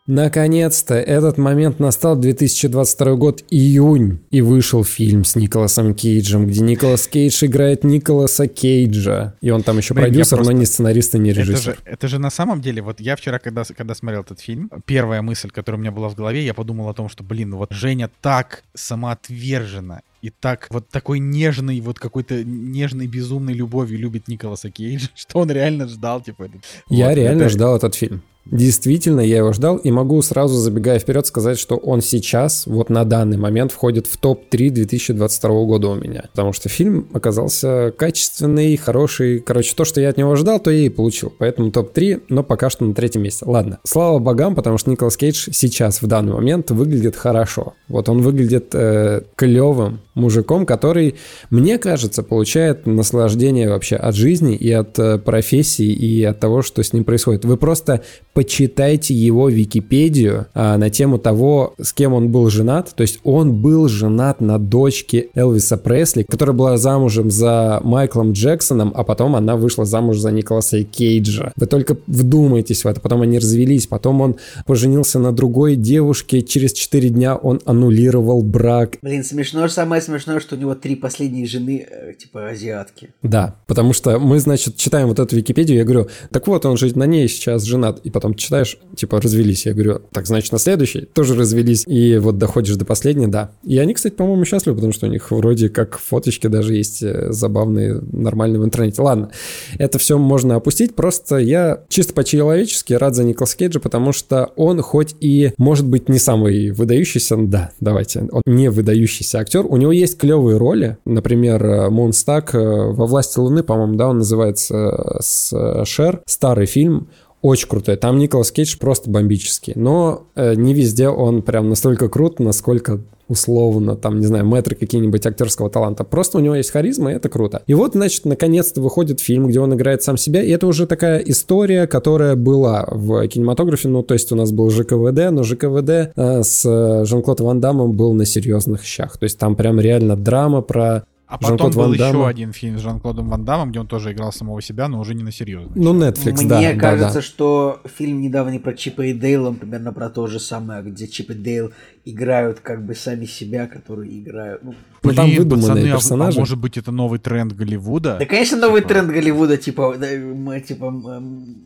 [0.07, 7.07] Наконец-то этот момент настал 2022 год, июнь, и вышел фильм с Николасом Кейджем, где Николас
[7.07, 9.35] Кейдж играет Николаса Кейджа.
[9.41, 10.53] И он там еще Блин, продюсер, просто...
[10.53, 11.71] но не сценарист и не режиссер.
[11.71, 14.71] Это же, это же на самом деле, вот я вчера, когда, когда смотрел этот фильм,
[14.85, 17.73] первая мысль, которая у меня была в голове, я подумал о том, что, блин, вот
[17.73, 24.71] Женя так самоотверженно и так вот такой нежный, вот какой-то нежной, безумной любовью любит Николаса
[24.71, 26.61] Кейджа, что он реально ждал, типа, этот...
[26.89, 27.49] Я вот, реально это...
[27.49, 28.23] ждал этот фильм.
[28.51, 33.03] Действительно, я его ждал и могу сразу, забегая вперед, сказать, что он сейчас, вот на
[33.03, 36.25] данный момент, входит в топ-3 2022 года у меня.
[36.31, 39.39] Потому что фильм оказался качественный, хороший.
[39.39, 41.33] Короче, то, что я от него ждал, то я и получил.
[41.37, 43.45] Поэтому топ-3, но пока что на третьем месте.
[43.45, 47.73] Ладно, слава богам, потому что Николас Кейдж сейчас, в данный момент, выглядит хорошо.
[47.87, 51.15] Вот он выглядит э, клевым мужиком, который,
[51.49, 56.83] мне кажется, получает наслаждение вообще от жизни и от э, профессии и от того, что
[56.83, 57.45] с ним происходит.
[57.45, 58.01] Вы просто
[58.37, 62.93] почитайте его Википедию а, на тему того, с кем он был женат.
[62.95, 68.93] То есть он был женат на дочке Элвиса Пресли, которая была замужем за Майклом Джексоном,
[68.95, 71.51] а потом она вышла замуж за Николаса Кейджа.
[71.55, 73.01] Вы только вдумайтесь в это.
[73.01, 74.35] Потом они развелись, потом он
[74.67, 76.43] поженился на другой девушке.
[76.43, 78.97] Через 4 дня он аннулировал брак.
[79.01, 83.13] Блин, смешно, самое смешное, что у него три последние жены, э, типа азиатки.
[83.21, 86.97] Да, потому что мы, значит, читаем вот эту Википедию, я говорю, так вот, он же
[86.97, 89.65] на ней сейчас женат, и потом читаешь, типа, развелись.
[89.65, 91.83] Я говорю, так, значит, на следующий тоже развелись.
[91.87, 93.51] И вот доходишь до последней, да.
[93.63, 97.31] И они, кстати, по-моему, счастливы, потому что у них вроде как фоточки даже есть э,
[97.31, 99.01] забавные, нормальные в интернете.
[99.01, 99.31] Ладно,
[99.77, 100.95] это все можно опустить.
[100.95, 106.09] Просто я чисто по-человечески рад за Николас Кейджа, потому что он хоть и может быть
[106.09, 111.89] не самый выдающийся, да, давайте, он не выдающийся актер, у него есть клевые роли, например,
[111.89, 117.09] Мунстак э, во «Власти Луны», по-моему, да, он называется э, с Шер, старый фильм,
[117.41, 117.97] очень крутой.
[117.97, 119.73] Там Николас Кейдж просто бомбический.
[119.75, 125.25] Но э, не везде он прям настолько крут, насколько условно, там, не знаю, метры какие-нибудь
[125.25, 126.03] актерского таланта.
[126.03, 127.61] Просто у него есть харизма, и это круто.
[127.67, 131.19] И вот, значит, наконец-то выходит фильм, где он играет сам себя, и это уже такая
[131.19, 136.43] история, которая была в кинематографе, ну, то есть у нас был ЖКВД, но ЖКВД э,
[136.43, 139.17] с Жан-Клод Ван Дамом был на серьезных щах.
[139.17, 143.27] То есть там прям реально драма про а потом был еще один фильм с Жан-Клодом
[143.27, 145.71] Ван Дамом, где он тоже играл самого себя, но уже не на серьезно.
[145.75, 146.57] Ну, Netflix, Мне да.
[146.59, 147.21] Мне кажется, да, да.
[147.21, 151.33] что фильм недавний про Чипа и Дейла, примерно про то же самое, где Чип и
[151.33, 151.73] Дейл
[152.11, 154.63] играют как бы сами себя, которые играют.
[154.63, 156.37] Ну, ну там выдуманные пацаны, персонажи.
[156.37, 158.17] А, а может быть это новый тренд Голливуда?
[158.19, 158.93] Да, конечно, новый типа...
[158.93, 161.23] тренд Голливуда, типа, да, мы, типа,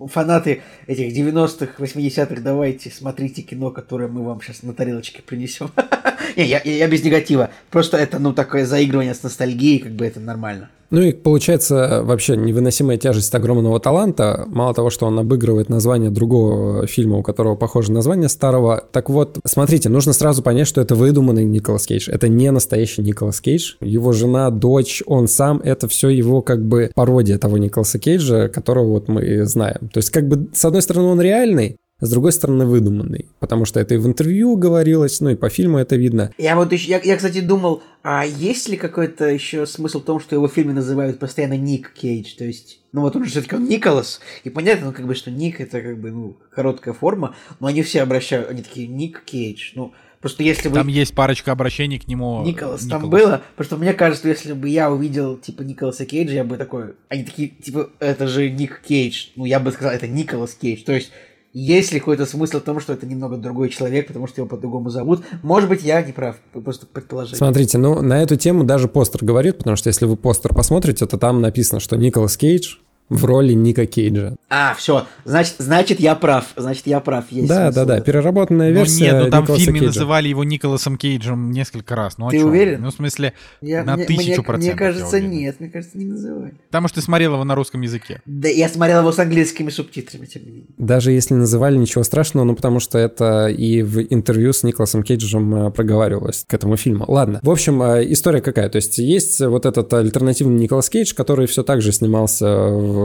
[0.07, 5.69] фанаты этих 90-х, 80-х, давайте смотрите кино, которое мы вам сейчас на тарелочке принесем.
[6.35, 7.51] Не, я, я без негатива.
[7.69, 10.69] Просто это, ну, такое заигрывание с ностальгией, как бы это нормально.
[10.91, 14.45] Ну и получается вообще невыносимая тяжесть огромного таланта.
[14.47, 18.84] Мало того, что он обыгрывает название другого фильма, у которого похоже название старого.
[18.91, 22.09] Так вот, смотрите, нужно сразу понять, что это выдуманный Николас Кейдж.
[22.09, 23.76] Это не настоящий Николас Кейдж.
[23.80, 28.88] Его жена, дочь, он сам, это все его как бы пародия того Николаса Кейджа, которого
[28.88, 29.89] вот мы знаем.
[29.93, 33.28] То есть как бы с одной стороны он реальный, с другой стороны, выдуманный.
[33.40, 36.32] Потому что это и в интервью говорилось, ну и по фильму это видно.
[36.38, 40.19] Я вот еще, я, я кстати, думал, а есть ли какой-то еще смысл в том,
[40.19, 42.36] что его в фильме называют постоянно Ник Кейдж?
[42.36, 45.30] То есть, ну вот он же все-таки он Николас, и понятно, ну как бы, что
[45.30, 49.72] Ник это как бы, ну, короткая форма, но они все обращают, они такие, Ник Кейдж,
[49.76, 50.76] ну, Просто если бы...
[50.76, 52.44] Там есть парочка обращений к нему.
[52.45, 53.02] Николас, Николас.
[53.02, 53.41] там было.
[53.56, 56.94] Просто мне кажется, если бы я увидел, типа, Николаса Кейджа, я бы такой...
[57.10, 59.30] Они такие, типа, это же Ник Кейдж.
[59.36, 60.84] Ну, я бы сказал, это Николас Кейдж.
[60.84, 61.11] То есть,
[61.53, 64.90] есть ли какой-то смысл в том, что это немного другой человек, потому что его по-другому
[64.90, 65.23] зовут?
[65.44, 67.38] Может быть, я не прав, просто предположение.
[67.38, 71.18] Смотрите, ну, на эту тему даже постер говорит, потому что если вы постер посмотрите, то
[71.18, 72.76] там написано, что Николас Кейдж
[73.12, 74.36] в роли Ника Кейджа.
[74.50, 77.26] А, все, значит, значит, я прав, значит, я прав.
[77.30, 77.76] Есть да, смысл.
[77.76, 79.04] да, да, переработанная ну, версия.
[79.04, 80.00] нет, ну там Николаса в фильме Кейджа.
[80.00, 82.18] называли его Николасом Кейджем несколько раз.
[82.18, 82.48] Ну, а ты чё?
[82.48, 82.82] уверен?
[82.82, 84.58] Ну, в смысле, я, на мне, тысячу мне, процентов.
[84.58, 86.54] Мне кажется, нет, мне кажется, не называли.
[86.68, 88.22] Потому что ты смотрел его на русском языке.
[88.26, 90.68] Да, я смотрел его с английскими субтитрами, тем не менее.
[90.78, 95.68] Даже если называли, ничего страшного, ну, потому что это и в интервью с Николасом Кейджем
[95.68, 97.04] э, проговаривалось к этому фильму.
[97.10, 98.70] Ладно, в общем, э, история какая?
[98.70, 102.48] То есть есть вот этот альтернативный Николас Кейдж, который все так же снимался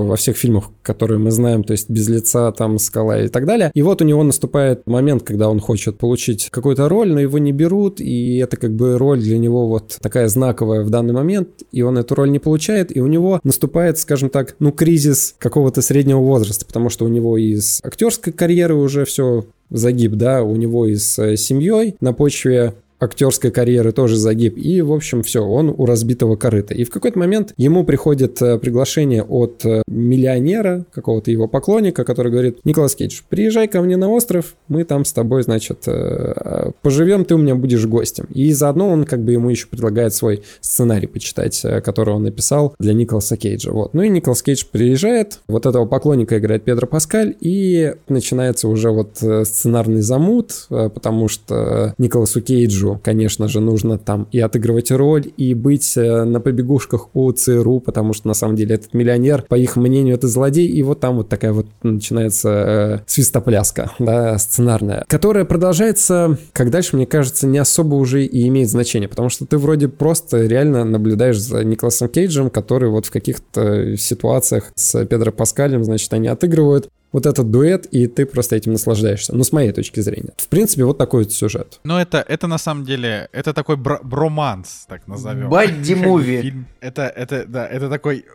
[0.05, 3.71] во всех фильмах, которые мы знаем, то есть без лица, там, скала и так далее.
[3.75, 7.53] И вот у него наступает момент, когда он хочет получить какую-то роль, но его не
[7.53, 11.83] берут, и это как бы роль для него вот такая знаковая в данный момент, и
[11.83, 16.21] он эту роль не получает, и у него наступает, скажем так, ну, кризис какого-то среднего
[16.21, 20.95] возраста, потому что у него из актерской карьеры уже все загиб, да, у него и
[20.97, 24.57] с семьей на почве актерской карьеры тоже загиб.
[24.57, 26.75] И, в общем, все, он у разбитого корыта.
[26.75, 32.33] И в какой-то момент ему приходит э, приглашение от э, миллионера, какого-то его поклонника, который
[32.33, 37.25] говорит, Николас Кейдж, приезжай ко мне на остров, мы там с тобой, значит, э, поживем,
[37.25, 38.27] ты у меня будешь гостем.
[38.33, 42.95] И заодно он как бы ему еще предлагает свой сценарий почитать, который он написал для
[42.95, 43.73] Николаса Кейджа.
[43.73, 43.95] Вот.
[43.95, 49.17] Ну и Николас Кейдж приезжает, вот этого поклонника играет Педро Паскаль, и начинается уже вот
[49.17, 55.55] сценарный замут, потому что Николасу Кейджу Кейджу, конечно же, нужно там и отыгрывать роль, и
[55.55, 59.77] быть э, на побегушках у ЦРУ, потому что на самом деле этот миллионер, по их
[59.77, 65.45] мнению, это злодей, и вот там вот такая вот начинается э, свистопляска, да, сценарная, которая
[65.45, 69.89] продолжается, как дальше, мне кажется, не особо уже и имеет значение, потому что ты вроде
[69.89, 76.13] просто реально наблюдаешь за Николасом Кейджем, который вот в каких-то ситуациях с Педро Паскалем, значит,
[76.13, 79.35] они отыгрывают, вот этот дуэт, и ты просто этим наслаждаешься.
[79.35, 80.33] Ну, с моей точки зрения.
[80.37, 81.81] В принципе, вот такой вот сюжет.
[81.85, 85.49] Но это, это на самом деле, это такой бр- броманс, так назовем.
[85.49, 86.65] Бадди-муви.
[86.81, 88.27] Это, это, да, это такой,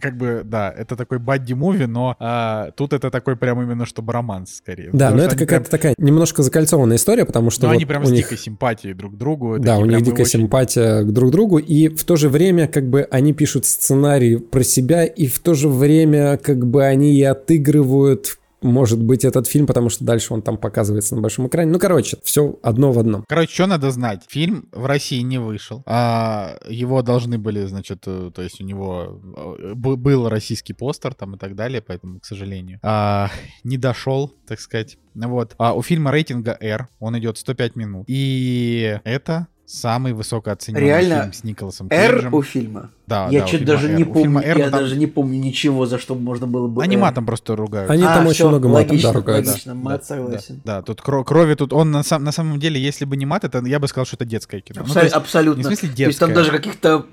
[0.00, 4.56] как бы, да, это такой бадди-муви, но а, тут это такой прям именно что броманс,
[4.56, 4.90] скорее.
[4.92, 5.80] Да, но это какая-то прям...
[5.80, 7.62] такая немножко закольцованная история, потому что...
[7.62, 8.24] Ну, вот они прям с них...
[8.24, 9.58] дикой симпатией друг к другу.
[9.58, 10.40] Да, у них дикая очень...
[10.40, 14.62] симпатия к друг другу, и в то же время, как бы, они пишут сценарий про
[14.62, 18.27] себя, и в то же время, как бы, они и отыгрывают
[18.62, 21.70] может быть этот фильм, потому что дальше он там показывается на большом экране.
[21.70, 23.24] Ну, короче, все одно в одном.
[23.28, 24.24] Короче, что надо знать?
[24.28, 25.82] Фильм в России не вышел.
[25.86, 31.36] А его должны были, значит, э, то есть у него э, был российский постер там
[31.36, 33.30] и так далее, поэтому, к сожалению, а,
[33.64, 34.98] не дошел, так сказать.
[35.14, 35.54] Вот.
[35.58, 38.04] А у фильма рейтинга R, он идет 105 минут.
[38.08, 41.20] И это самый высокооцененный Реально?
[41.20, 42.28] фильм с Николасом Кейджем.
[42.28, 42.90] R у фильма?
[43.06, 44.80] Да, я да, что-то даже не помню, R, я там...
[44.80, 46.82] даже не помню ничего, за что можно было бы.
[46.82, 47.02] Они R.
[47.02, 47.90] матом просто ругают.
[47.90, 49.46] Они а, там очень много матом логично, да, ругают.
[49.46, 50.62] Логично, мат согласен.
[50.64, 53.44] Да, да, тут крови тут он на, сам, на самом деле, если бы не мат,
[53.44, 54.80] это я бы сказал, что это детское кино.
[54.80, 55.58] Абсол- ну, есть, абсолютно.
[55.58, 56.04] Не в смысле детское.
[56.04, 57.06] То есть там даже каких-то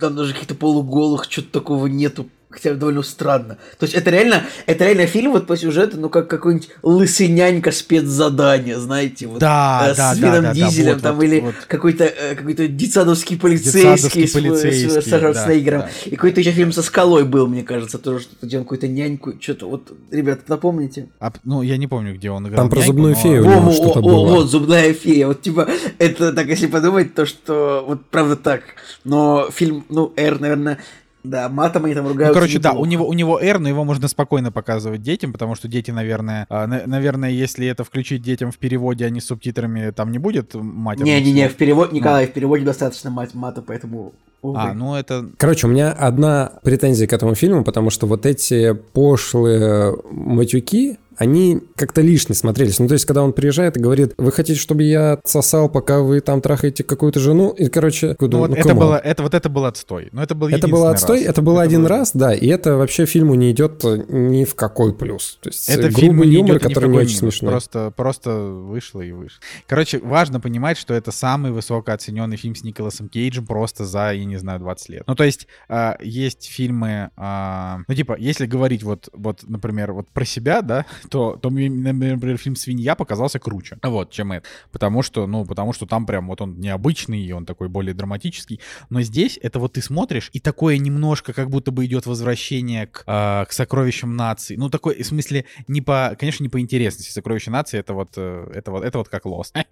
[0.00, 3.58] там даже каких-то полуголых, что-то такого нету Хотя довольно странно.
[3.78, 8.78] То есть это реально, это реально фильм вот по сюжету, ну как какой-нибудь лысынянька спецзадание,
[8.78, 11.54] знаете, вот да, э, да, с Вином да, Дизелем да, вот, там вот, или вот.
[11.66, 15.80] какой-то э, какой-то детсадовский полицейский, детсадовский полицейский с, с, с Снейгером.
[15.82, 18.88] Да, И какой-то еще фильм со скалой был, мне кажется, тоже что-то где он какую-то
[18.88, 21.08] няньку, что-то вот, ребята, напомните?
[21.20, 22.56] А, ну я не помню, где он играл.
[22.56, 23.20] Там про няньку, зубную но...
[23.20, 24.26] фею у него что-то было.
[24.26, 25.68] Вот зубная фея, вот типа
[25.98, 28.62] это так если подумать, то что вот правда так.
[29.04, 30.78] Но фильм, ну R, наверное
[31.24, 32.28] да, матом они там ругаются.
[32.28, 32.74] Ну, короче, неплохо.
[32.76, 35.90] да, у него, у него R, но его можно спокойно показывать детям, потому что дети,
[35.90, 40.12] наверное, а, на, наверное, если это включить детям в переводе, а не с субтитрами, там
[40.12, 41.00] не будет мать.
[41.00, 44.58] Не-не-не, в переводе, Николай, в переводе достаточно мать мата, поэтому Увы.
[44.60, 45.28] А, ну это...
[45.36, 51.60] Короче, у меня одна претензия к этому фильму, потому что вот эти пошлые матюки, они
[51.74, 52.78] как-то лишние смотрелись.
[52.78, 56.20] Ну, то есть, когда он приезжает и говорит, вы хотите, чтобы я сосал, пока вы
[56.20, 57.50] там трахаете какую-то жену?
[57.50, 58.16] И, короче...
[58.20, 60.10] Ну, ну вот это, было, это, вот это был отстой.
[60.12, 61.28] Но это был Это было отстой, раз.
[61.28, 61.88] это был это один был...
[61.88, 65.38] раз, да, и это вообще фильму не идет ни в какой плюс.
[65.42, 67.50] То есть, это грубый не юмор, идет который не очень смешной.
[67.50, 69.40] Просто, просто вышло и вышло.
[69.66, 74.36] Короче, важно понимать, что это самый высокооцененный фильм с Николасом Кейджем просто за, я не
[74.36, 75.02] знаю, 20 лет.
[75.06, 80.08] Ну, то есть, э, есть фильмы, э, ну, типа, если говорить вот, вот, например, вот
[80.10, 84.46] про себя, да, то, то например, фильм «Свинья» показался круче, вот, чем это.
[84.72, 88.60] Потому что, ну, потому что там прям вот он необычный, и он такой более драматический.
[88.90, 93.04] Но здесь это вот ты смотришь, и такое немножко как будто бы идет возвращение к,
[93.06, 94.56] э, к «Сокровищам нации».
[94.56, 97.10] Ну, такой, в смысле, не по, конечно, не по интересности.
[97.10, 99.52] «Сокровища нации»— это вот, э, это вот, это вот как «Лос».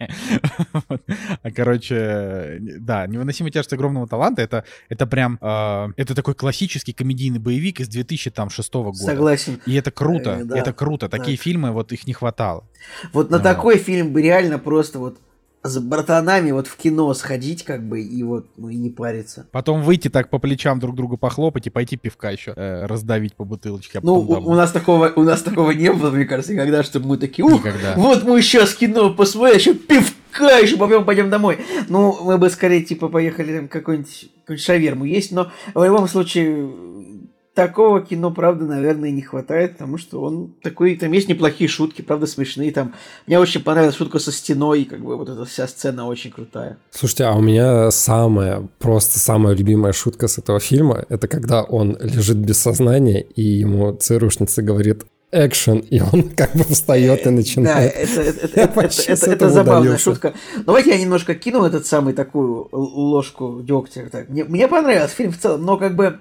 [1.42, 7.38] А, короче, да, «Невыносимая тяжесть огромного таланта»— это, это прям, э, это такой классический комедийный
[7.38, 8.96] боевик из 2006 года.
[8.96, 9.60] Согласен.
[9.66, 11.08] И это круто, Э, это круто.
[11.08, 11.42] Такие да.
[11.42, 12.64] фильмы, вот их не хватало.
[13.12, 13.42] Вот на Вот.
[13.42, 15.18] такой фильм бы реально просто вот
[15.66, 19.46] с братанами вот в кино сходить, как бы, и вот, ну, и не париться.
[19.52, 23.44] Потом выйти так по плечам друг другу похлопать и пойти пивка еще э, раздавить по
[23.44, 23.98] бутылочке.
[23.98, 27.08] а Ну, у, у нас такого, у нас такого не было, мне кажется, никогда, чтобы
[27.08, 27.94] мы такие, ух, Никогда.
[27.96, 31.58] вот мы сейчас кино посмотрим, еще пивка, еще попьем, пойдем домой.
[31.88, 36.70] Ну, мы бы скорее, типа, поехали там какой-нибудь, какую-нибудь шаверму есть, но в любом случае,
[37.56, 42.26] такого кино, правда, наверное, не хватает, потому что он такой, там есть неплохие шутки, правда,
[42.26, 42.94] смешные, там,
[43.26, 46.76] мне очень понравилась шутка со стеной, как бы вот эта вся сцена очень крутая.
[46.90, 51.96] Слушайте, а у меня самая, просто самая любимая шутка с этого фильма, это когда он
[52.00, 57.30] лежит без сознания, и ему ЦРУшница говорит экшен, и он как бы встает и Да,
[57.30, 57.92] начинает.
[57.94, 60.04] это, это, это, это, это- это забавная удалился.
[60.04, 60.34] шутка.
[60.64, 64.08] Давайте я немножко кину этот самый такую ложку дегтя.
[64.12, 66.20] Так, мне, мне понравился фильм в целом, но как бы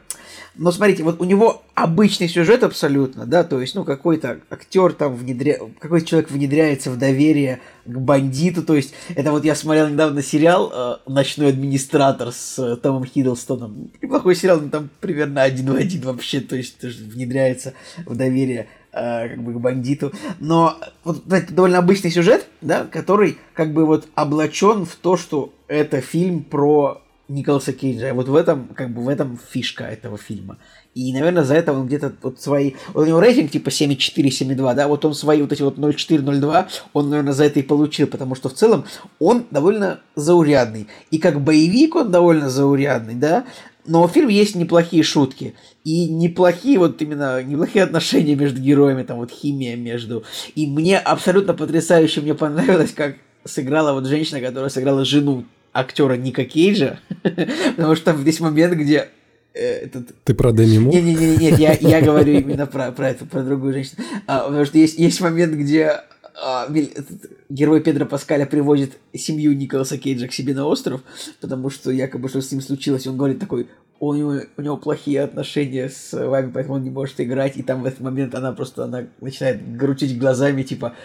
[0.57, 5.15] Но смотрите, вот у него обычный сюжет абсолютно, да, то есть, ну, какой-то актер там
[5.15, 5.60] внедря...
[5.80, 10.72] какой-то человек внедряется в доверие к бандиту, то есть, это вот я смотрел недавно сериал
[10.73, 13.91] э, «Ночной администратор» с э, Томом Хиддлстоном.
[14.02, 17.73] Неплохой сериал, но там примерно один в один вообще, то есть, внедряется
[18.06, 20.14] в доверие э, как бы к бандиту.
[20.40, 25.53] Но вот это довольно обычный сюжет, да, который как бы вот облачен в то, что
[25.68, 28.14] это фильм про Николаса Кейджа.
[28.14, 30.58] Вот в этом, как бы в этом фишка этого фильма.
[30.94, 32.74] И, наверное, за это он где-то вот свои...
[32.94, 36.24] Вот у него рейтинг типа 7,4, 7,2, да, вот он свои вот эти вот 0,4,
[36.24, 38.86] 0,2, он, наверное, за это и получил, потому что в целом
[39.20, 40.88] он довольно заурядный.
[41.12, 43.46] И как боевик он довольно заурядный, да,
[43.86, 45.54] но в фильме есть неплохие шутки.
[45.84, 50.24] И неплохие вот именно, неплохие отношения между героями, там вот химия между...
[50.56, 55.46] И мне абсолютно потрясающе, мне понравилось, как сыграла вот женщина, которая сыграла жену
[55.76, 57.00] актера Ника Кейджа,
[57.76, 59.10] потому что там здесь момент, где
[59.54, 60.16] э, этот...
[60.24, 60.94] Ты про Деми Мур?
[60.94, 64.04] Не-не-не, нет, я, я говорю именно про, про эту, про другую женщину.
[64.26, 66.02] А, потому что есть, есть момент, где
[66.42, 67.08] а, этот,
[67.50, 71.02] герой Педро Паскаля приводит семью Николаса Кейджа к себе на остров,
[71.42, 73.68] потому что якобы что с ним случилось, он говорит такой,
[74.00, 77.84] у него, у него плохие отношения с вами, поэтому он не может играть, и там
[77.84, 80.96] в этот момент она просто она начинает гручить глазами, типа,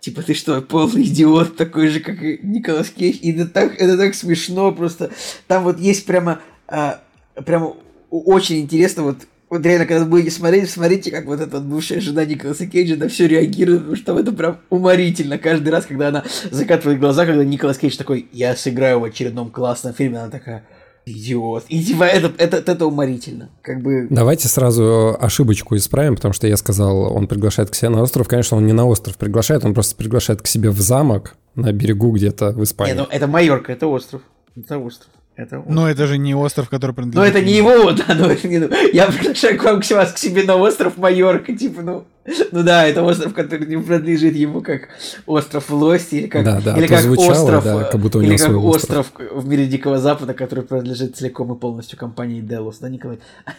[0.00, 3.18] Типа, ты что, полный идиот, такой же, как и Николас Кейдж.
[3.20, 5.10] И это так, это так смешно просто.
[5.46, 7.02] Там вот есть прямо, а,
[7.44, 7.76] прямо
[8.10, 9.16] очень интересно, вот,
[9.50, 13.26] вот реально, когда будете смотреть, смотрите, как вот эта бывшая жена Николаса Кейджа на все
[13.26, 15.38] реагирует, потому что это прям уморительно.
[15.38, 19.94] Каждый раз, когда она закатывает глаза, когда Николас Кейдж такой, я сыграю в очередном классном
[19.94, 20.64] фильме, она такая,
[21.12, 21.64] идиот.
[21.68, 23.50] И типа это, это, это, это уморительно.
[23.62, 24.06] Как бы...
[24.10, 28.28] Давайте сразу ошибочку исправим, потому что я сказал, он приглашает к себе на остров.
[28.28, 32.12] Конечно, он не на остров приглашает, он просто приглашает к себе в замок на берегу
[32.12, 32.92] где-то в Испании.
[32.92, 34.22] Не, ну это Майорка, это остров.
[34.56, 35.10] Это остров.
[35.38, 37.32] Это Но это же не остров, который принадлежит.
[37.32, 38.56] Ну это не его, да, но это не...
[38.92, 42.04] Я приглашаю к вам к вас к себе на остров Майорка, типа, ну...
[42.50, 44.88] Ну да, это остров, который не принадлежит ему как
[45.26, 48.36] остров Влости, или как, да, да, или как звучало, остров, да, как будто у или
[48.36, 49.12] как остров.
[49.14, 53.20] остров в мире Дикого Запада, который принадлежит целиком и полностью компании Делос, да, Николай?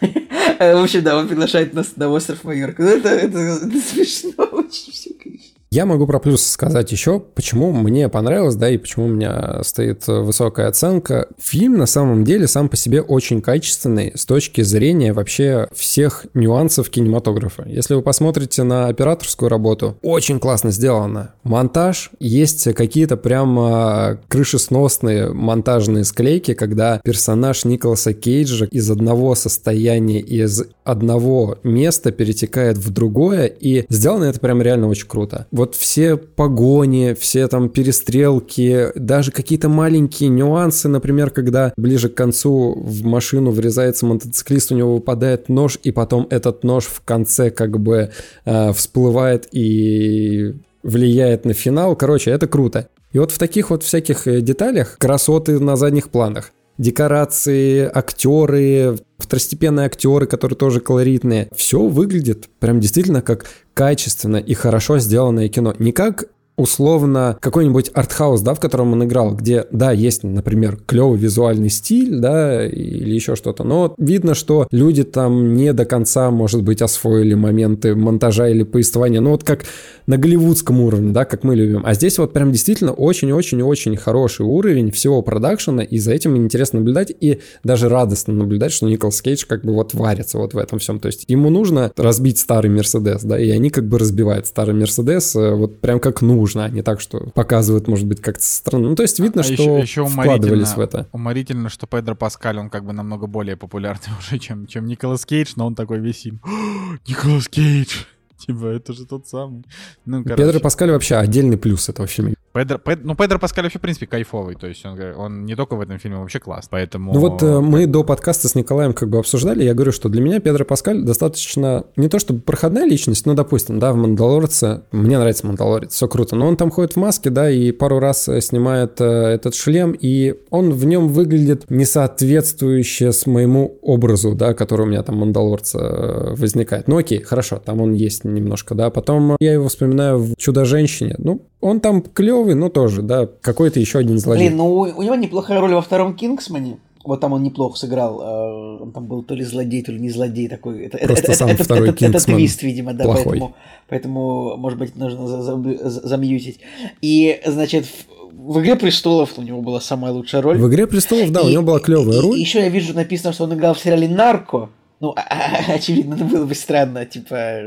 [0.60, 2.82] В общем, да, он приглашает нас на остров Майорка.
[2.82, 5.39] Ну это, это, это смешно очень все, конечно.
[5.72, 10.04] Я могу про плюс сказать еще, почему мне понравилось, да, и почему у меня стоит
[10.08, 11.28] высокая оценка.
[11.38, 16.90] Фильм на самом деле сам по себе очень качественный с точки зрения вообще всех нюансов
[16.90, 17.62] кинематографа.
[17.68, 21.34] Если вы посмотрите на операторскую работу, очень классно сделано.
[21.44, 30.64] Монтаж, есть какие-то прямо крышесносные монтажные склейки, когда персонаж Николаса Кейджа из одного состояния, из
[30.82, 37.14] одного места перетекает в другое, и сделано это прям реально очень круто вот все погони,
[37.18, 44.06] все там перестрелки, даже какие-то маленькие нюансы, например, когда ближе к концу в машину врезается
[44.06, 48.10] мотоциклист, у него выпадает нож, и потом этот нож в конце как бы
[48.46, 51.94] э, всплывает и влияет на финал.
[51.94, 52.88] Короче, это круто.
[53.12, 59.86] И вот в таких вот всяких э, деталях красоты на задних планах декорации, актеры, второстепенные
[59.86, 61.48] актеры, которые тоже колоритные.
[61.54, 65.74] Все выглядит прям действительно как качественно и хорошо сделанное кино.
[65.78, 66.24] Не как
[66.60, 72.18] условно какой-нибудь артхаус, да, в котором он играл, где, да, есть, например, клевый визуальный стиль,
[72.18, 77.34] да, или еще что-то, но видно, что люди там не до конца, может быть, освоили
[77.34, 79.64] моменты монтажа или повествования, ну вот как
[80.06, 81.82] на голливудском уровне, да, как мы любим.
[81.84, 87.12] А здесь вот прям действительно очень-очень-очень хороший уровень всего продакшена, и за этим интересно наблюдать,
[87.20, 91.00] и даже радостно наблюдать, что Николас Кейдж как бы вот варится вот в этом всем.
[91.00, 95.34] То есть ему нужно разбить старый Мерседес, да, и они как бы разбивают старый Мерседес
[95.36, 98.88] э, вот прям как нужно нужно, а не так, что показывают, может быть, как-то странно.
[98.88, 101.08] Ну, то есть видно, а что еще, еще вкладывались в это.
[101.12, 105.52] Уморительно, что Педро Паскаль, он как бы намного более популярный уже, чем, чем Николас Кейдж,
[105.56, 106.40] но он такой весь им.
[107.06, 108.04] Николас Кейдж!
[108.38, 109.64] Типа, это же тот самый.
[110.06, 112.34] Ну, Педро Паскаль вообще отдельный плюс этого фильма.
[112.52, 114.56] Педро, Пед, ну, Педро Паскаль вообще, в принципе, кайфовый.
[114.56, 116.66] То есть он, он не только в этом фильме, вообще класс.
[116.68, 117.12] Поэтому...
[117.12, 119.62] Ну вот э, мы до подкаста с Николаем как бы обсуждали.
[119.62, 123.78] Я говорю, что для меня Педро Паскаль достаточно не то чтобы проходная личность, но, допустим,
[123.78, 124.82] да, в «Мандалорце».
[124.90, 126.34] Мне нравится «Мандалорец», все круто.
[126.34, 129.92] Но он там ходит в маске, да, и пару раз э, снимает э, этот шлем,
[129.92, 135.78] и он в нем выглядит несоответствующе с моему образу, да, который у меня там «Мандалорца»
[135.78, 136.88] э, возникает.
[136.88, 138.90] Ну окей, хорошо, там он есть немножко, да.
[138.90, 141.14] Потом я его вспоминаю в «Чудо-женщине».
[141.18, 144.48] Ну, он там клевый, но тоже, да, какой-то еще один злодей.
[144.48, 146.78] Блин, ну у него неплохая роль во втором Кингсмане.
[147.02, 148.20] Вот там он неплохо сыграл.
[148.20, 150.84] Э, он там был то ли злодей, то ли не злодей такой.
[150.84, 153.24] Это, Просто это, сам это, второй это, это, это твист, видимо, да, плохой.
[153.24, 153.54] поэтому,
[153.88, 156.60] поэтому, может быть, нужно за, за, замьютить.
[157.00, 160.58] И, значит, в, в «Игре престолов» у него была самая лучшая роль.
[160.58, 162.36] В «Игре престолов», да, и, у него была клевая роль.
[162.36, 164.68] И еще я вижу написано, что он играл в сериале «Нарко»,
[165.00, 167.62] ну, а, а, очевидно, это было бы странно, типа,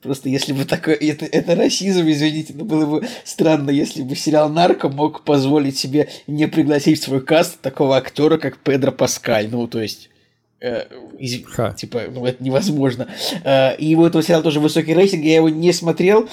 [0.00, 4.48] просто если бы такое, это, это расизм, извините, но было бы странно, если бы сериал
[4.48, 9.66] «Нарко» мог позволить себе не пригласить в свой каст такого актера, как Педро Паскаль, ну,
[9.66, 10.08] то есть...
[10.60, 10.86] Э,
[11.18, 11.44] из,
[11.76, 13.08] типа, ну это невозможно.
[13.44, 16.28] Э, и у этого сериала тоже высокий рейтинг, я его не смотрел,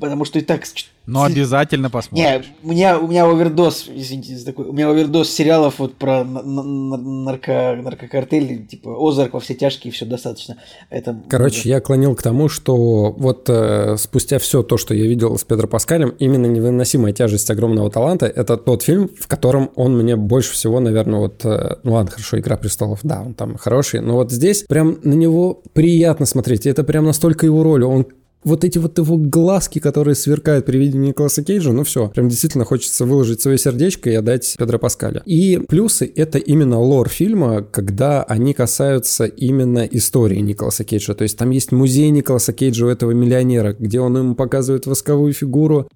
[0.00, 0.64] потому что и так
[1.06, 2.24] но обязательно посмотрим.
[2.24, 6.24] Не, у меня, у меня овердос, извините за такой, у меня овердос сериалов вот про
[6.24, 10.56] нарко, наркокартель, типа Озарк во все тяжкие, все достаточно.
[10.90, 15.36] Это, Короче, я клонил к тому, что вот э, спустя все то, что я видел
[15.36, 20.16] с Педро Паскалем, именно невыносимая тяжесть огромного таланта, это тот фильм, в котором он мне
[20.16, 24.14] больше всего, наверное, вот, э, ну ладно, хорошо, Игра престолов, да, он там хороший, но
[24.14, 28.06] вот здесь прям на него приятно смотреть, это прям настолько его роль, он
[28.44, 32.64] вот эти вот его глазки, которые сверкают при виде Николаса Кейджа, ну все, прям действительно
[32.64, 35.22] хочется выложить свое сердечко и отдать Педро Паскаля.
[35.24, 41.14] И плюсы— это именно лор фильма, когда они касаются именно истории Николаса Кейджа.
[41.14, 45.32] То есть там есть музей Николаса Кейджа у этого миллионера, где он ему показывает восковую
[45.32, 45.88] фигуру,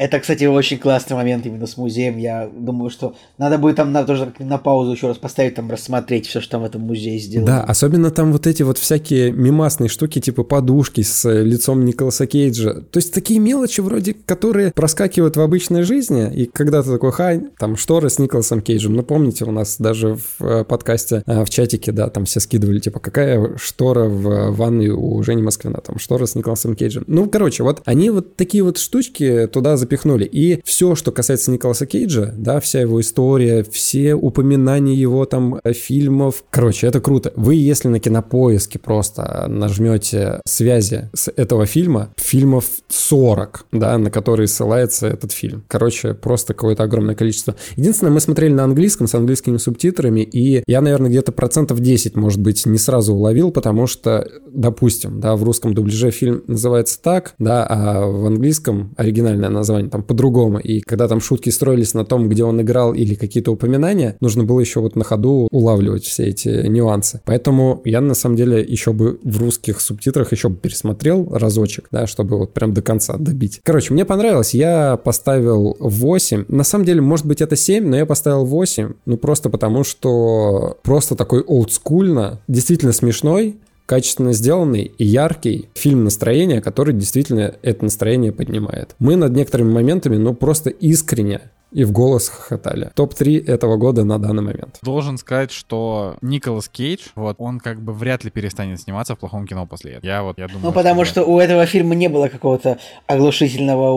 [0.00, 2.16] это, кстати, очень классный момент именно с музеем.
[2.16, 6.26] Я думаю, что надо будет там на, тоже на паузу еще раз поставить, там рассмотреть
[6.26, 7.46] все, что там в этом музее сделано.
[7.46, 12.26] Да, особенно там вот эти вот всякие мимасные штуки, типа подушки с э, лицом Николаса
[12.26, 12.80] Кейджа.
[12.80, 17.42] То есть такие мелочи вроде, которые проскакивают в обычной жизни, и когда ты такой, хай,
[17.58, 18.94] там шторы с Николасом Кейджем.
[18.94, 22.78] Ну, помните, у нас даже в э, подкасте, э, в чатике, да, там все скидывали,
[22.78, 27.04] типа, какая штора в ванной у Жени Москвина, там шторы с Николасом Кейджем.
[27.06, 30.24] Ну, короче, вот они вот такие вот штучки туда запихнули.
[30.24, 35.72] И все, что касается Николаса Кейджа, да, вся его история, все упоминания его там э,
[35.72, 37.32] фильмов, короче, это круто.
[37.34, 44.46] Вы, если на кинопоиске просто нажмете связи с этого фильма, фильмов 40, да, на которые
[44.46, 45.64] ссылается этот фильм.
[45.66, 47.56] Короче, просто какое-то огромное количество.
[47.76, 52.40] Единственное, мы смотрели на английском, с английскими субтитрами, и я, наверное, где-то процентов 10, может
[52.40, 57.66] быть, не сразу уловил, потому что, допустим, да, в русском дубляже фильм называется так, да,
[57.68, 60.58] а в английском оригинальное название там по-другому.
[60.58, 64.60] И когда там шутки строились на том, где он играл или какие-то упоминания, нужно было
[64.60, 67.20] еще вот на ходу улавливать все эти нюансы.
[67.24, 72.06] Поэтому я на самом деле еще бы в русских субтитрах еще бы пересмотрел разочек, да,
[72.06, 73.60] чтобы вот прям до конца добить.
[73.62, 74.54] Короче, мне понравилось.
[74.54, 76.46] Я поставил 8.
[76.48, 78.92] На самом деле, может быть, это 7, но я поставил 8.
[79.06, 83.56] Ну, просто потому, что просто такой олдскульно, действительно смешной,
[83.90, 88.94] качественно сделанный и яркий фильм настроения, который действительно это настроение поднимает.
[89.00, 91.40] Мы над некоторыми моментами, ну, просто искренне
[91.72, 92.90] и в голос хохотали.
[92.94, 94.78] Топ-3 этого года на данный момент.
[94.82, 99.46] Должен сказать, что Николас Кейдж, вот, он как бы вряд ли перестанет сниматься в плохом
[99.46, 100.06] кино после этого.
[100.06, 100.64] Я вот, я думаю...
[100.64, 103.92] Ну, потому что, что у этого фильма не было какого-то оглушительного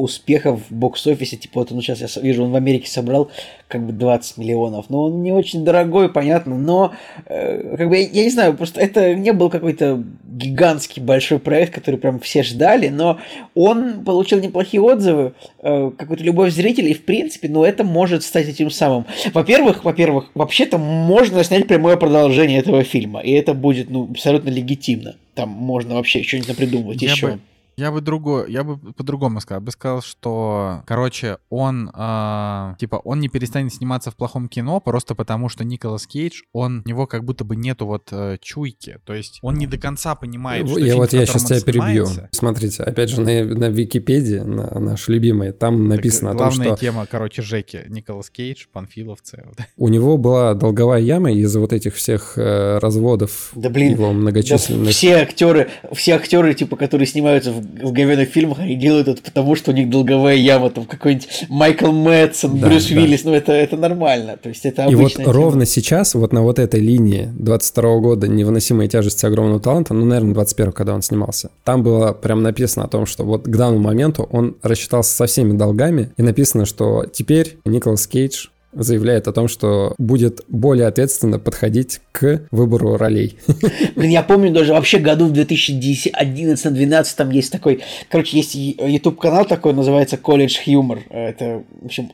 [0.00, 1.36] успеха в бокс-офисе.
[1.36, 3.30] Типа, вот, ну, сейчас я вижу, он в Америке собрал
[3.68, 4.86] как бы 20 миллионов.
[4.90, 6.92] Но он не очень дорогой, понятно, но,
[7.26, 11.74] э, как бы, я, я не знаю, просто это не был какой-то гигантский большой проект,
[11.74, 13.18] который прям все ждали, но
[13.54, 15.32] он получил неплохие отзывы,
[15.62, 19.06] э, какую-то любовь зрителей, в принципе, но это может стать этим самым.
[19.32, 25.16] Во-первых, во-первых, вообще-то можно снять прямое продолжение этого фильма, и это будет, ну, абсолютно легитимно.
[25.34, 27.26] Там можно вообще что-нибудь придумывать еще.
[27.26, 27.38] Бы,
[27.76, 29.60] я бы другое, я бы по-другому сказал.
[29.60, 34.80] Я бы сказал, что, короче, он, э, типа, он не перестанет сниматься в плохом кино
[34.80, 38.98] просто потому, что Николас Кейдж, он, у него как будто бы нету вот э, чуйки.
[39.04, 42.06] То есть он не до конца понимает, что Я фильм, вот я сейчас тебя перебью.
[42.30, 46.62] Смотрите, опять же, на, на Википедии, на наш любимый, там написано так, о том, что...
[46.62, 47.84] Главная тема, короче, Жеки.
[47.88, 49.44] Николас Кейдж, панфиловцы.
[49.76, 54.86] У него была долговая яма из-за вот этих всех э, разводов да, блин, его многочисленных.
[54.86, 59.22] Да, все актеры, все актеры, типа, которые снимаются в в говяных фильмах они делают это
[59.22, 62.94] потому, что у них долговая яма, там какой-нибудь Майкл Мэтсон, да, Брюс да.
[62.94, 65.32] Виллис, ну это, это нормально, то есть это И вот тема.
[65.32, 70.34] ровно сейчас, вот на вот этой линии 22 года «Невыносимые тяжести огромного таланта», ну, наверное,
[70.34, 74.28] 21 когда он снимался, там было прям написано о том, что вот к данному моменту
[74.30, 79.94] он рассчитался со всеми долгами, и написано, что теперь Николас Кейдж заявляет о том, что
[79.98, 83.38] будет более ответственно подходить к выбору ролей.
[83.96, 89.44] Блин, я помню даже вообще году в 2011-2012 там есть такой, короче, есть YouTube канал
[89.44, 91.00] такой, называется College Humor.
[91.10, 92.12] Это, в общем,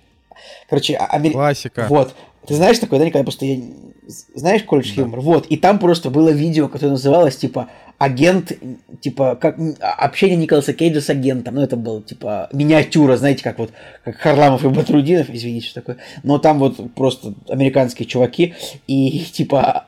[0.68, 1.32] короче, а, амер...
[1.32, 1.86] классика.
[1.89, 2.14] Вот.
[2.47, 3.24] Ты знаешь такой, да, Николай?
[3.24, 3.62] Просто я...
[4.35, 5.10] знаешь Humor?
[5.10, 5.20] Да.
[5.20, 5.47] Вот.
[5.47, 7.69] И там просто было видео, которое называлось типа
[8.02, 8.52] агент,
[9.01, 11.55] типа, как общение Николаса Кейджа с агентом.
[11.55, 13.70] Ну, это был, типа, миниатюра, знаете, как вот,
[14.05, 15.98] как Харламов и Батрудинов, извините, что такое.
[16.24, 18.55] Но там вот просто американские чуваки,
[18.89, 19.86] и, типа,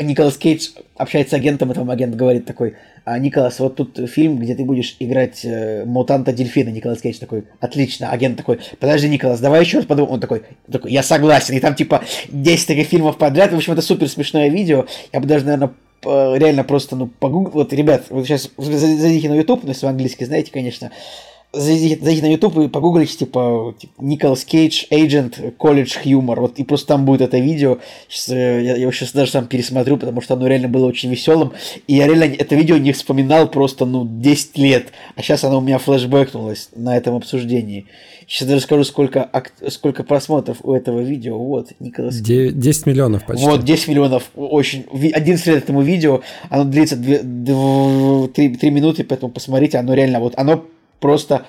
[0.00, 4.38] Николас Кейдж общается с агентом, и там агент говорит такой, а, Николас, вот тут фильм,
[4.38, 6.68] где ты будешь играть э, мутанта дельфина.
[6.70, 8.10] Николас Кейдж такой, отлично.
[8.10, 10.14] Агент такой, подожди, Николас, давай еще раз подумаем.
[10.14, 11.56] Он такой, такой, я согласен.
[11.56, 13.52] И там типа 10 таких фильмов подряд.
[13.52, 14.86] В общем, это супер смешное видео.
[15.12, 15.72] Я бы даже, наверное,
[16.04, 17.50] реально просто, ну, погугл...
[17.50, 20.90] Вот, ребят, вот сейчас зайдите на YouTube, если вы английский знаете, конечно,
[21.52, 26.88] зайдите, на YouTube и погуглите, типа, типа Николас Кейдж, Agent, College Humor, вот, и просто
[26.88, 30.34] там будет это видео, сейчас, э, я, я его сейчас даже сам пересмотрю, потому что
[30.34, 31.52] оно реально было очень веселым,
[31.86, 35.60] и я реально это видео не вспоминал просто, ну, 10 лет, а сейчас оно у
[35.60, 37.86] меня флешбэкнулось на этом обсуждении.
[38.26, 39.28] Сейчас даже скажу, сколько,
[39.68, 41.36] сколько просмотров у этого видео.
[41.36, 42.16] Вот, Николас.
[42.16, 43.44] 10 миллионов почти.
[43.44, 44.30] Вот, 10 миллионов.
[44.34, 44.86] Очень.
[44.90, 46.22] 11 лет этому видео.
[46.48, 49.76] Оно длится 2, 2, 3, 3 минуты, поэтому посмотрите.
[49.76, 50.64] Оно реально вот, оно
[51.02, 51.44] просто...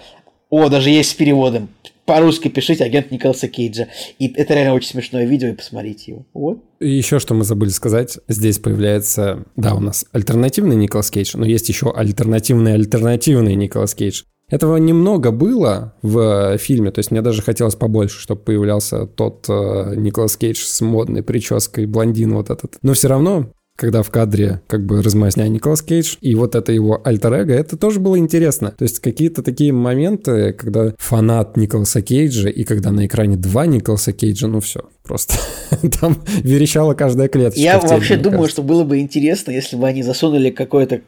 [0.49, 1.69] О, даже есть с переводом.
[2.05, 3.87] По-русски пишите агент Николаса Кейджа.
[4.19, 6.25] И это реально очень смешное видео, и посмотрите его.
[6.33, 6.59] Вот.
[6.81, 8.19] И еще что мы забыли сказать.
[8.27, 14.23] Здесь появляется, да, у нас альтернативный Николас Кейдж, но есть еще альтернативный альтернативный Николас Кейдж.
[14.49, 19.93] Этого немного было в фильме, то есть мне даже хотелось побольше, чтобы появлялся тот э,
[19.95, 22.75] Николас Кейдж с модной прической, блондин вот этот.
[22.81, 27.01] Но все равно когда в кадре как бы размазня Николас Кейдж и вот это его
[27.03, 28.71] альтер -эго, это тоже было интересно.
[28.77, 34.13] То есть какие-то такие моменты, когда фанат Николаса Кейджа и когда на экране два Николаса
[34.13, 35.35] Кейджа, ну все, просто
[36.01, 37.61] там верещала каждая клеточка.
[37.61, 41.01] Я вообще думаю, что было бы интересно, если бы они засунули какое-то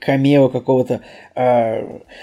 [0.00, 1.00] камео какого-то.
[1.34, 1.82] Э,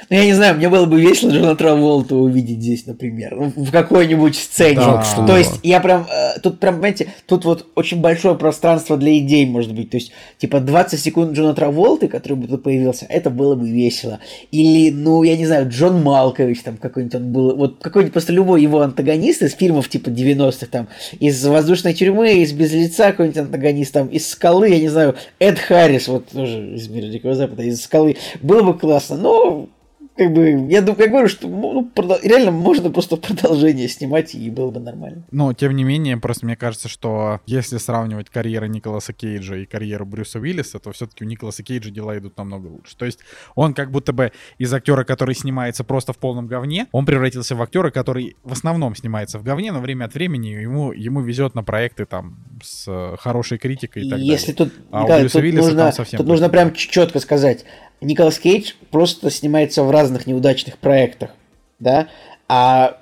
[0.10, 3.72] ну, я не знаю, мне было бы весело Джона Траволта увидеть здесь, например, ну, в
[3.72, 4.78] какой-нибудь сцене.
[4.78, 9.18] Да, То есть, я прям, э, тут прям, понимаете, тут вот очень большое пространство для
[9.20, 9.92] идей может быть.
[9.92, 14.20] То есть, типа, 20 секунд Джона Траволты, который бы тут появился, это было бы весело.
[14.52, 17.56] Или, ну, я не знаю, Джон Малкович там какой-нибудь он был.
[17.56, 20.88] Вот какой-нибудь просто любой его антагонист из фильмов типа 90-х, там,
[21.20, 25.60] из «Воздушной тюрьмы», из «Без лица» какой-нибудь антагонист, там, из «Скалы», я не знаю, Эд
[25.60, 28.18] Харрис, вот тоже из «Мира Дикого Запада, из скалы.
[28.42, 29.68] Было бы классно, но
[30.16, 31.92] как бы, я, думаю, я говорю, что ну,
[32.22, 35.24] реально можно просто продолжение снимать, и было бы нормально.
[35.32, 40.06] Но, тем не менее, просто мне кажется, что если сравнивать карьеру Николаса Кейджа и карьеру
[40.06, 42.96] Брюса Уиллиса, то все-таки у Николаса Кейджа дела идут намного лучше.
[42.96, 43.20] То есть
[43.56, 47.62] он как будто бы из актера, который снимается просто в полном говне, он превратился в
[47.62, 51.64] актера, который в основном снимается в говне, но время от времени ему, ему везет на
[51.64, 54.72] проекты там с хорошей критикой и так если далее.
[54.72, 56.18] Тут, а Николай, у Брюса тут Уиллиса нужно, там совсем...
[56.20, 57.66] Тут нужно прям четко сказать,
[58.04, 61.32] Николас Кейдж просто снимается в разных неудачных проектах,
[61.80, 62.08] да,
[62.48, 62.98] а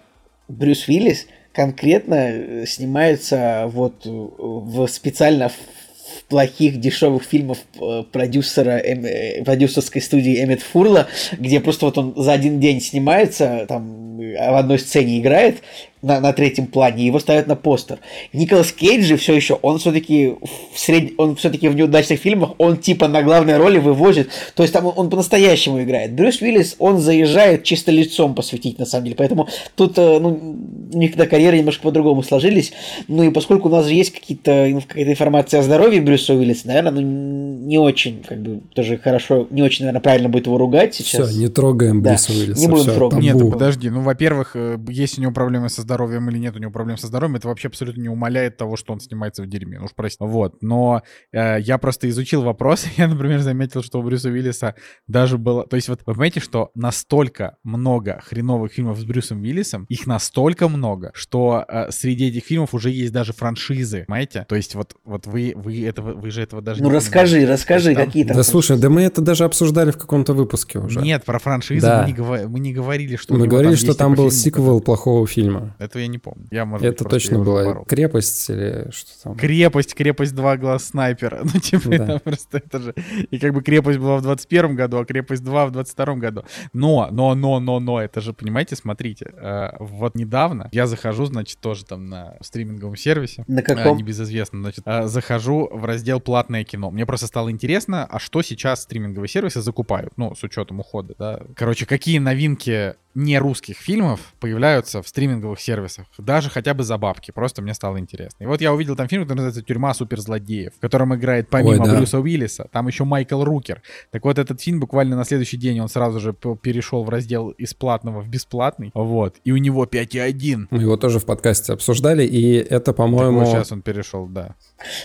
[0.47, 9.43] Брюс Уиллис конкретно э, снимается вот в специально в плохих дешевых фильмах э, продюсера э,
[9.43, 14.79] продюсерской студии Эммет Фурла, где просто вот он за один день снимается, там в одной
[14.79, 15.57] сцене играет,
[16.01, 17.99] на, на третьем плане, его ставят на постер.
[18.33, 20.35] Николас Кейдж же все еще, он все-таки
[20.73, 21.13] в сред...
[21.17, 24.93] он все-таки в неудачных фильмах, он типа на главной роли вывозит, то есть там он,
[24.95, 26.13] он по-настоящему играет.
[26.13, 30.57] Брюс Уиллис, он заезжает чисто лицом посвятить, на самом деле, поэтому тут, э, ну,
[30.93, 32.73] у них когда карьеры немножко по-другому сложились,
[33.07, 36.67] ну и поскольку у нас же есть какие-то, ну, какая-то информация о здоровье Брюса Уиллиса,
[36.67, 40.95] наверное, ну, не очень, как бы, тоже хорошо, не очень, наверное, правильно будет его ругать
[40.95, 41.29] сейчас.
[41.29, 42.61] Все, не трогаем Брюса да, Уиллиса.
[42.61, 43.19] Не будем все, трогать.
[43.19, 45.90] Нет, подожди, ну, во-первых, э, есть у него проблемы со здоровьем
[46.29, 48.99] или нет у него проблем со здоровьем, это вообще абсолютно не умаляет того, что он
[48.99, 49.79] снимается в дерьме.
[49.79, 50.25] Ну уж простите.
[50.25, 50.61] Вот.
[50.61, 51.01] Но
[51.31, 52.85] э, я просто изучил вопрос.
[52.97, 54.75] Я, например, заметил, что у Брюса Уиллиса
[55.07, 55.65] даже было...
[55.65, 60.67] То есть вот вы понимаете, что настолько много хреновых фильмов с Брюсом Уиллисом, их настолько
[60.67, 64.45] много, что э, среди этих фильмов уже есть даже франшизы, понимаете?
[64.47, 67.53] То есть вот, вот вы, вы, этого, вы же этого даже ну, не расскажи, понимаете.
[67.53, 68.05] расскажи, там...
[68.05, 68.37] какие там...
[68.37, 71.01] Да слушай, да мы это даже обсуждали в каком-то выпуске уже.
[71.01, 72.05] Нет, про франшизы да.
[72.07, 75.75] мы, не, мы не говорили, что Мы говорили, там что там был сиквел плохого фильма.
[75.81, 76.47] Этого я не помню.
[76.51, 77.85] Я, может Это быть, точно была поборол.
[77.85, 79.35] крепость или что там?
[79.35, 81.41] Крепость, крепость два глаз снайпера.
[81.53, 81.95] Ну, типа, да.
[81.95, 82.95] это просто это же...
[83.29, 86.43] И как бы крепость была в 21 году, а крепость 2 в 22 году.
[86.71, 91.59] Но, но, но, но, но, это же, понимаете, смотрите, э, вот недавно я захожу, значит,
[91.59, 93.43] тоже там на стриминговом сервисе.
[93.47, 93.97] На каком?
[93.97, 96.91] Э, небезызвестном, значит, э, захожу в раздел «Платное кино».
[96.91, 101.41] Мне просто стало интересно, а что сейчас стриминговые сервисы закупают, ну, с учетом ухода, да.
[101.55, 107.31] Короче, какие новинки не русских фильмов появляются в стриминговых сервисах, даже хотя бы за бабки,
[107.31, 108.43] просто мне стало интересно.
[108.43, 111.89] И вот я увидел там фильм, который называется «Тюрьма суперзлодеев», в котором играет помимо Ой,
[111.89, 111.95] да.
[111.95, 113.81] Брюса Уиллиса, там еще Майкл Рукер.
[114.11, 117.73] Так вот этот фильм буквально на следующий день он сразу же перешел в раздел из
[117.73, 120.67] платного в бесплатный, вот, и у него 5,1.
[120.69, 123.39] Мы его тоже в подкасте обсуждали, и это, по-моему...
[123.39, 124.55] Вот сейчас он перешел, да.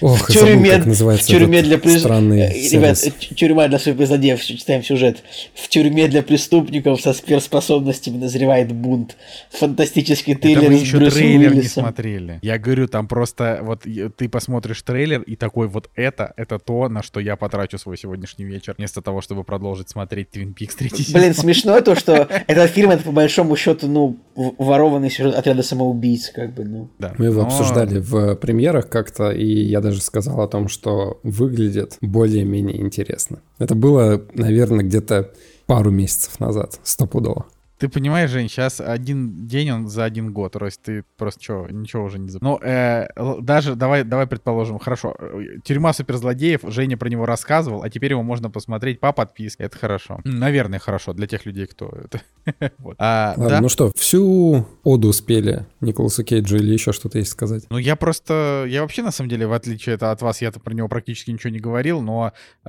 [0.01, 2.01] Ох, в тюрьме, забыл, как называется в тюрьме для преступников.
[2.01, 2.98] Странный э, Ребят,
[3.35, 5.23] тюрьма для суперзлодеев, читаем сюжет.
[5.55, 9.16] В тюрьме для преступников со сверхспособностью общественности назревает бунт.
[9.51, 11.62] Фантастический трейлер Это мы еще Брюсом трейлер Уиллисом.
[11.62, 12.39] не смотрели.
[12.43, 13.82] Я говорю, там просто вот
[14.16, 18.44] ты посмотришь трейлер и такой вот это, это то, на что я потрачу свой сегодняшний
[18.44, 21.20] вечер, вместо того, чтобы продолжить смотреть Твин Пикс третий сезон.
[21.20, 26.31] Блин, смешно то, что этот фильм, это по большому счету, ну, ворованный сюжет отряда самоубийц,
[26.31, 26.89] как бы, ну.
[26.98, 27.15] Да.
[27.19, 27.47] Мы его Но...
[27.47, 33.40] обсуждали в премьерах как-то, и я даже сказал о том, что выглядит более-менее интересно.
[33.59, 35.32] Это было, наверное, где-то
[35.66, 37.47] пару месяцев назад, стопудово.
[37.78, 40.53] Ты понимаешь, Жень, сейчас один день он за один год.
[40.53, 42.48] То есть ты просто что, ничего уже не забыл.
[42.48, 43.07] Ну, э,
[43.43, 48.23] даже давай, давай предположим, хорошо, э, тюрьма суперзлодеев, Женя про него рассказывал, а теперь его
[48.23, 49.65] можно посмотреть по подписке.
[49.65, 50.20] Это хорошо.
[50.24, 52.23] Наверное, хорошо для тех людей, кто это.
[52.78, 52.97] вот.
[52.98, 53.61] а, Ладно, да?
[53.61, 57.66] ну что, всю оду успели Николасу Кейджу или еще что-то есть сказать?
[57.69, 60.89] Ну, я просто, я вообще, на самом деле, в отличие от вас, я-то про него
[60.89, 62.32] практически ничего не говорил, но
[62.65, 62.69] э,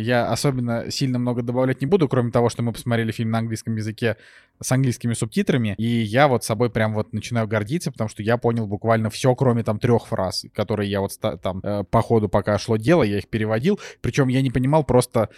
[0.00, 3.76] я особенно сильно много добавлять не буду, кроме того, что мы посмотрели фильм на английском
[3.76, 4.16] языке
[4.62, 8.66] с английскими субтитрами, и я вот собой прям вот начинаю гордиться, потому что я понял
[8.66, 11.12] буквально все, кроме там трех фраз, которые я вот
[11.42, 15.30] там э, по ходу пока шло дело, я их переводил, причем я не понимал просто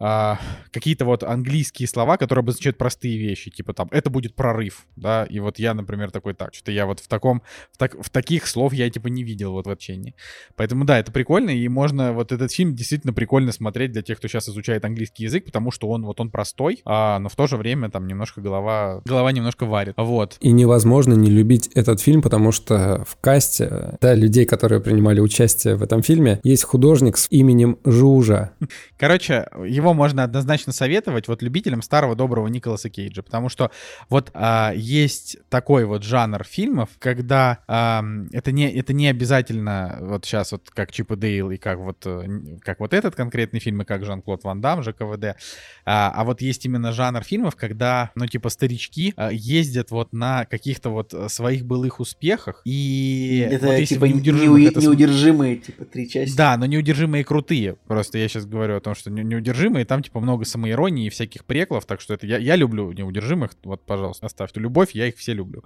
[0.00, 0.38] а,
[0.72, 5.38] какие-то вот английские слова, которые обозначают простые вещи, типа там «это будет прорыв», да, и
[5.40, 8.72] вот я, например, такой так, что я вот в таком, в, так, в таких слов
[8.72, 10.14] я типа не видел вот в общении.
[10.56, 14.26] Поэтому да, это прикольно, и можно вот этот фильм действительно прикольно смотреть для тех, кто
[14.26, 17.58] сейчас изучает английский язык, потому что он вот он простой, а, но в то же
[17.58, 20.38] время там немножко голова, голова немножко варит, вот.
[20.40, 25.76] И невозможно не любить этот фильм, потому что в касте, да, людей, которые принимали участие
[25.76, 28.52] в этом фильме, есть художник с именем Жужа.
[28.98, 33.70] Короче, его его можно однозначно советовать вот любителям старого доброго Николаса Кейджа, потому что
[34.08, 40.24] вот а, есть такой вот жанр фильмов, когда а, это не это не обязательно вот
[40.24, 43.82] сейчас вот как Чип и Дейл и как вот э, как вот этот конкретный фильм
[43.82, 45.36] и как Жан-Клод Ван Дам, ЖКВД,
[45.84, 50.44] а, а вот есть именно жанр фильмов, когда ну типа старички а, ездят вот на
[50.44, 54.80] каких-то вот своих былых успехах и это вот, типа неудержимые, это...
[54.80, 56.36] неудержимые типа три части.
[56.36, 57.76] Да, но неудержимые крутые.
[57.86, 61.44] Просто я сейчас говорю о том, что неудержимые неудержимые, там типа много самоиронии и всяких
[61.44, 65.34] преклов, так что это я, я люблю неудержимых, вот, пожалуйста, оставьте любовь, я их все
[65.34, 65.64] люблю.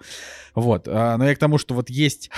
[0.54, 2.30] Вот, а, но я к тому, что вот есть,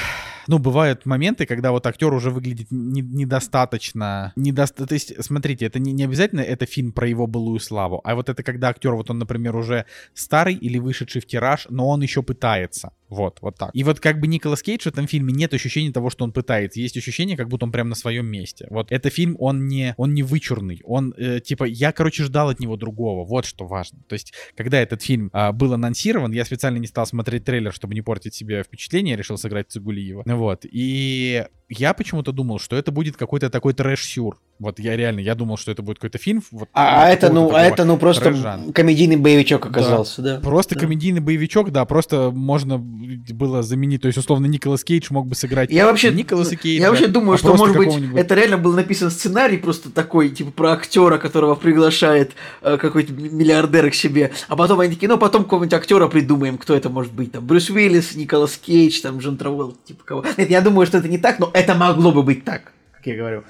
[0.48, 4.86] ну, бывают моменты, когда вот актер уже выглядит не, недостаточно, недоста...
[4.86, 8.28] то есть, смотрите, это не, не обязательно это фильм про его былую славу, а вот
[8.28, 9.84] это когда актер, вот он, например, уже
[10.14, 13.70] старый или вышедший в тираж, но он еще пытается, вот, вот так.
[13.72, 16.80] И вот как бы Николас Кейдж в этом фильме нет ощущения того, что он пытается.
[16.80, 18.66] Есть ощущение, как будто он прям на своем месте.
[18.70, 20.80] Вот это фильм, он не, он не вычурный.
[20.84, 23.24] Он, э, типа, я, короче, ждал от него другого.
[23.24, 24.00] Вот что важно.
[24.08, 27.94] То есть, когда этот фильм э, был анонсирован, я специально не стал смотреть трейлер, чтобы
[27.94, 30.22] не портить себе впечатление, решил сыграть Цигулиева.
[30.26, 30.64] Вот.
[30.64, 34.38] И я почему-то думал, что это будет какой-то такой трэш-сюр.
[34.58, 36.42] Вот я реально, я думал, что это будет какой-то фильм.
[36.50, 38.72] Вот, а, а это, ну, а это, ну, просто трэш-жан.
[38.72, 40.36] комедийный боевичок оказался, да?
[40.36, 40.40] да?
[40.40, 40.80] Просто да.
[40.80, 45.70] комедийный боевичок, да, просто можно было заменить, то есть, условно, Николас Кейдж мог бы сыграть
[45.70, 46.84] я вообще, Николаса Кейджа.
[46.84, 50.52] Я вообще думаю, а что, может быть, это реально был написан сценарий просто такой, типа,
[50.52, 52.32] про актера, которого приглашает
[52.62, 56.74] э, какой-то миллиардер к себе, а потом они такие, ну, потом какого-нибудь актера придумаем, кто
[56.74, 60.24] это может быть, там, Брюс Уиллис, Николас Кейдж, там, Джон Травелл, типа кого.
[60.36, 63.16] Нет, я думаю, что это не так, но это могло бы быть так, как я
[63.16, 63.44] говорю.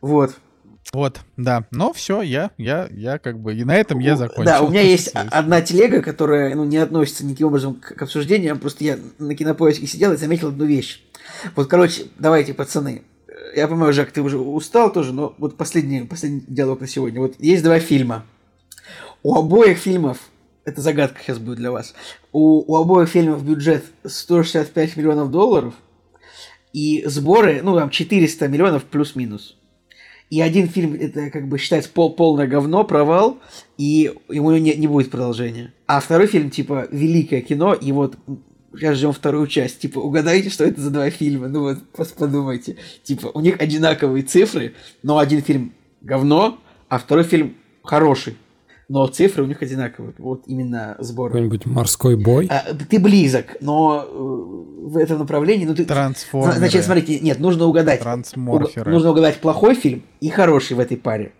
[0.00, 0.36] Вот.
[0.92, 1.64] Вот, да.
[1.70, 4.44] Но все, я, я, я как бы и на этом я закончил.
[4.44, 8.58] Да, у меня есть одна телега, которая ну, не относится никаким образом к, к обсуждению.
[8.58, 11.02] Просто я на кинопоиске сидел и заметил одну вещь.
[11.54, 13.02] Вот, короче, давайте, пацаны.
[13.54, 17.20] Я понимаю, Жак, ты уже устал тоже, но вот последний, последний диалог на сегодня.
[17.20, 18.24] Вот есть два фильма.
[19.22, 20.18] У обоих фильмов,
[20.64, 21.94] это загадка сейчас будет для вас,
[22.32, 25.74] у, у обоих фильмов бюджет 165 миллионов долларов–
[26.76, 29.56] и сборы, ну, там, 400 миллионов плюс-минус.
[30.28, 33.38] И один фильм, это как бы считается пол, полное говно, провал,
[33.78, 35.72] и ему не, не будет продолжения.
[35.86, 38.18] А второй фильм, типа, великое кино, и вот
[38.74, 39.78] сейчас ждем вторую часть.
[39.78, 41.48] Типа, угадайте, что это за два фильма.
[41.48, 41.78] Ну вот,
[42.18, 42.76] подумайте.
[43.02, 45.72] Типа, у них одинаковые цифры, но один фильм
[46.02, 46.58] говно,
[46.90, 48.36] а второй фильм хороший
[48.88, 50.14] но цифры у них одинаковые.
[50.18, 51.30] Вот именно сбор.
[51.30, 52.46] Какой-нибудь морской бой?
[52.50, 55.66] А, ты близок, но э, в этом направлении...
[55.66, 56.56] Ну, ты, Трансформеры.
[56.56, 58.00] Значит, смотрите, нет, нужно угадать.
[58.00, 58.90] Трансморферы.
[58.90, 61.32] нужно угадать плохой фильм и хороший в этой паре.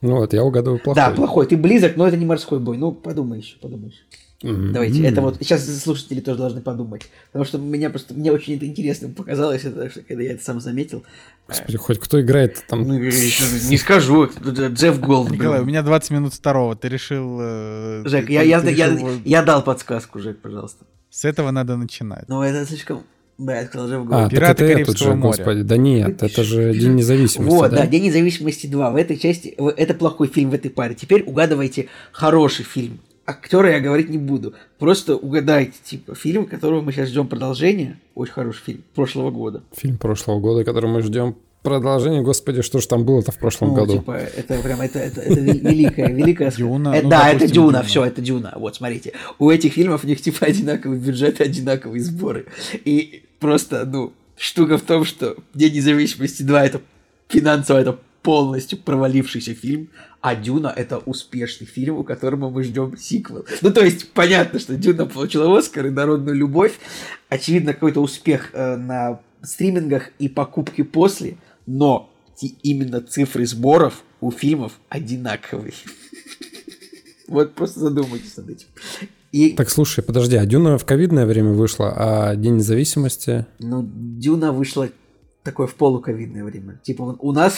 [0.00, 1.02] Ну вот, я угадываю плохой.
[1.02, 1.46] Да, плохой.
[1.46, 2.76] Ты близок, но это не морской бой.
[2.76, 4.02] Ну, подумай еще, подумай еще.
[4.42, 4.72] Mm-hmm.
[4.72, 7.08] Давайте, это вот сейчас слушатели тоже должны подумать.
[7.28, 10.60] Потому что меня просто мне очень это интересно показалось, это, что, когда я это сам
[10.60, 11.04] заметил.
[11.48, 12.82] Господи, хоть кто играет там.
[12.82, 15.30] Ну, не скажу, Джефф Голд.
[15.30, 16.76] Николай, у меня 20 минут второго.
[16.76, 17.38] Ты решил.
[17.40, 20.84] Э, Жек, я, я, я, я дал подсказку, Жек, пожалуйста.
[21.10, 22.28] С этого надо начинать.
[22.28, 23.04] Ну, это слишком.
[23.38, 24.26] Да, я сказал Джефф Голд.
[24.26, 25.36] А, Пираты это Карибского же, моря.
[25.36, 27.50] Господи, да нет, это же День независимости.
[27.50, 27.78] Вот, да?
[27.78, 28.90] да, День независимости 2.
[28.90, 30.94] В этой части это плохой фильм в этой паре.
[30.94, 34.54] Теперь угадывайте хороший фильм актера я говорить не буду.
[34.78, 37.98] Просто угадайте, типа, фильм, которого мы сейчас ждем продолжение.
[38.14, 39.62] Очень хороший фильм прошлого года.
[39.76, 43.74] Фильм прошлого года, который мы ждем продолжение, господи, что же там было-то в прошлом ну,
[43.74, 43.92] году?
[43.94, 46.50] Типа, это прям, это, это, это великая, великая...
[46.50, 46.94] Дюна?
[46.94, 48.52] Это, ну, да, допустим, это Дюна, все, это Дюна.
[48.56, 49.12] Вот, смотрите.
[49.38, 52.46] У этих фильмов у них типа одинаковый бюджет, одинаковые сборы.
[52.84, 56.80] И просто, ну, штука в том, что День независимости 2 это
[57.28, 59.90] финансово это полностью провалившийся фильм,
[60.20, 63.46] а Дюна это успешный фильм, у которого мы ждем сиквел.
[63.62, 66.72] Ну, то есть, понятно, что Дюна получила Оскар и народную любовь.
[67.28, 71.36] Очевидно, какой-то успех э, на стримингах и покупки после–
[71.66, 72.10] но
[72.62, 75.72] именно цифры сборов у фильмов одинаковые.
[77.26, 78.66] Вот просто задумайтесь над этим.
[79.32, 79.54] И...
[79.54, 83.46] Так слушай, подожди, а Дюна в ковидное время вышла, а День независимости?
[83.60, 84.90] Ну, Дюна вышла
[85.42, 86.78] такое в полуковидное время.
[86.82, 87.56] Типа у нас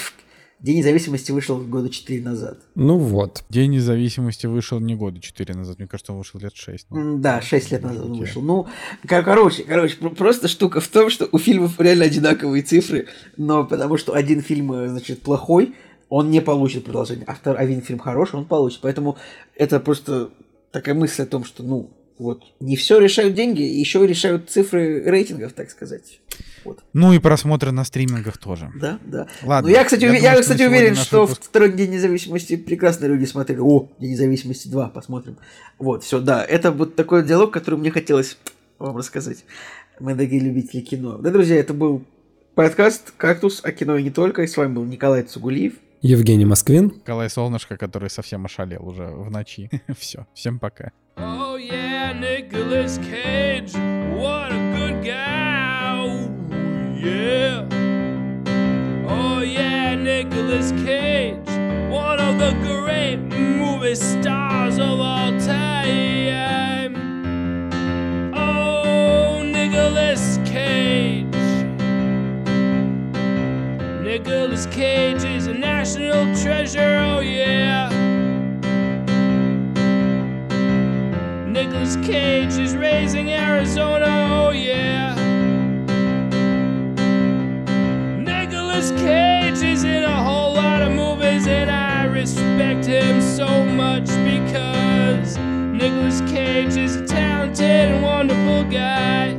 [0.61, 2.59] День независимости вышел года 4 назад.
[2.74, 3.45] Ну вот.
[3.51, 6.87] День независимости вышел не года 4 назад, мне кажется, он вышел лет 6.
[6.91, 7.19] Ну.
[7.19, 8.41] Да, 6 лет назад он вышел.
[8.41, 8.66] Ну,
[9.07, 13.07] короче, короче, просто штука в том, что у фильмов реально одинаковые цифры,
[13.37, 15.74] но потому что один фильм, э, значит, плохой,
[16.09, 18.81] он не получит продолжение, а второй, один фильм хороший, он получит.
[18.81, 19.19] Поэтому
[19.57, 20.31] это просто
[20.70, 25.53] такая мысль о том, что, ну, вот, не все решают деньги, еще решают цифры рейтингов,
[25.53, 26.20] так сказать.
[26.67, 26.85] Вот.
[26.93, 28.71] Ну и просмотры на стримингах тоже.
[28.75, 29.29] Да, да.
[29.43, 29.71] Ладно.
[29.71, 30.17] Ну, я, кстати, я, ув...
[30.17, 31.43] думаю, я кстати, уверен, что выпуск...
[31.45, 33.61] второй День независимости прекрасно люди смотрели.
[33.61, 35.39] О, День независимости 2, посмотрим.
[35.79, 36.45] Вот, все, да.
[36.45, 38.37] Это вот такой диалог, который мне хотелось
[38.79, 39.45] вам рассказать.
[40.01, 41.19] Мы дорогие любители кино.
[41.19, 42.05] Да, друзья, это был
[42.55, 44.43] подкаст «Кактус», о кино и не только.
[44.43, 45.75] И с вами был Николай Цугулиев.
[46.03, 46.87] Евгений Москвин.
[46.87, 49.71] Николай Солнышко, который совсем ошалел уже в ночи.
[49.99, 50.93] Все, всем пока.
[51.17, 53.73] Oh yeah, Nicolas Cage,
[54.15, 55.45] what a good guy.
[57.07, 57.62] Yeah.
[59.07, 61.37] Oh yeah, Nicolas Cage,
[61.89, 66.97] one of the great movie stars of all time.
[68.35, 71.27] Oh, Nicolas Cage.
[74.03, 77.89] Nicolas Cage is a national treasure, oh yeah.
[81.47, 85.26] Nicolas Cage is raising Arizona, oh yeah.
[88.77, 94.05] Nicolas Cage is in a whole lot of movies, and I respect him so much
[94.05, 97.62] because Nicolas Cage is a talented
[97.93, 99.32] and wonderful guy.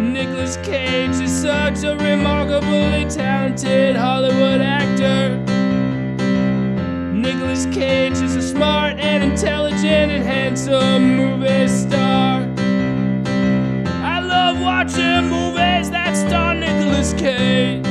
[0.00, 5.36] Nicolas Cage is such a remarkably talented Hollywood actor.
[7.12, 12.40] Nicolas Cage is a smart and intelligent and handsome movie star.
[14.02, 15.73] I love watching movies
[17.12, 17.84] Cage.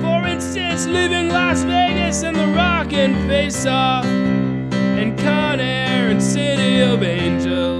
[0.00, 6.22] For instance, leaving Las Vegas and The Rock and Face Off, and Con Air and
[6.22, 7.77] City of Angels.